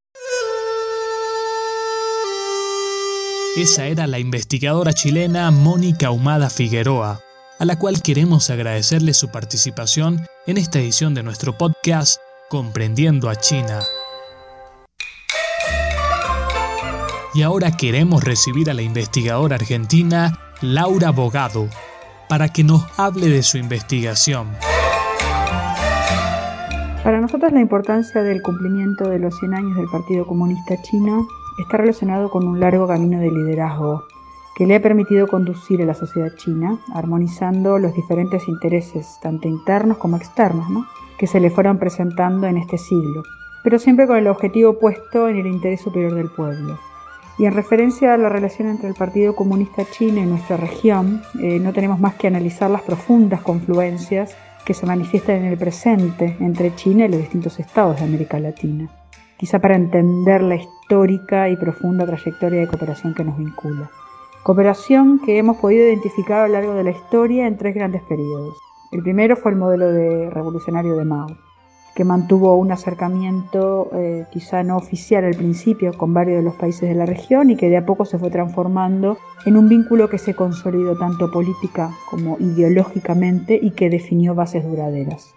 Esa 3.57 3.87
era 3.87 4.05
la 4.05 4.19
investigadora 4.19 4.93
chilena 4.93 5.49
Mónica 5.49 6.11
Humada 6.11 6.51
Figueroa, 6.51 7.19
a 7.57 7.65
la 7.65 7.79
cual 7.79 8.03
queremos 8.03 8.51
agradecerle 8.51 9.15
su 9.15 9.31
participación 9.31 10.23
en 10.45 10.57
esta 10.57 10.79
edición 10.79 11.15
de 11.15 11.23
nuestro 11.23 11.57
podcast 11.57 12.21
Comprendiendo 12.49 13.29
a 13.29 13.35
China. 13.35 13.79
Y 17.33 17.41
ahora 17.41 17.75
queremos 17.75 18.23
recibir 18.23 18.69
a 18.69 18.75
la 18.75 18.83
investigadora 18.83 19.55
argentina 19.55 20.37
Laura 20.61 21.09
Bogado, 21.09 21.67
para 22.31 22.47
que 22.47 22.63
nos 22.63 22.85
hable 22.97 23.27
de 23.27 23.43
su 23.43 23.57
investigación. 23.57 24.47
Para 27.03 27.19
nosotros 27.19 27.51
la 27.51 27.59
importancia 27.59 28.23
del 28.23 28.41
cumplimiento 28.41 29.09
de 29.09 29.19
los 29.19 29.37
100 29.37 29.53
años 29.53 29.75
del 29.75 29.87
Partido 29.87 30.25
Comunista 30.25 30.81
Chino 30.81 31.27
está 31.59 31.75
relacionado 31.75 32.29
con 32.29 32.47
un 32.47 32.61
largo 32.61 32.87
camino 32.87 33.19
de 33.19 33.29
liderazgo 33.29 34.05
que 34.55 34.65
le 34.65 34.75
ha 34.75 34.81
permitido 34.81 35.27
conducir 35.27 35.81
a 35.81 35.85
la 35.85 35.93
sociedad 35.93 36.33
china, 36.37 36.79
armonizando 36.93 37.77
los 37.79 37.93
diferentes 37.95 38.47
intereses, 38.47 39.19
tanto 39.21 39.49
internos 39.49 39.97
como 39.97 40.15
externos, 40.15 40.65
que 41.17 41.27
se 41.27 41.41
le 41.41 41.49
fueron 41.49 41.79
presentando 41.79 42.47
en 42.47 42.55
este 42.55 42.77
siglo, 42.77 43.23
pero 43.61 43.77
siempre 43.77 44.07
con 44.07 44.15
el 44.15 44.27
objetivo 44.27 44.79
puesto 44.79 45.27
en 45.27 45.35
el 45.35 45.47
interés 45.47 45.81
superior 45.81 46.15
del 46.15 46.29
pueblo. 46.29 46.79
Y 47.41 47.47
en 47.47 47.55
referencia 47.55 48.13
a 48.13 48.17
la 48.17 48.29
relación 48.29 48.67
entre 48.67 48.87
el 48.87 48.93
Partido 48.93 49.35
Comunista 49.35 49.83
Chino 49.89 50.21
y 50.21 50.27
nuestra 50.27 50.57
región, 50.57 51.23
eh, 51.41 51.57
no 51.57 51.73
tenemos 51.73 51.99
más 51.99 52.13
que 52.13 52.27
analizar 52.27 52.69
las 52.69 52.83
profundas 52.83 53.41
confluencias 53.41 54.37
que 54.63 54.75
se 54.75 54.85
manifiestan 54.85 55.37
en 55.37 55.45
el 55.45 55.57
presente 55.57 56.37
entre 56.39 56.75
China 56.75 57.05
y 57.05 57.07
los 57.07 57.17
distintos 57.17 57.59
estados 57.59 57.97
de 57.97 58.05
América 58.05 58.37
Latina, 58.37 58.91
quizá 59.37 59.57
para 59.57 59.75
entender 59.75 60.43
la 60.43 60.57
histórica 60.57 61.49
y 61.49 61.55
profunda 61.55 62.05
trayectoria 62.05 62.59
de 62.59 62.67
cooperación 62.67 63.15
que 63.15 63.23
nos 63.23 63.39
vincula. 63.39 63.89
Cooperación 64.43 65.17
que 65.25 65.39
hemos 65.39 65.57
podido 65.57 65.87
identificar 65.87 66.41
a 66.41 66.47
lo 66.47 66.53
largo 66.53 66.75
de 66.75 66.83
la 66.83 66.91
historia 66.91 67.47
en 67.47 67.57
tres 67.57 67.73
grandes 67.73 68.03
periodos. 68.03 68.55
El 68.91 69.01
primero 69.01 69.35
fue 69.35 69.53
el 69.53 69.57
modelo 69.57 69.91
de 69.91 70.29
revolucionario 70.29 70.95
de 70.95 71.05
Mao, 71.05 71.25
que 71.95 72.05
mantuvo 72.05 72.55
un 72.55 72.71
acercamiento 72.71 73.89
eh, 73.93 74.25
quizá 74.31 74.63
no 74.63 74.77
oficial 74.77 75.25
al 75.25 75.35
principio 75.35 75.93
con 75.93 76.13
varios 76.13 76.37
de 76.37 76.43
los 76.43 76.55
países 76.55 76.87
de 76.87 76.95
la 76.95 77.05
región 77.05 77.49
y 77.49 77.57
que 77.57 77.69
de 77.69 77.77
a 77.77 77.85
poco 77.85 78.05
se 78.05 78.17
fue 78.17 78.29
transformando 78.29 79.17
en 79.45 79.57
un 79.57 79.67
vínculo 79.67 80.09
que 80.09 80.17
se 80.17 80.33
consolidó 80.33 80.97
tanto 80.97 81.31
política 81.31 81.91
como 82.09 82.37
ideológicamente 82.39 83.59
y 83.61 83.71
que 83.71 83.89
definió 83.89 84.35
bases 84.35 84.63
duraderas. 84.63 85.33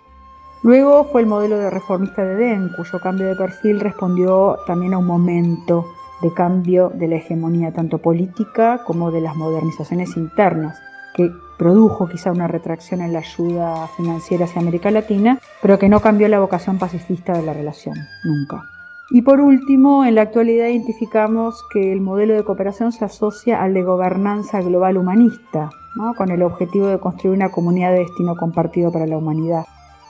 Luego 0.63 1.05
fue 1.05 1.21
el 1.21 1.27
modelo 1.27 1.59
de 1.59 1.69
reformista 1.69 2.25
de 2.25 2.37
Deng, 2.37 2.71
cuyo 2.75 2.99
cambio 2.99 3.27
de 3.27 3.37
perfil 3.37 3.81
respondió 3.81 4.57
también 4.67 4.95
a 4.95 4.99
un 4.99 5.07
momento 5.07 5.85
de 6.23 6.33
cambio 6.33 6.91
de 6.95 7.09
la 7.09 7.17
hegemonía 7.17 7.73
tanto 7.73 7.99
política 7.99 8.81
como 8.87 9.11
de 9.11 9.21
las 9.21 9.37
modernizaciones 9.37 10.17
internas, 10.17 10.79
que 11.15 11.31
produjo 11.57 12.09
quizá 12.09 12.33
una 12.33 12.49
retracción 12.49 13.01
en 13.01 13.13
la 13.13 13.21
ayuda 13.21 13.89
financiera 13.97 14.45
hacia 14.45 14.61
América 14.61 14.91
Latina, 14.91 15.39
pero 15.63 15.79
que 15.79 15.89
no 15.89 16.01
cambió 16.01 16.29
la 16.29 16.41
vocación 16.41 16.79
pacifista 16.79 17.33
de 17.33 17.43
la 17.43 17.53
relación, 17.53 17.97
nunca. 18.25 18.65
Y 19.11 19.23
por 19.23 19.41
último, 19.41 20.05
en 20.05 20.15
la 20.15 20.23
actualidad 20.23 20.69
identificamos 20.69 21.63
que 21.73 21.93
el 21.93 22.01
modelo 22.01 22.35
de 22.35 22.45
cooperación 22.45 22.91
se 22.91 23.05
asocia 23.05 23.63
al 23.63 23.75
de 23.75 23.83
gobernanza 23.83 24.63
global 24.63 24.97
humanista, 24.97 25.71
con 26.17 26.31
el 26.31 26.43
objetivo 26.43 26.87
de 26.87 26.99
construir 26.99 27.37
una 27.37 27.51
comunidad 27.51 27.93
de 27.93 28.01
destino 28.01 28.35
compartido 28.35 28.91
para 28.91 29.07
la 29.07 29.19
humanidad, 29.19 29.65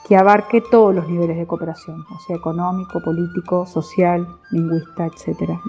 que 0.07 0.15
abarque 0.15 0.61
todos 0.61 0.95
los 0.95 1.07
niveles 1.07 1.37
de 1.37 1.45
cooperación, 1.45 2.05
o 2.15 2.19
sea, 2.19 2.35
económico, 2.35 3.01
político, 3.01 3.65
social, 3.65 4.27
lingüista, 4.51 5.07
etc. 5.07 5.59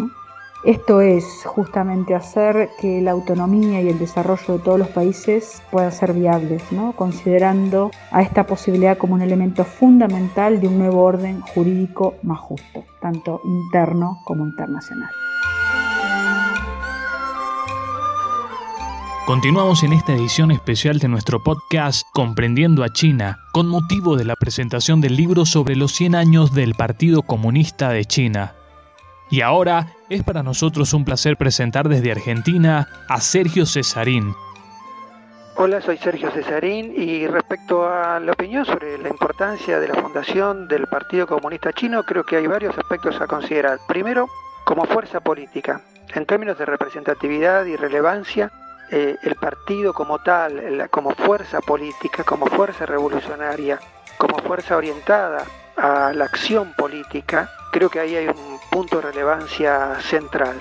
Esto 0.66 1.00
es 1.00 1.44
justamente 1.44 2.12
hacer 2.16 2.70
que 2.80 3.00
la 3.00 3.12
autonomía 3.12 3.80
y 3.80 3.88
el 3.88 4.00
desarrollo 4.00 4.58
de 4.58 4.64
todos 4.64 4.80
los 4.80 4.88
países 4.88 5.62
puedan 5.70 5.92
ser 5.92 6.12
viables, 6.12 6.60
considerando 6.96 7.92
a 8.10 8.20
esta 8.20 8.48
posibilidad 8.48 8.98
como 8.98 9.14
un 9.14 9.22
elemento 9.22 9.64
fundamental 9.64 10.60
de 10.60 10.66
un 10.66 10.80
nuevo 10.80 11.04
orden 11.04 11.40
jurídico 11.40 12.16
más 12.24 12.40
justo, 12.40 12.82
tanto 13.00 13.40
interno 13.44 14.18
como 14.24 14.44
internacional. 14.44 15.08
Continuamos 19.24 19.84
en 19.84 19.92
esta 19.92 20.14
edición 20.14 20.50
especial 20.50 20.98
de 20.98 21.06
nuestro 21.06 21.44
podcast 21.44 22.08
Comprendiendo 22.12 22.82
a 22.82 22.92
China, 22.92 23.38
con 23.52 23.68
motivo 23.68 24.16
de 24.16 24.24
la 24.24 24.34
presentación 24.34 25.00
del 25.00 25.14
libro 25.14 25.46
sobre 25.46 25.76
los 25.76 25.92
100 25.92 26.16
años 26.16 26.52
del 26.52 26.74
Partido 26.74 27.22
Comunista 27.22 27.90
de 27.90 28.04
China. 28.04 28.56
Y 29.30 29.42
ahora 29.42 29.95
es 30.08 30.22
para 30.22 30.42
nosotros 30.42 30.92
un 30.92 31.04
placer 31.04 31.36
presentar 31.36 31.88
desde 31.88 32.12
Argentina 32.12 32.88
a 33.08 33.20
Sergio 33.20 33.66
Cesarín. 33.66 34.34
Hola, 35.56 35.80
soy 35.80 35.96
Sergio 35.96 36.30
Cesarín 36.30 36.92
y 36.94 37.26
respecto 37.26 37.88
a 37.88 38.20
la 38.20 38.32
opinión 38.32 38.64
sobre 38.66 38.98
la 38.98 39.08
importancia 39.08 39.80
de 39.80 39.88
la 39.88 39.94
fundación 39.94 40.68
del 40.68 40.86
Partido 40.86 41.26
Comunista 41.26 41.72
Chino, 41.72 42.02
creo 42.04 42.24
que 42.24 42.36
hay 42.36 42.46
varios 42.46 42.76
aspectos 42.76 43.18
a 43.20 43.26
considerar. 43.26 43.78
Primero, 43.88 44.28
como 44.64 44.84
fuerza 44.84 45.20
política. 45.20 45.80
En 46.14 46.26
términos 46.26 46.58
de 46.58 46.66
representatividad 46.66 47.64
y 47.64 47.76
relevancia, 47.76 48.52
eh, 48.90 49.16
el 49.22 49.34
partido 49.36 49.94
como 49.94 50.18
tal, 50.18 50.88
como 50.90 51.10
fuerza 51.10 51.60
política, 51.60 52.22
como 52.22 52.46
fuerza 52.46 52.84
revolucionaria, 52.84 53.80
como 54.18 54.38
fuerza 54.38 54.76
orientada 54.76 55.44
a 55.76 56.12
la 56.12 56.24
acción 56.26 56.74
política, 56.76 57.50
creo 57.72 57.88
que 57.88 58.00
ahí 58.00 58.14
hay 58.14 58.28
un 58.28 58.55
punto 58.76 58.96
de 58.96 59.10
relevancia 59.10 59.98
central. 60.02 60.60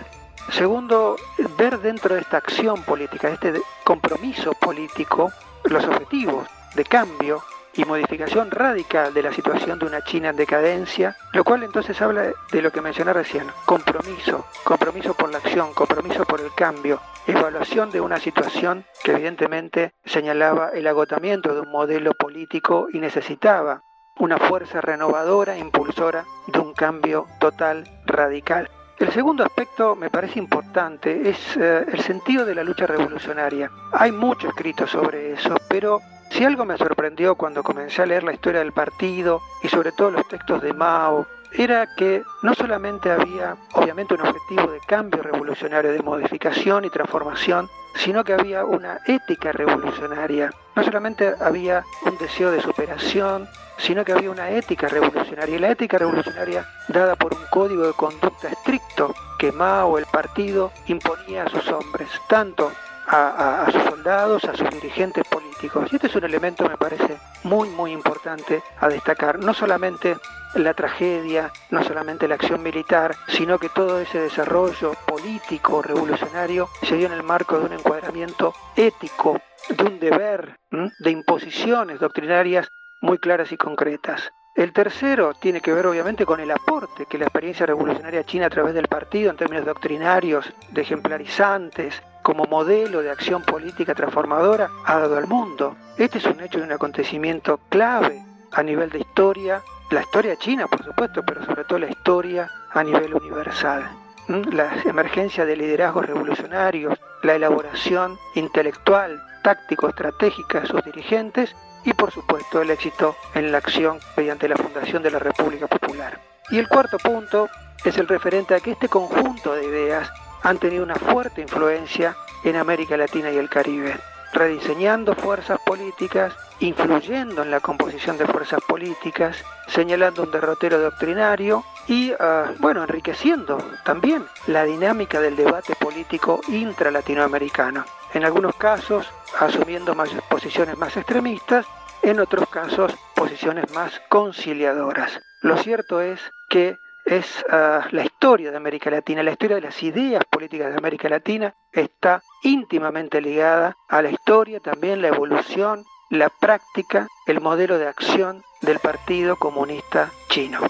Segundo, 0.49 1.17
ver 1.57 1.79
dentro 1.79 2.15
de 2.15 2.21
esta 2.21 2.37
acción 2.37 2.81
política, 2.83 3.27
este 3.27 3.61
compromiso 3.83 4.53
político, 4.53 5.33
los 5.65 5.83
objetivos 5.83 6.47
de 6.75 6.85
cambio 6.85 7.43
y 7.73 7.83
modificación 7.83 8.51
radical 8.51 9.13
de 9.13 9.21
la 9.21 9.33
situación 9.33 9.79
de 9.79 9.87
una 9.87 10.01
China 10.05 10.29
en 10.29 10.37
decadencia, 10.37 11.17
lo 11.33 11.43
cual 11.43 11.63
entonces 11.63 12.01
habla 12.01 12.31
de 12.53 12.61
lo 12.61 12.71
que 12.71 12.79
mencioné 12.79 13.11
recién, 13.11 13.47
compromiso, 13.65 14.45
compromiso 14.63 15.13
por 15.13 15.29
la 15.29 15.39
acción, 15.39 15.73
compromiso 15.73 16.23
por 16.23 16.39
el 16.39 16.53
cambio, 16.53 17.01
evaluación 17.27 17.91
de 17.91 17.99
una 17.99 18.17
situación 18.17 18.85
que 19.03 19.11
evidentemente 19.11 19.93
señalaba 20.05 20.69
el 20.69 20.87
agotamiento 20.87 21.53
de 21.53 21.59
un 21.59 21.69
modelo 21.69 22.13
político 22.13 22.87
y 22.93 22.99
necesitaba 22.99 23.81
una 24.17 24.37
fuerza 24.37 24.79
renovadora, 24.81 25.57
impulsora 25.57 26.25
de 26.47 26.59
un 26.59 26.73
cambio 26.73 27.27
total, 27.39 27.83
radical. 28.15 28.69
El 28.97 29.11
segundo 29.11 29.43
aspecto 29.43 29.95
me 29.95 30.09
parece 30.09 30.39
importante 30.39 31.29
es 31.29 31.57
eh, 31.57 31.85
el 31.91 31.99
sentido 32.01 32.45
de 32.45 32.55
la 32.55 32.63
lucha 32.63 32.87
revolucionaria. 32.87 33.69
Hay 33.91 34.11
mucho 34.11 34.47
escrito 34.47 34.87
sobre 34.87 35.33
eso, 35.33 35.55
pero 35.67 35.99
si 36.31 36.43
algo 36.43 36.65
me 36.65 36.77
sorprendió 36.77 37.35
cuando 37.35 37.61
comencé 37.61 38.01
a 38.01 38.05
leer 38.05 38.23
la 38.23 38.33
historia 38.33 38.59
del 38.59 38.71
partido 38.71 39.41
y 39.63 39.67
sobre 39.67 39.91
todo 39.91 40.11
los 40.11 40.27
textos 40.27 40.61
de 40.61 40.73
Mao, 40.73 41.27
era 41.51 41.87
que 41.95 42.23
no 42.41 42.53
solamente 42.53 43.11
había 43.11 43.55
obviamente 43.73 44.13
un 44.13 44.21
objetivo 44.21 44.71
de 44.71 44.79
cambio 44.79 45.21
revolucionario, 45.21 45.91
de 45.91 46.01
modificación 46.01 46.85
y 46.85 46.89
transformación, 46.89 47.69
sino 47.95 48.23
que 48.23 48.33
había 48.33 48.65
una 48.65 48.99
ética 49.05 49.51
revolucionaria. 49.51 50.51
No 50.75 50.83
solamente 50.83 51.33
había 51.39 51.83
un 52.05 52.17
deseo 52.17 52.51
de 52.51 52.61
superación, 52.61 53.47
sino 53.77 54.03
que 54.05 54.13
había 54.13 54.31
una 54.31 54.49
ética 54.49 54.87
revolucionaria. 54.87 55.55
Y 55.55 55.59
la 55.59 55.71
ética 55.71 55.97
revolucionaria 55.97 56.67
dada 56.87 57.15
por 57.15 57.33
un 57.33 57.45
código 57.49 57.85
de 57.87 57.93
conducta 57.93 58.49
estricto 58.49 59.13
que 59.37 59.51
Mao, 59.51 59.97
el 59.97 60.05
partido, 60.05 60.71
imponía 60.87 61.43
a 61.43 61.49
sus 61.49 61.67
hombres, 61.69 62.09
tanto 62.27 62.71
a, 63.07 63.67
sus 63.71 63.83
soldados, 63.83 64.45
a 64.45 64.55
sus 64.55 64.69
dirigentes 64.69 65.23
políticos. 65.27 65.89
Y 65.91 65.95
este 65.95 66.07
es 66.07 66.15
un 66.15 66.23
elemento, 66.23 66.67
me 66.67 66.77
parece, 66.77 67.17
muy, 67.43 67.69
muy 67.69 67.91
importante 67.91 68.63
a 68.79 68.87
destacar. 68.87 69.39
No 69.39 69.53
solamente 69.53 70.17
la 70.55 70.73
tragedia, 70.73 71.51
no 71.69 71.83
solamente 71.83 72.27
la 72.27 72.35
acción 72.35 72.63
militar, 72.63 73.15
sino 73.27 73.59
que 73.59 73.69
todo 73.69 73.99
ese 73.99 74.19
desarrollo 74.19 74.93
político, 75.05 75.81
revolucionario, 75.81 76.69
se 76.83 76.95
dio 76.95 77.07
en 77.07 77.13
el 77.13 77.23
marco 77.23 77.59
de 77.59 77.65
un 77.65 77.73
encuadramiento 77.73 78.53
ético, 78.75 79.41
de 79.69 79.83
un 79.83 79.99
deber, 79.99 80.57
de 80.99 81.11
imposiciones 81.11 81.99
doctrinarias 81.99 82.67
muy 83.05 83.19
claras 83.19 83.51
y 83.51 83.57
concretas. 83.57 84.33
El 84.55 84.73
tercero 84.73 85.33
tiene 85.33 85.61
que 85.61 85.73
ver 85.73 85.85
obviamente 85.85 86.25
con 86.25 86.39
el 86.39 86.49
aporte 86.49 87.05
que 87.05 87.17
la 87.17 87.25
experiencia 87.25 87.65
revolucionaria 87.65 88.23
china 88.23 88.47
a 88.47 88.49
través 88.49 88.73
del 88.73 88.87
partido 88.87 89.29
en 89.29 89.37
términos 89.37 89.65
doctrinarios, 89.65 90.51
de 90.71 90.81
ejemplarizantes, 90.81 92.01
como 92.23 92.45
modelo 92.45 93.01
de 93.01 93.11
acción 93.11 93.43
política 93.43 93.93
transformadora 93.93 94.71
ha 94.85 94.97
dado 94.97 95.17
al 95.17 95.27
mundo. 95.27 95.75
Este 95.97 96.17
es 96.17 96.25
un 96.25 96.41
hecho 96.41 96.57
de 96.57 96.65
un 96.65 96.71
acontecimiento 96.71 97.59
clave 97.69 98.23
a 98.51 98.63
nivel 98.63 98.89
de 98.89 98.99
historia, 98.99 99.61
la 99.91 100.01
historia 100.01 100.35
china 100.37 100.67
por 100.67 100.83
supuesto, 100.83 101.21
pero 101.23 101.45
sobre 101.45 101.65
todo 101.65 101.79
la 101.79 101.89
historia 101.89 102.49
a 102.71 102.83
nivel 102.83 103.13
universal. 103.13 103.83
¿Mm? 104.27 104.53
La 104.53 104.73
emergencia 104.85 105.45
de 105.45 105.55
liderazgos 105.55 106.07
revolucionarios, 106.07 106.97
la 107.21 107.35
elaboración 107.35 108.17
intelectual, 108.33 109.21
táctico, 109.43 109.89
estratégica 109.89 110.61
de 110.61 110.67
sus 110.67 110.83
dirigentes 110.83 111.55
y 111.85 111.93
por 111.93 112.11
supuesto 112.11 112.61
el 112.61 112.71
éxito 112.71 113.15
en 113.33 113.51
la 113.51 113.59
acción 113.59 113.99
mediante 114.17 114.49
la 114.49 114.57
fundación 114.57 115.03
de 115.03 115.11
la 115.11 115.19
República 115.19 115.67
Popular. 115.67 116.19
Y 116.49 116.57
el 116.57 116.67
cuarto 116.67 116.97
punto 116.97 117.49
es 117.83 117.97
el 117.97 118.07
referente 118.07 118.55
a 118.55 118.59
que 118.59 118.71
este 118.71 118.89
conjunto 118.89 119.53
de 119.53 119.65
ideas 119.65 120.11
han 120.43 120.57
tenido 120.57 120.83
una 120.83 120.95
fuerte 120.95 121.41
influencia 121.41 122.15
en 122.43 122.55
América 122.55 122.97
Latina 122.97 123.31
y 123.31 123.37
el 123.37 123.49
Caribe, 123.49 123.97
rediseñando 124.33 125.15
fuerzas 125.15 125.59
políticas, 125.65 126.33
influyendo 126.59 127.41
en 127.41 127.51
la 127.51 127.59
composición 127.59 128.17
de 128.17 128.27
fuerzas 128.27 128.59
políticas, 128.67 129.37
señalando 129.67 130.23
un 130.23 130.31
derrotero 130.31 130.79
doctrinario 130.79 131.63
y, 131.87 132.13
ah, 132.19 132.51
bueno, 132.59 132.83
enriqueciendo 132.83 133.57
también 133.83 134.25
la 134.47 134.65
dinámica 134.65 135.19
del 135.21 135.35
debate 135.35 135.75
político 135.75 136.41
intra-latinoamericano. 136.47 137.85
En 138.15 138.23
algunos 138.23 138.55
casos, 138.55 139.11
asumiendo 139.37 139.93
posiciones 140.29 140.77
más 140.77 140.95
extremistas, 140.95 141.65
en 142.01 142.21
otros 142.21 142.47
casos, 142.47 142.95
posiciones 143.13 143.69
más 143.73 144.01
conciliadoras. 144.07 145.19
Lo 145.41 145.57
cierto 145.57 145.99
es 145.99 146.21
que 146.47 146.77
es 147.03 147.43
ah, 147.49 147.85
la 147.91 148.05
historia 148.05 148.51
de 148.51 148.57
América 148.57 148.89
Latina, 148.89 149.21
la 149.21 149.31
historia 149.31 149.57
de 149.57 149.63
las 149.63 149.83
ideas 149.83 150.23
políticas 150.29 150.71
de 150.71 150.77
América 150.77 151.09
Latina 151.09 151.55
está 151.73 152.21
íntimamente 152.41 153.19
ligada 153.19 153.75
a 153.89 154.01
la 154.01 154.11
historia, 154.11 154.61
también 154.61 155.01
la 155.01 155.09
evolución, 155.09 155.83
la 156.09 156.29
práctica, 156.29 157.09
el 157.27 157.41
modelo 157.41 157.77
de 157.77 157.89
acción 157.89 158.43
del 158.61 158.79
Partido 158.79 159.35
Comunista 159.35 160.09
Chino. 160.29 160.61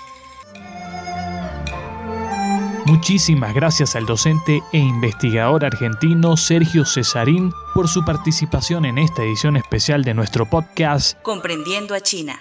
Muchísimas 2.85 3.55
gracias 3.55 3.95
al 3.95 4.05
docente 4.05 4.61
e 4.71 4.77
investigador 4.77 5.65
argentino 5.65 6.37
Sergio 6.37 6.85
Cesarín 6.85 7.51
por 7.73 7.87
su 7.87 8.05
participación 8.05 8.85
en 8.85 8.99
esta 8.99 9.23
edición 9.23 9.57
especial 9.57 10.03
de 10.03 10.13
nuestro 10.13 10.47
podcast 10.47 11.19
Comprendiendo 11.23 11.95
a 11.95 12.01
China. 12.01 12.39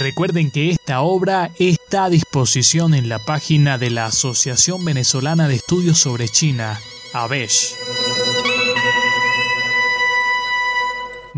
Recuerden 0.00 0.50
que 0.50 0.70
esta 0.70 1.02
obra 1.02 1.52
está 1.60 2.06
a 2.06 2.10
disposición 2.10 2.92
en 2.92 3.08
la 3.08 3.20
página 3.20 3.78
de 3.78 3.90
la 3.90 4.06
Asociación 4.06 4.84
Venezolana 4.84 5.46
de 5.46 5.54
Estudios 5.54 5.98
sobre 5.98 6.28
China, 6.28 6.80
ABESH. 7.14 7.74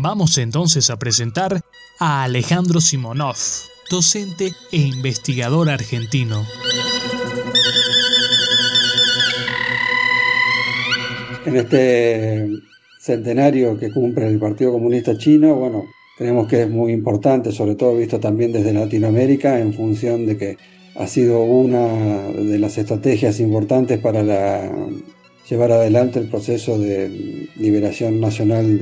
Vamos 0.01 0.37
entonces 0.37 0.89
a 0.89 0.97
presentar 0.97 1.61
a 1.99 2.23
Alejandro 2.23 2.81
Simonov, 2.81 3.37
docente 3.89 4.53
e 4.71 4.77
investigador 4.77 5.69
argentino. 5.69 6.45
En 11.45 11.55
este 11.55 12.49
centenario 12.99 13.77
que 13.77 13.91
cumple 13.91 14.27
el 14.27 14.39
Partido 14.39 14.71
Comunista 14.71 15.17
Chino, 15.17 15.55
bueno, 15.55 15.85
Creemos 16.19 16.49
que 16.49 16.63
es 16.63 16.69
muy 16.69 16.91
importante, 16.91 17.53
sobre 17.53 17.75
todo 17.75 17.95
visto 17.95 18.19
también 18.19 18.51
desde 18.51 18.73
Latinoamérica, 18.73 19.57
en 19.57 19.73
función 19.73 20.25
de 20.25 20.35
que 20.35 20.57
ha 20.95 21.07
sido 21.07 21.43
una 21.43 21.87
de 22.33 22.59
las 22.59 22.77
estrategias 22.77 23.39
importantes 23.39 23.99
para 23.99 24.69
llevar 25.49 25.71
adelante 25.71 26.19
el 26.19 26.27
proceso 26.27 26.77
de 26.77 27.47
liberación 27.55 28.19
nacional 28.19 28.81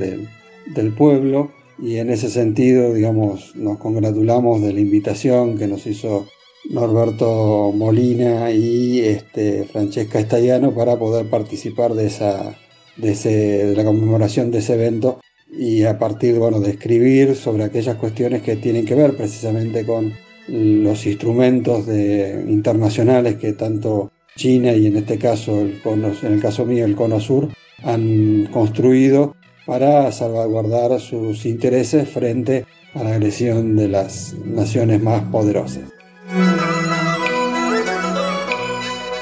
del 0.66 0.92
pueblo 0.94 1.52
y 1.80 1.96
en 1.96 2.10
ese 2.10 2.28
sentido, 2.28 2.92
digamos, 2.92 3.54
nos 3.56 3.78
congratulamos 3.78 4.62
de 4.62 4.72
la 4.72 4.80
invitación 4.80 5.56
que 5.56 5.66
nos 5.66 5.86
hizo 5.86 6.26
Norberto 6.70 7.72
Molina 7.74 8.50
y 8.50 9.00
este, 9.00 9.64
Francesca 9.64 10.18
Estallano 10.18 10.74
para 10.74 10.98
poder 10.98 11.30
participar 11.30 11.94
de, 11.94 12.06
esa, 12.06 12.56
de, 12.96 13.14
de 13.14 13.76
la 13.76 13.84
conmemoración 13.84 14.50
de 14.50 14.58
ese 14.58 14.74
evento 14.74 15.20
y 15.50 15.84
a 15.84 15.98
partir 15.98 16.38
bueno, 16.38 16.60
de 16.60 16.70
escribir 16.70 17.34
sobre 17.36 17.64
aquellas 17.64 17.96
cuestiones 17.96 18.42
que 18.42 18.56
tienen 18.56 18.84
que 18.84 18.94
ver 18.94 19.16
precisamente 19.16 19.86
con 19.86 20.12
los 20.48 21.06
instrumentos 21.06 21.86
de, 21.86 22.44
internacionales 22.48 23.36
que 23.36 23.52
tanto 23.52 24.10
China 24.36 24.72
y 24.72 24.86
en 24.86 24.96
este 24.96 25.18
caso, 25.18 25.60
el 25.60 25.80
en 25.84 26.32
el 26.32 26.40
caso 26.40 26.64
mío, 26.64 26.84
el 26.84 26.96
Cono 26.96 27.20
Sur, 27.20 27.48
han 27.82 28.46
construido 28.52 29.34
para 29.68 30.10
salvaguardar 30.10 30.98
sus 30.98 31.46
intereses 31.46 32.08
frente 32.08 32.64
a 32.94 33.04
la 33.04 33.10
agresión 33.10 33.76
de 33.76 33.86
las 33.86 34.34
naciones 34.44 35.00
más 35.00 35.22
poderosas. 35.30 35.84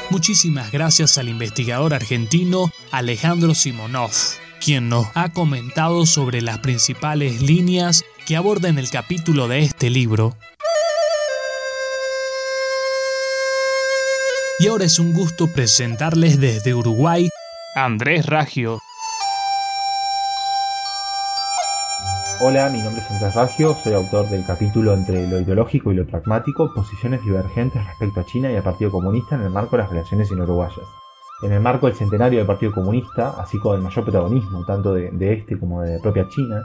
Muchísimas 0.09 0.73
gracias 0.73 1.19
al 1.19 1.29
investigador 1.29 1.93
argentino 1.93 2.71
Alejandro 2.93 3.55
Simonov 3.55 4.13
quien 4.67 4.89
nos 4.89 5.07
ha 5.15 5.33
comentado 5.33 6.07
sobre 6.07 6.43
las 6.43 6.59
principales 6.59 7.43
líneas 7.43 8.05
que 8.27 8.37
aborda 8.37 8.69
en 8.69 8.79
el 8.79 8.91
capítulo 8.91 9.49
de 9.49 9.61
este 9.61 9.91
libro. 9.91 10.37
Y 14.59 14.69
ahora 14.69 14.87
es 14.87 14.99
un 14.99 15.13
gusto 15.13 15.53
presentarles 15.53 16.41
desde 16.41 16.75
Uruguay 16.75 17.29
Andrés 17.75 18.27
Raggio. 18.27 18.81
Hola, 22.39 22.69
mi 22.69 22.83
nombre 22.83 23.01
es 23.03 23.11
Andrés 23.11 23.35
Raggio, 23.35 23.75
soy 23.83 23.95
autor 23.95 24.29
del 24.29 24.45
capítulo 24.45 24.93
entre 24.93 25.27
lo 25.27 25.41
ideológico 25.41 25.91
y 25.91 25.95
lo 25.95 26.07
pragmático, 26.07 26.73
posiciones 26.75 27.23
divergentes 27.25 27.83
respecto 27.87 28.21
a 28.21 28.27
China 28.27 28.53
y 28.53 28.57
al 28.57 28.63
Partido 28.63 28.91
Comunista 28.91 29.37
en 29.37 29.43
el 29.43 29.51
marco 29.51 29.77
de 29.77 29.83
las 29.83 29.91
relaciones 29.91 30.31
uruguayas. 30.31 30.87
En 31.43 31.53
el 31.53 31.61
marco 31.61 31.87
del 31.87 31.97
centenario 31.97 32.39
del 32.39 32.47
Partido 32.47 32.73
Comunista, 32.73 33.31
así 33.41 33.59
como 33.59 33.75
el 33.75 33.81
mayor 33.81 34.05
protagonismo 34.05 34.67
tanto 34.67 34.93
de, 34.93 35.11
de 35.13 35.33
este 35.33 35.59
como 35.59 35.81
de 35.81 35.97
la 35.97 36.03
propia 36.03 36.29
China, 36.29 36.63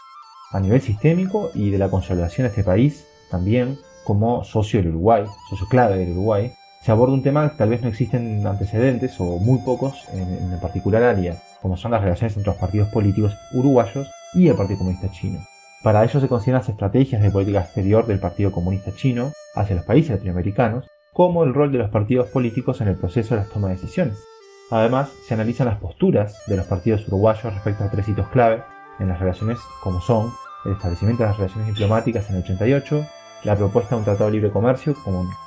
a 0.51 0.59
nivel 0.59 0.81
sistémico 0.81 1.51
y 1.53 1.69
de 1.69 1.77
la 1.77 1.89
consolidación 1.89 2.45
de 2.45 2.49
este 2.49 2.65
país, 2.65 3.05
también 3.29 3.79
como 4.03 4.43
socio 4.43 4.81
del 4.81 4.89
Uruguay, 4.89 5.25
socio 5.49 5.67
clave 5.69 5.97
del 5.99 6.11
Uruguay, 6.11 6.51
se 6.83 6.91
aborda 6.91 7.13
un 7.13 7.23
tema 7.23 7.49
que 7.49 7.57
tal 7.57 7.69
vez 7.69 7.81
no 7.81 7.87
existen 7.87 8.45
antecedentes 8.45 9.17
o 9.19 9.37
muy 9.37 9.59
pocos 9.59 10.05
en, 10.11 10.51
el 10.51 10.59
particular 10.59 11.03
área, 11.03 11.37
como 11.61 11.77
son 11.77 11.91
las 11.91 12.01
relaciones 12.01 12.35
entre 12.35 12.51
los 12.51 12.59
partidos 12.59 12.89
políticos 12.89 13.33
uruguayos 13.53 14.09
y 14.33 14.49
el 14.49 14.55
Partido 14.55 14.79
Comunista 14.79 15.09
Chino. 15.11 15.39
Para 15.83 16.03
ello 16.03 16.19
se 16.19 16.27
consideran 16.27 16.61
las 16.61 16.69
estrategias 16.69 17.21
de 17.21 17.31
política 17.31 17.61
exterior 17.61 18.05
del 18.05 18.19
Partido 18.19 18.51
Comunista 18.51 18.91
Chino 18.95 19.31
hacia 19.55 19.75
los 19.75 19.85
países 19.85 20.11
latinoamericanos, 20.11 20.85
como 21.11 21.43
el 21.43 21.53
rol 21.53 21.71
de 21.71 21.79
los 21.79 21.89
partidos 21.89 22.29
políticos 22.29 22.81
en 22.81 22.87
el 22.87 22.95
proceso 22.95 23.33
de 23.33 23.41
las 23.41 23.49
tomas 23.49 23.71
de 23.71 23.77
decisiones. 23.77 24.23
Además, 24.69 25.11
se 25.27 25.33
analizan 25.33 25.67
las 25.67 25.79
posturas 25.79 26.37
de 26.47 26.55
los 26.55 26.67
partidos 26.67 27.07
uruguayos 27.07 27.53
respecto 27.53 27.83
a 27.83 27.89
tres 27.89 28.07
hitos 28.07 28.27
clave 28.29 28.63
en 28.99 29.09
las 29.09 29.19
relaciones, 29.19 29.59
como 29.81 29.99
son 30.01 30.31
el 30.65 30.73
establecimiento 30.73 31.23
de 31.23 31.29
las 31.29 31.37
relaciones 31.37 31.67
diplomáticas 31.67 32.29
en 32.29 32.35
el 32.35 32.43
88, 32.43 33.05
la 33.43 33.55
propuesta 33.55 33.95
de 33.95 33.99
un 33.99 34.05
tratado 34.05 34.27
de 34.27 34.33
libre 34.33 34.51
comercio 34.51 34.95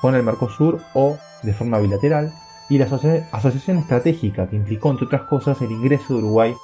con 0.00 0.14
el 0.14 0.22
Mercosur 0.24 0.80
o 0.94 1.16
de 1.44 1.54
forma 1.54 1.78
bilateral 1.78 2.32
y 2.68 2.78
la 2.78 2.86
asociación 2.86 3.78
estratégica 3.78 4.48
que 4.48 4.56
implicó, 4.56 4.90
entre 4.90 5.06
otras 5.06 5.22
cosas, 5.22 5.62
el 5.62 5.70
ingreso 5.70 6.14
de 6.14 6.18
Uruguay 6.18 6.54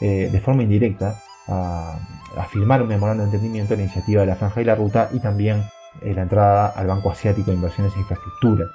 eh, 0.00 0.28
de 0.30 0.40
forma 0.40 0.62
indirecta 0.62 1.22
a, 1.48 1.98
firmar 2.50 2.82
un 2.82 2.88
memorando 2.88 3.22
de 3.22 3.28
entendimiento 3.28 3.74
en 3.74 3.80
la 3.80 3.84
iniciativa 3.84 4.20
de 4.22 4.26
la 4.26 4.36
Franja 4.36 4.60
y 4.60 4.64
la 4.64 4.74
Ruta 4.74 5.08
y 5.12 5.20
también 5.20 5.64
eh, 6.02 6.14
la 6.14 6.22
entrada 6.22 6.68
al 6.68 6.86
Banco 6.86 7.10
Asiático 7.10 7.50
de 7.50 7.56
Inversiones 7.56 7.94
e 7.96 8.00
Infraestructura. 8.00 8.66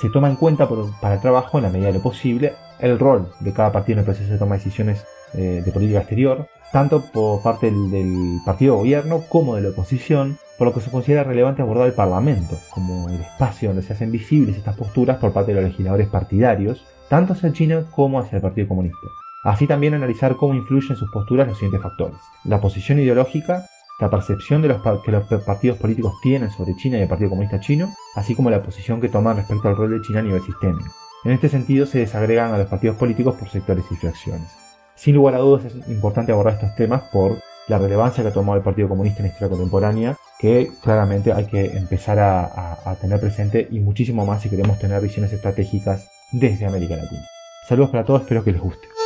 Se 0.00 0.10
toma 0.10 0.28
en 0.28 0.36
cuenta 0.36 0.68
para 1.00 1.14
el 1.14 1.20
trabajo, 1.20 1.58
en 1.58 1.64
la 1.64 1.70
medida 1.70 1.88
de 1.88 1.94
lo 1.94 2.02
posible, 2.02 2.54
el 2.78 2.98
rol 2.98 3.32
de 3.40 3.52
cada 3.52 3.72
partido 3.72 3.94
en 3.94 3.98
el 4.00 4.04
proceso 4.04 4.32
de 4.32 4.38
toma 4.38 4.56
de 4.56 4.62
decisiones 4.62 5.04
eh, 5.34 5.62
de 5.64 5.72
política 5.72 5.98
exterior, 5.98 6.46
tanto 6.72 7.02
por 7.12 7.42
parte 7.42 7.66
del, 7.66 7.90
del 7.90 8.38
partido 8.44 8.74
de 8.74 8.78
gobierno 8.78 9.24
como 9.28 9.56
de 9.56 9.62
la 9.62 9.70
oposición, 9.70 10.38
por 10.56 10.68
lo 10.68 10.74
que 10.74 10.80
se 10.80 10.90
considera 10.90 11.24
relevante 11.24 11.62
abordar 11.62 11.86
el 11.86 11.94
Parlamento 11.94 12.56
como 12.70 13.08
el 13.08 13.20
espacio 13.20 13.70
donde 13.70 13.82
se 13.82 13.92
hacen 13.92 14.12
visibles 14.12 14.56
estas 14.56 14.76
posturas 14.76 15.18
por 15.18 15.32
parte 15.32 15.52
de 15.52 15.60
los 15.60 15.70
legisladores 15.70 16.08
partidarios, 16.08 16.84
tanto 17.08 17.32
hacia 17.32 17.52
China 17.52 17.84
como 17.90 18.20
hacia 18.20 18.36
el 18.36 18.42
Partido 18.42 18.68
Comunista. 18.68 19.06
Así 19.42 19.66
también 19.66 19.94
analizar 19.94 20.36
cómo 20.36 20.54
influyen 20.54 20.96
sus 20.96 21.10
posturas 21.10 21.46
los 21.46 21.58
siguientes 21.58 21.82
factores. 21.82 22.18
La 22.44 22.60
posición 22.60 22.98
ideológica, 22.98 23.66
la 24.00 24.10
percepción 24.10 24.62
de 24.62 24.68
los 24.68 24.82
que 25.02 25.12
los 25.12 25.26
partidos 25.44 25.78
políticos 25.78 26.14
tienen 26.22 26.50
sobre 26.50 26.74
China 26.76 26.98
y 26.98 27.02
el 27.02 27.08
Partido 27.08 27.30
Comunista 27.30 27.60
Chino, 27.60 27.94
así 28.14 28.34
como 28.34 28.50
la 28.50 28.62
posición 28.62 29.00
que 29.00 29.08
toman 29.08 29.36
respecto 29.36 29.68
al 29.68 29.76
rol 29.76 29.90
de 29.90 30.00
China 30.06 30.20
a 30.20 30.22
nivel 30.22 30.42
sistémico. 30.42 30.90
En 31.24 31.32
este 31.32 31.48
sentido 31.48 31.86
se 31.86 31.98
desagregan 31.98 32.52
a 32.52 32.58
los 32.58 32.68
partidos 32.68 32.96
políticos 32.96 33.36
por 33.36 33.48
sectores 33.48 33.84
y 33.90 33.96
fracciones. 33.96 34.48
Sin 34.94 35.14
lugar 35.14 35.34
a 35.34 35.38
dudas 35.38 35.64
es 35.64 35.88
importante 35.88 36.32
abordar 36.32 36.54
estos 36.54 36.74
temas 36.74 37.02
por 37.12 37.38
la 37.68 37.78
relevancia 37.78 38.22
que 38.22 38.30
ha 38.30 38.32
tomado 38.32 38.56
el 38.58 38.64
Partido 38.64 38.88
Comunista 38.88 39.18
en 39.18 39.26
la 39.26 39.32
historia 39.32 39.50
contemporánea, 39.50 40.16
que 40.38 40.70
claramente 40.82 41.32
hay 41.32 41.46
que 41.46 41.66
empezar 41.76 42.18
a, 42.18 42.96
tener 43.00 43.20
presente 43.20 43.68
y 43.70 43.80
muchísimo 43.80 44.24
más 44.24 44.42
si 44.42 44.48
queremos 44.48 44.78
tener 44.78 45.00
visiones 45.00 45.32
estratégicas 45.32 46.08
desde 46.32 46.66
América 46.66 46.96
Latina. 46.96 47.26
Saludos 47.68 47.90
para 47.90 48.04
todos, 48.04 48.22
espero 48.22 48.42
que 48.42 48.52
les 48.52 48.60
guste. 48.60 48.97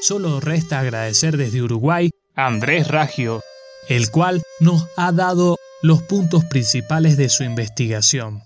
Solo 0.00 0.38
resta 0.38 0.78
agradecer 0.78 1.36
desde 1.36 1.60
Uruguay 1.60 2.10
a 2.36 2.46
Andrés 2.46 2.86
Raggio, 2.86 3.42
el 3.88 4.10
cual 4.10 4.42
nos 4.60 4.86
ha 4.96 5.10
dado 5.10 5.56
los 5.82 6.02
puntos 6.02 6.44
principales 6.44 7.16
de 7.16 7.28
su 7.28 7.42
investigación. 7.42 8.42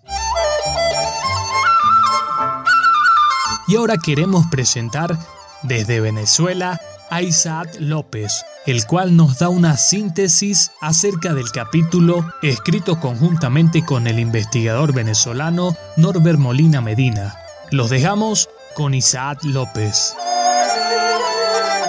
Y 3.69 3.77
ahora 3.77 3.97
queremos 4.03 4.47
presentar 4.51 5.19
desde 5.63 6.01
Venezuela 6.01 6.81
a 7.11 7.21
Isaac 7.21 7.77
López, 7.79 8.45
el 8.65 8.87
cual 8.87 9.15
nos 9.15 9.39
da 9.39 9.51
una 9.51 9.77
síntesis 9.77 10.71
acerca 10.81 11.35
del 11.35 11.51
capítulo 11.53 12.27
escrito 12.41 12.99
conjuntamente 12.99 13.85
con 13.85 14.07
el 14.07 14.19
investigador 14.19 14.95
venezolano 14.95 15.77
Norbert 15.99 16.39
Molina 16.39 16.81
Medina. 16.81 17.37
Los 17.71 17.91
dejamos 17.91 18.49
con 18.75 18.95
Isaac 18.95 19.45
López. 19.45 20.15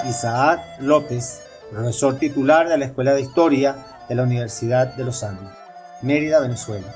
Isaac 0.08 0.60
López, 0.80 1.42
profesor 1.70 2.18
titular 2.18 2.68
de 2.68 2.78
la 2.78 2.86
Escuela 2.86 3.14
de 3.14 3.22
Historia 3.22 3.76
de 4.08 4.14
la 4.14 4.22
Universidad 4.24 4.94
de 4.94 5.04
los 5.04 5.22
Andes, 5.22 5.48
Mérida, 6.02 6.40
Venezuela. 6.40 6.94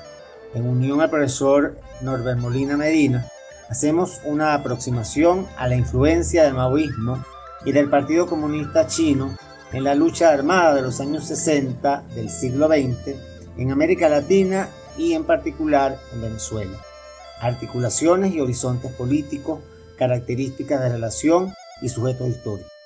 En 0.55 0.67
unión 0.67 1.01
al 1.01 1.11
profesor 1.11 1.79
Norbert 2.01 2.39
Molina 2.39 2.77
Medina, 2.77 3.27
hacemos 3.69 4.21
una 4.25 4.55
aproximación 4.55 5.47
a 5.57 5.69
la 5.69 5.77
influencia 5.77 6.45
del 6.45 6.55
maoísmo 6.55 7.25
y 7.65 7.73
del 7.73 7.91
Partido 7.91 8.27
Comunista 8.27 8.87
Chino 8.87 9.37
en 9.73 9.85
la 9.85 9.95
lucha 9.95 10.31
armada 10.31 10.75
de 10.75 10.83
los 10.83 11.01
años 11.01 11.25
60 11.27 12.05
del 12.15 12.31
siglo 12.31 12.69
XX 12.69 13.17
en 13.59 13.73
América 13.73 14.09
Latina 14.09 14.69
y 14.97 15.13
en 15.13 15.25
particular 15.25 15.99
en 16.13 16.23
Venezuela. 16.23 16.79
Articulaciones 17.41 18.35
y 18.35 18.41
horizontes 18.41 18.93
políticos, 18.93 19.61
características 19.97 20.81
de 20.81 20.89
relación 20.89 21.55
y 21.83 21.89
sujetos 21.89 22.29
históricos. 22.29 22.78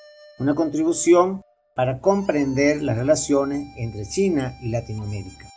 Una 0.42 0.56
contribución 0.56 1.42
para 1.76 2.00
comprender 2.00 2.82
las 2.82 2.96
relaciones 2.96 3.68
entre 3.76 4.04
China 4.04 4.58
y 4.60 4.70
Latinoamérica, 4.70 5.48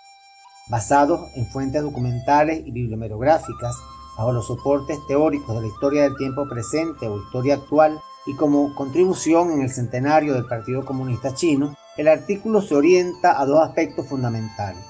basados 0.69 1.21
en 1.33 1.47
fuentes 1.47 1.81
documentales 1.81 2.61
y 2.63 2.69
bibliomeriográficas 2.69 3.75
bajo 4.15 4.31
los 4.31 4.45
soportes 4.45 4.99
teóricos 5.07 5.55
de 5.55 5.61
la 5.61 5.67
historia 5.67 6.03
del 6.03 6.15
tiempo 6.17 6.47
presente 6.47 7.07
o 7.07 7.17
historia 7.17 7.55
actual 7.55 7.99
y 8.27 8.35
como 8.35 8.75
contribución 8.75 9.53
en 9.53 9.63
el 9.63 9.71
centenario 9.71 10.35
del 10.35 10.45
Partido 10.45 10.85
Comunista 10.85 11.33
Chino, 11.33 11.73
el 11.97 12.07
artículo 12.07 12.61
se 12.61 12.75
orienta 12.75 13.41
a 13.41 13.45
dos 13.47 13.67
aspectos 13.67 14.07
fundamentales. 14.07 14.85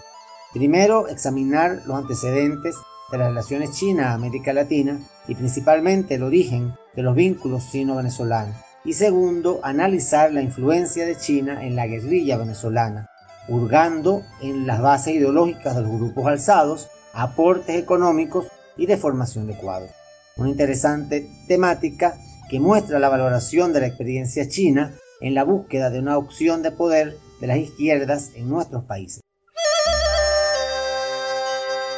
Primero, 0.52 1.08
examinar 1.08 1.84
los 1.86 1.96
antecedentes 1.96 2.76
de 3.14 3.18
las 3.18 3.30
relaciones 3.30 3.72
China-América 3.72 4.52
Latina 4.52 5.00
y 5.30 5.36
principalmente 5.36 6.16
el 6.16 6.24
origen 6.24 6.76
de 6.98 7.02
los 7.02 7.16
vínculos 7.16 7.72
chino-venezolanos. 7.72 8.65
Y 8.86 8.94
segundo, 8.94 9.60
analizar 9.64 10.32
la 10.32 10.44
influencia 10.44 11.08
de 11.08 11.18
China 11.18 11.66
en 11.66 11.76
la 11.76 11.88
guerrilla 11.88 12.38
venezolana, 12.38 13.10
hurgando 13.48 14.22
en 14.42 14.68
las 14.68 14.80
bases 14.80 15.16
ideológicas 15.16 15.76
de 15.76 15.82
los 15.82 15.92
grupos 15.92 16.28
alzados, 16.28 16.88
aportes 17.14 17.78
económicos 17.78 18.46
y 18.78 18.86
de 18.86 18.98
formación 18.98 19.48
de 19.48 19.56
cuadros. 19.56 19.90
Una 20.38 20.50
interesante 20.50 21.28
temática 21.48 22.16
que 22.50 22.60
muestra 22.60 23.00
la 23.00 23.10
valoración 23.10 23.74
de 23.74 23.80
la 23.80 23.88
experiencia 23.88 24.48
china 24.48 24.94
en 25.20 25.34
la 25.34 25.44
búsqueda 25.44 25.90
de 25.90 26.00
una 26.00 26.18
opción 26.18 26.62
de 26.62 26.72
poder 26.72 27.18
de 27.42 27.48
las 27.48 27.58
izquierdas 27.58 28.32
en 28.36 28.50
nuestros 28.50 28.84
países. 28.84 29.22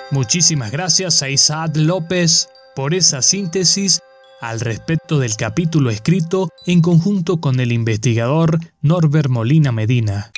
Muchísimas 0.09 0.71
gracias 0.71 1.21
a 1.21 1.29
Isaac 1.29 1.75
López 1.75 2.47
por 2.75 2.93
esa 2.93 3.21
síntesis 3.21 3.99
al 4.41 4.59
respecto 4.59 5.19
del 5.19 5.35
capítulo 5.35 5.89
escrito 5.89 6.49
en 6.65 6.81
conjunto 6.81 7.37
con 7.37 7.59
el 7.59 7.71
investigador 7.71 8.59
Norbert 8.81 9.29
Molina 9.29 9.71
Medina. 9.71 10.31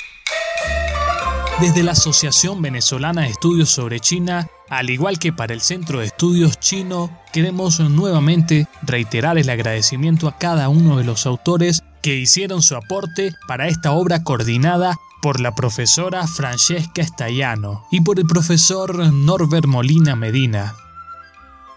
Desde 1.60 1.84
la 1.84 1.92
Asociación 1.92 2.62
Venezolana 2.62 3.24
de 3.24 3.30
Estudios 3.30 3.70
sobre 3.70 4.00
China, 4.00 4.48
al 4.70 4.90
igual 4.90 5.20
que 5.20 5.34
para 5.34 5.54
el 5.54 5.60
Centro 5.60 6.00
de 6.00 6.06
Estudios 6.06 6.58
Chino, 6.60 7.12
queremos 7.34 7.82
nuevamente 7.82 8.68
reiterar 8.82 9.38
el 9.38 9.50
agradecimiento 9.50 10.30
a 10.30 10.38
cada 10.38 10.70
uno 10.70 10.98
de 10.98 11.04
los 11.04 11.26
autores 11.26 11.84
que 12.02 12.16
hicieron 12.16 12.62
su 12.62 12.78
aporte 12.78 13.34
para 13.48 13.68
esta 13.68 13.92
obra 13.92 14.24
coordinada 14.24 14.98
por 15.22 15.42
la 15.42 15.54
profesora 15.54 16.26
Francesca 16.28 17.02
Estallano 17.02 17.84
y 17.92 18.02
por 18.02 18.20
el 18.20 18.26
profesor 18.26 19.12
Norbert 19.12 19.68
Molina 19.68 20.16
Medina. 20.16 20.76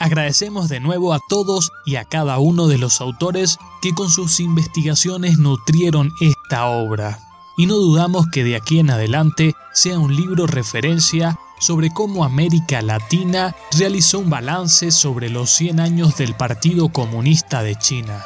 Agradecemos 0.03 0.69
de 0.69 0.81
nuevo 0.81 1.15
a 1.15 1.21
todos 1.21 1.71
y 1.87 1.95
a 1.95 2.05
cada 2.05 2.41
uno 2.41 2.67
de 2.67 2.77
los 2.77 3.01
autores 3.01 3.59
que 3.81 3.95
con 3.95 4.11
sus 4.11 4.41
investigaciones 4.41 5.39
nutrieron 5.39 6.13
esta 6.21 6.67
obra 6.67 7.21
y 7.57 7.67
no 7.67 7.77
dudamos 7.77 8.27
que 8.33 8.43
de 8.43 8.57
aquí 8.57 8.81
en 8.81 8.91
adelante 8.91 9.55
sea 9.73 10.01
un 10.01 10.17
libro 10.17 10.49
referencia 10.49 11.39
sobre 11.61 11.91
cómo 11.91 12.25
América 12.25 12.83
Latina 12.83 13.55
realizó 13.79 14.19
un 14.19 14.29
balance 14.29 14.91
sobre 14.91 15.31
los 15.31 15.51
100 15.51 15.79
años 15.79 16.17
del 16.17 16.35
Partido 16.35 16.89
Comunista 16.89 17.63
de 17.63 17.77
China. 17.77 18.25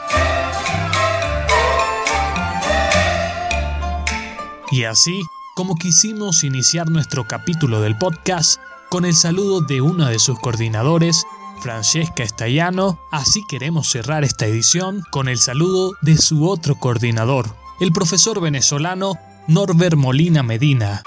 Y 4.71 4.85
así 4.85 5.21
como 5.55 5.75
quisimos 5.75 6.43
iniciar 6.43 6.89
nuestro 6.89 7.27
capítulo 7.29 7.83
del 7.83 7.99
podcast 7.99 8.63
con 8.89 9.05
el 9.05 9.15
saludo 9.15 9.61
de 9.61 9.83
uno 9.83 10.07
de 10.07 10.19
sus 10.19 10.39
coordinadores, 10.39 11.27
Francesca 11.61 12.23
Estallano, 12.23 12.99
así 13.11 13.43
queremos 13.49 13.91
cerrar 13.91 14.25
esta 14.25 14.47
edición 14.47 15.03
con 15.11 15.29
el 15.29 15.39
saludo 15.39 15.93
de 16.03 16.17
su 16.17 16.49
otro 16.49 16.77
coordinador, 16.77 17.47
el 17.81 17.93
profesor 17.93 18.41
venezolano 18.41 19.15
Norbert 19.49 19.97
Molina 19.97 20.43
Medina. 20.43 21.03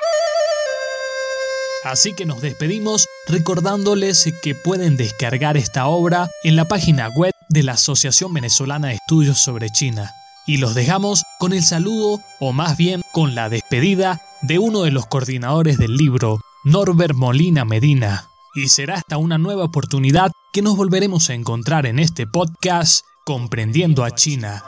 Así 1.84 2.14
que 2.14 2.26
nos 2.26 2.42
despedimos 2.42 3.08
recordándoles 3.28 4.32
que 4.42 4.54
pueden 4.54 4.98
descargar 4.98 5.56
esta 5.56 5.88
obra 5.88 6.30
en 6.44 6.56
la 6.56 6.66
página 6.68 7.08
web 7.10 7.34
de 7.50 7.64
la 7.64 7.74
Asociación 7.74 8.34
Venezolana 8.34 8.90
de 8.90 8.96
Estudios 8.96 9.40
sobre 9.40 9.70
China. 9.70 10.12
Y 10.46 10.58
los 10.58 10.76
dejamos 10.76 11.24
con 11.40 11.54
el 11.54 11.64
saludo, 11.64 12.20
o 12.40 12.52
más 12.52 12.76
bien 12.76 13.02
con 13.12 13.34
la 13.34 13.50
despedida, 13.50 14.22
de 14.42 14.60
uno 14.60 14.82
de 14.82 14.92
los 14.92 15.06
coordinadores 15.06 15.78
del 15.78 15.96
libro, 15.96 16.42
Norbert 16.64 17.16
Molina 17.16 17.66
Medina. 17.66 18.28
Y 18.56 18.70
será 18.70 18.96
hasta 18.96 19.18
una 19.18 19.38
nueva 19.38 19.64
oportunidad 19.64 20.32
que 20.52 20.62
nos 20.64 20.76
volveremos 20.76 21.30
a 21.30 21.36
encontrar 21.36 21.86
en 21.86 22.00
este 22.00 22.26
podcast 22.26 23.06
Comprendiendo 23.26 24.04
a 24.04 24.12
China. 24.12 24.64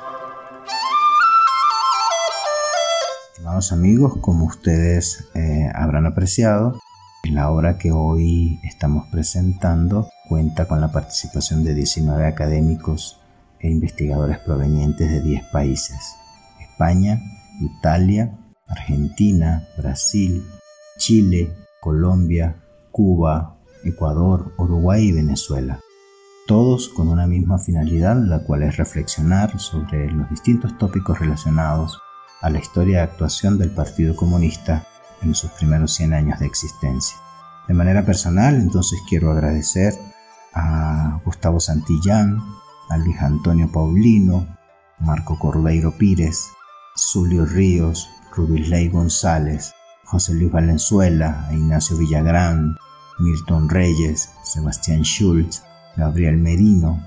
Amigos, 3.72 4.14
como 4.22 4.46
ustedes 4.46 5.28
eh, 5.36 5.70
habrán 5.76 6.08
apreciado, 6.08 6.80
la 7.24 7.52
obra 7.52 7.78
que 7.78 7.92
hoy 7.92 8.60
estamos 8.64 9.08
presentando 9.12 10.10
cuenta 10.30 10.68
con 10.68 10.82
la 10.82 10.92
participación 10.92 11.64
de 11.64 11.76
19 11.76 12.26
académicos 12.26 13.20
e 13.60 13.70
investigadores 13.70 14.40
provenientes 14.40 15.12
de 15.12 15.22
10 15.22 15.44
países, 15.52 16.16
España, 16.60 17.22
Italia, 17.60 18.36
Argentina, 18.68 19.68
Brasil, 19.78 20.44
Chile, 20.98 21.54
Colombia, 21.82 22.56
Cuba, 22.92 23.61
Ecuador, 23.84 24.54
Uruguay 24.58 25.08
y 25.08 25.12
Venezuela. 25.12 25.80
Todos 26.48 26.90
con 26.90 27.08
una 27.08 27.28
misma 27.28 27.58
finalidad, 27.58 28.18
la 28.18 28.40
cual 28.40 28.64
es 28.64 28.78
reflexionar 28.78 29.60
sobre 29.60 30.12
los 30.12 30.30
distintos 30.30 30.78
tópicos 30.78 31.20
relacionados 31.20 32.00
a 32.42 32.50
la 32.50 32.60
historia 32.60 32.98
de 32.98 33.04
actuación 33.04 33.58
del 33.58 33.72
Partido 33.72 34.16
Comunista 34.16 34.86
en 35.22 35.36
sus 35.36 35.52
primeros 35.52 35.94
100 35.94 36.14
años 36.14 36.40
de 36.40 36.48
existencia. 36.48 37.18
De 37.68 37.74
manera 37.74 38.04
personal, 38.06 38.56
entonces 38.56 39.00
quiero 39.08 39.32
agradecer 39.32 39.94
a 40.54 41.22
Gustavo 41.24 41.60
Santillán, 41.60 42.40
a 42.90 42.98
Luis 42.98 43.22
Antonio 43.22 43.72
Paulino, 43.72 44.58
Marco 45.00 45.38
Corbeiro 45.40 45.98
Pírez, 45.98 46.48
Zulio 46.98 47.46
Ríos, 47.46 48.10
Rubisley 48.36 48.90
González, 48.90 49.74
José 50.06 50.34
Luis 50.34 50.52
Valenzuela, 50.52 51.48
Ignacio 51.52 51.98
Villagrán, 51.98 52.76
Milton 53.22 53.70
Reyes, 53.70 54.30
Sebastián 54.44 55.04
Schultz, 55.04 55.64
Gabriel 55.96 56.38
Merino, 56.38 57.02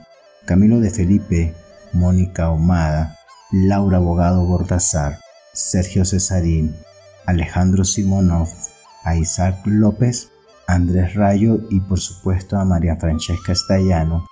Camilo 0.47 0.81
de 0.81 0.91
Felipe, 0.91 1.55
Mónica 1.93 2.47
Ahumada, 2.47 3.17
Laura 3.51 3.99
Abogado 3.99 4.45
Bordazar, 4.45 5.19
Sergio 5.53 6.05
Cesarín, 6.05 6.77
Alejandro 7.27 7.85
Simonov, 7.85 8.49
Isaac 9.19 9.61
López, 9.67 10.31
Andrés 10.67 11.15
Rayo 11.15 11.59
y 11.71 11.81
por 11.81 12.01
supuesto 12.01 12.57
a 12.57 12.65
María 12.65 12.97
Francesca 12.97 13.53
Estallano, 13.53 14.27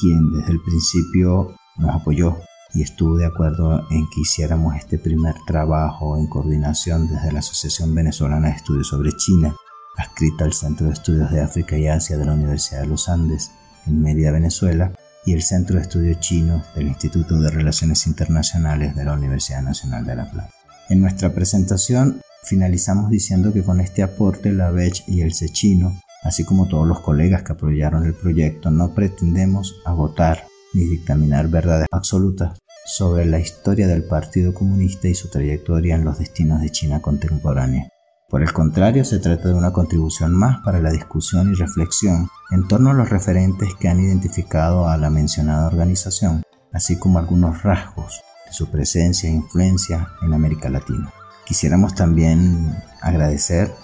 quien 0.00 0.30
desde 0.32 0.52
el 0.52 0.62
principio 0.62 1.54
nos 1.76 1.94
apoyó 1.94 2.38
y 2.72 2.82
estuvo 2.82 3.16
de 3.16 3.26
acuerdo 3.26 3.80
en 3.90 4.08
que 4.08 4.20
hiciéramos 4.20 4.76
este 4.76 4.98
primer 4.98 5.34
trabajo 5.46 6.16
en 6.16 6.28
coordinación 6.28 7.08
desde 7.08 7.32
la 7.32 7.40
Asociación 7.40 7.94
Venezolana 7.94 8.48
de 8.48 8.54
Estudios 8.54 8.88
sobre 8.88 9.12
China, 9.12 9.54
adscrita 9.96 10.44
al 10.44 10.52
Centro 10.52 10.86
de 10.86 10.92
Estudios 10.92 11.30
de 11.30 11.40
África 11.40 11.76
y 11.76 11.88
Asia 11.88 12.16
de 12.16 12.24
la 12.24 12.34
Universidad 12.34 12.82
de 12.82 12.86
los 12.86 13.08
Andes, 13.08 13.50
en 13.86 14.00
Mérida, 14.02 14.30
Venezuela, 14.30 14.92
y 15.24 15.32
el 15.32 15.42
Centro 15.42 15.76
de 15.76 15.82
Estudios 15.82 16.20
Chinos 16.20 16.62
del 16.74 16.88
Instituto 16.88 17.40
de 17.40 17.50
Relaciones 17.50 18.06
Internacionales 18.06 18.96
de 18.96 19.04
la 19.04 19.12
Universidad 19.14 19.62
Nacional 19.62 20.04
de 20.04 20.16
La 20.16 20.30
Plata. 20.30 20.50
En 20.88 21.00
nuestra 21.00 21.32
presentación 21.32 22.20
finalizamos 22.44 23.10
diciendo 23.10 23.52
que 23.52 23.62
con 23.62 23.80
este 23.80 24.02
aporte 24.02 24.52
la 24.52 24.70
BECH 24.70 25.04
y 25.08 25.20
el 25.20 25.34
CECHINO, 25.34 26.00
así 26.22 26.44
como 26.44 26.68
todos 26.68 26.86
los 26.86 27.00
colegas 27.00 27.42
que 27.42 27.52
apoyaron 27.52 28.06
el 28.06 28.14
proyecto, 28.14 28.70
no 28.70 28.94
pretendemos 28.94 29.76
agotar 29.84 30.46
ni 30.72 30.84
dictaminar 30.84 31.48
verdades 31.48 31.86
absolutas 31.90 32.58
sobre 32.86 33.26
la 33.26 33.38
historia 33.38 33.86
del 33.86 34.04
Partido 34.04 34.54
Comunista 34.54 35.08
y 35.08 35.14
su 35.14 35.28
trayectoria 35.28 35.94
en 35.96 36.04
los 36.04 36.18
destinos 36.18 36.60
de 36.60 36.70
China 36.70 37.00
contemporánea. 37.00 37.88
Por 38.30 38.42
el 38.42 38.52
contrario, 38.52 39.04
se 39.04 39.18
trata 39.18 39.48
de 39.48 39.54
una 39.54 39.72
contribución 39.72 40.32
más 40.32 40.60
para 40.60 40.78
la 40.78 40.92
discusión 40.92 41.50
y 41.50 41.56
reflexión 41.56 42.28
en 42.52 42.68
torno 42.68 42.90
a 42.90 42.94
los 42.94 43.10
referentes 43.10 43.74
que 43.74 43.88
han 43.88 43.98
identificado 43.98 44.88
a 44.88 44.96
la 44.96 45.10
mencionada 45.10 45.66
organización, 45.66 46.44
así 46.72 46.96
como 46.96 47.18
algunos 47.18 47.64
rasgos 47.64 48.22
de 48.46 48.52
su 48.52 48.70
presencia 48.70 49.28
e 49.28 49.32
influencia 49.32 50.10
en 50.22 50.32
América 50.32 50.70
Latina. 50.70 51.12
Quisiéramos 51.44 51.96
también 51.96 52.72
agradecer 53.02 53.74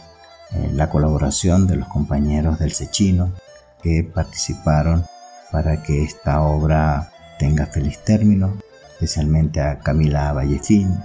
eh, 0.53 0.71
la 0.73 0.91
colaboración 0.91 1.67
de 1.67 1.79
los 1.79 1.89
compañeros 1.89 2.61
del 2.61 2.71
Sechino 2.71 3.33
que 3.83 4.05
participaron 4.05 5.05
para 5.51 5.83
que 5.83 6.05
esta 6.05 6.41
obra 6.43 7.11
tenga 7.41 7.67
feliz 7.67 7.99
término, 8.05 8.57
especialmente 8.93 9.61
a 9.61 9.81
Camila 9.81 10.33
Vallefín 10.33 10.97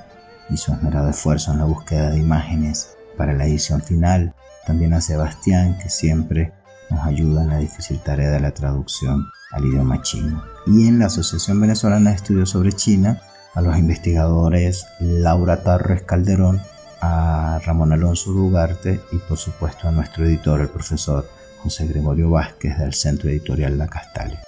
y 0.52 0.58
su 0.58 0.72
esmerado 0.74 1.10
esfuerzo 1.10 1.52
en 1.52 1.58
la 1.58 1.66
búsqueda 1.66 2.12
de 2.12 2.20
imágenes 2.20 2.98
para 3.22 3.34
la 3.34 3.46
edición 3.46 3.84
final, 3.84 4.34
también 4.66 4.96
a 4.96 5.00
Sebastián 5.00 5.78
que 5.78 5.90
siempre 5.90 6.54
nos 6.90 7.06
ayuda 7.06 7.44
en 7.44 7.50
la 7.50 7.60
difícil 7.60 8.00
tarea 8.00 8.32
de 8.32 8.40
la 8.40 8.50
traducción 8.50 9.28
al 9.52 9.64
idioma 9.64 10.02
chino. 10.02 10.44
Y 10.66 10.88
en 10.88 10.98
la 10.98 11.06
Asociación 11.06 11.62
Venezolana 11.62 12.10
de 12.10 12.16
Estudios 12.16 12.50
sobre 12.50 12.74
China, 12.74 13.22
a 13.54 13.62
los 13.62 13.78
investigadores 13.78 14.88
Laura 15.00 15.62
Torres 15.62 16.02
Calderón, 16.02 16.64
a 17.00 17.60
Ramón 17.64 17.94
Alonso 17.94 18.32
Dugarte 18.32 19.00
y 19.12 19.18
por 19.18 19.38
supuesto 19.38 19.88
a 19.88 19.92
nuestro 19.92 20.26
editor, 20.26 20.60
el 20.60 20.70
profesor 20.70 21.30
José 21.62 21.86
Gregorio 21.86 22.32
Vázquez 22.32 22.80
del 22.80 22.96
Centro 22.96 23.30
Editorial 23.30 23.78
La 23.78 23.88
Castalia. 23.88 24.42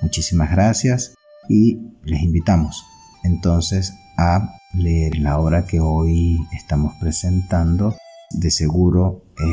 Muchísimas 0.00 0.50
gracias 0.50 1.12
y 1.50 1.82
les 2.02 2.22
invitamos 2.22 2.82
entonces 3.24 3.92
a 4.16 4.56
leer 4.72 5.18
la 5.18 5.38
obra 5.38 5.66
que 5.66 5.80
hoy 5.80 6.38
estamos 6.54 6.94
presentando. 6.98 7.94
De 8.30 8.50
seguro 8.50 9.22
eh, 9.38 9.44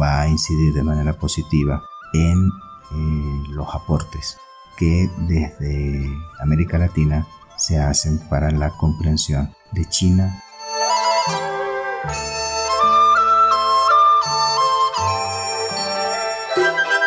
va 0.00 0.22
a 0.22 0.28
incidir 0.28 0.74
de 0.74 0.82
manera 0.82 1.12
positiva 1.18 1.82
en 2.12 2.48
eh, 2.48 3.42
los 3.50 3.74
aportes 3.74 4.38
que 4.76 5.10
desde 5.26 6.08
América 6.40 6.78
Latina 6.78 7.26
se 7.56 7.78
hacen 7.78 8.18
para 8.28 8.50
la 8.50 8.70
comprensión 8.70 9.52
de 9.72 9.84
China. 9.86 10.42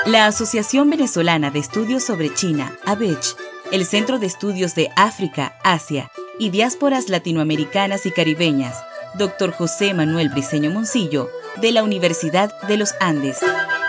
La 0.05 0.26
Asociación 0.26 0.89
Venezolana 0.89 1.51
de 1.51 1.59
Estudios 1.59 2.03
sobre 2.03 2.34
China, 2.34 2.74
ABECH, 2.86 3.38
el 3.72 3.86
Centro 3.86 4.20
de 4.20 4.26
Estudios 4.26 4.76
de 4.76 4.89
África, 4.97 5.53
Asia 5.64 6.12
y 6.38 6.49
Diásporas 6.49 7.07
Latinoamericanas 7.07 8.05
y 8.05 8.12
Caribeñas, 8.12 8.76
Dr. 9.16 9.51
José 9.51 9.93
Manuel 9.93 10.30
Briceño 10.30 10.72
Moncillo, 10.72 11.30
de 11.62 11.72
la 11.72 11.84
Universidad 11.84 12.51
de 12.68 12.78
los 12.78 12.93
Andes, 12.99 13.39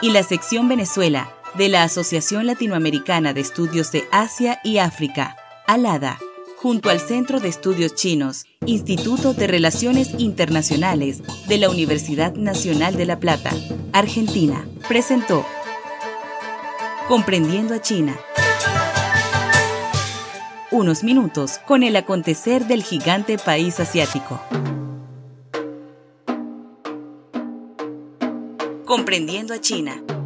y 0.00 0.10
la 0.10 0.22
Sección 0.22 0.68
Venezuela 0.68 1.32
de 1.54 1.68
la 1.68 1.82
Asociación 1.82 2.46
Latinoamericana 2.46 3.34
de 3.34 3.40
Estudios 3.40 3.92
de 3.92 4.04
Asia 4.10 4.60
y 4.64 4.78
África, 4.78 5.36
ALADA, 5.66 6.18
junto 6.56 6.90
al 6.90 7.00
Centro 7.00 7.40
de 7.40 7.48
Estudios 7.48 7.94
Chinos, 7.94 8.46
Instituto 8.66 9.34
de 9.34 9.46
Relaciones 9.46 10.10
Internacionales 10.18 11.22
de 11.46 11.58
la 11.58 11.68
Universidad 11.68 12.34
Nacional 12.34 12.96
de 12.96 13.06
La 13.06 13.18
Plata, 13.18 13.50
Argentina, 13.92 14.66
presentó 14.88 15.44
Comprendiendo 17.08 17.74
a 17.74 17.82
China. 17.82 18.16
Unos 20.70 21.02
minutos 21.02 21.58
con 21.66 21.82
el 21.82 21.96
acontecer 21.96 22.66
del 22.66 22.82
gigante 22.82 23.36
país 23.36 23.78
asiático. 23.80 24.40
Comprendiendo 29.12 29.52
a 29.52 29.60
China. 29.60 30.21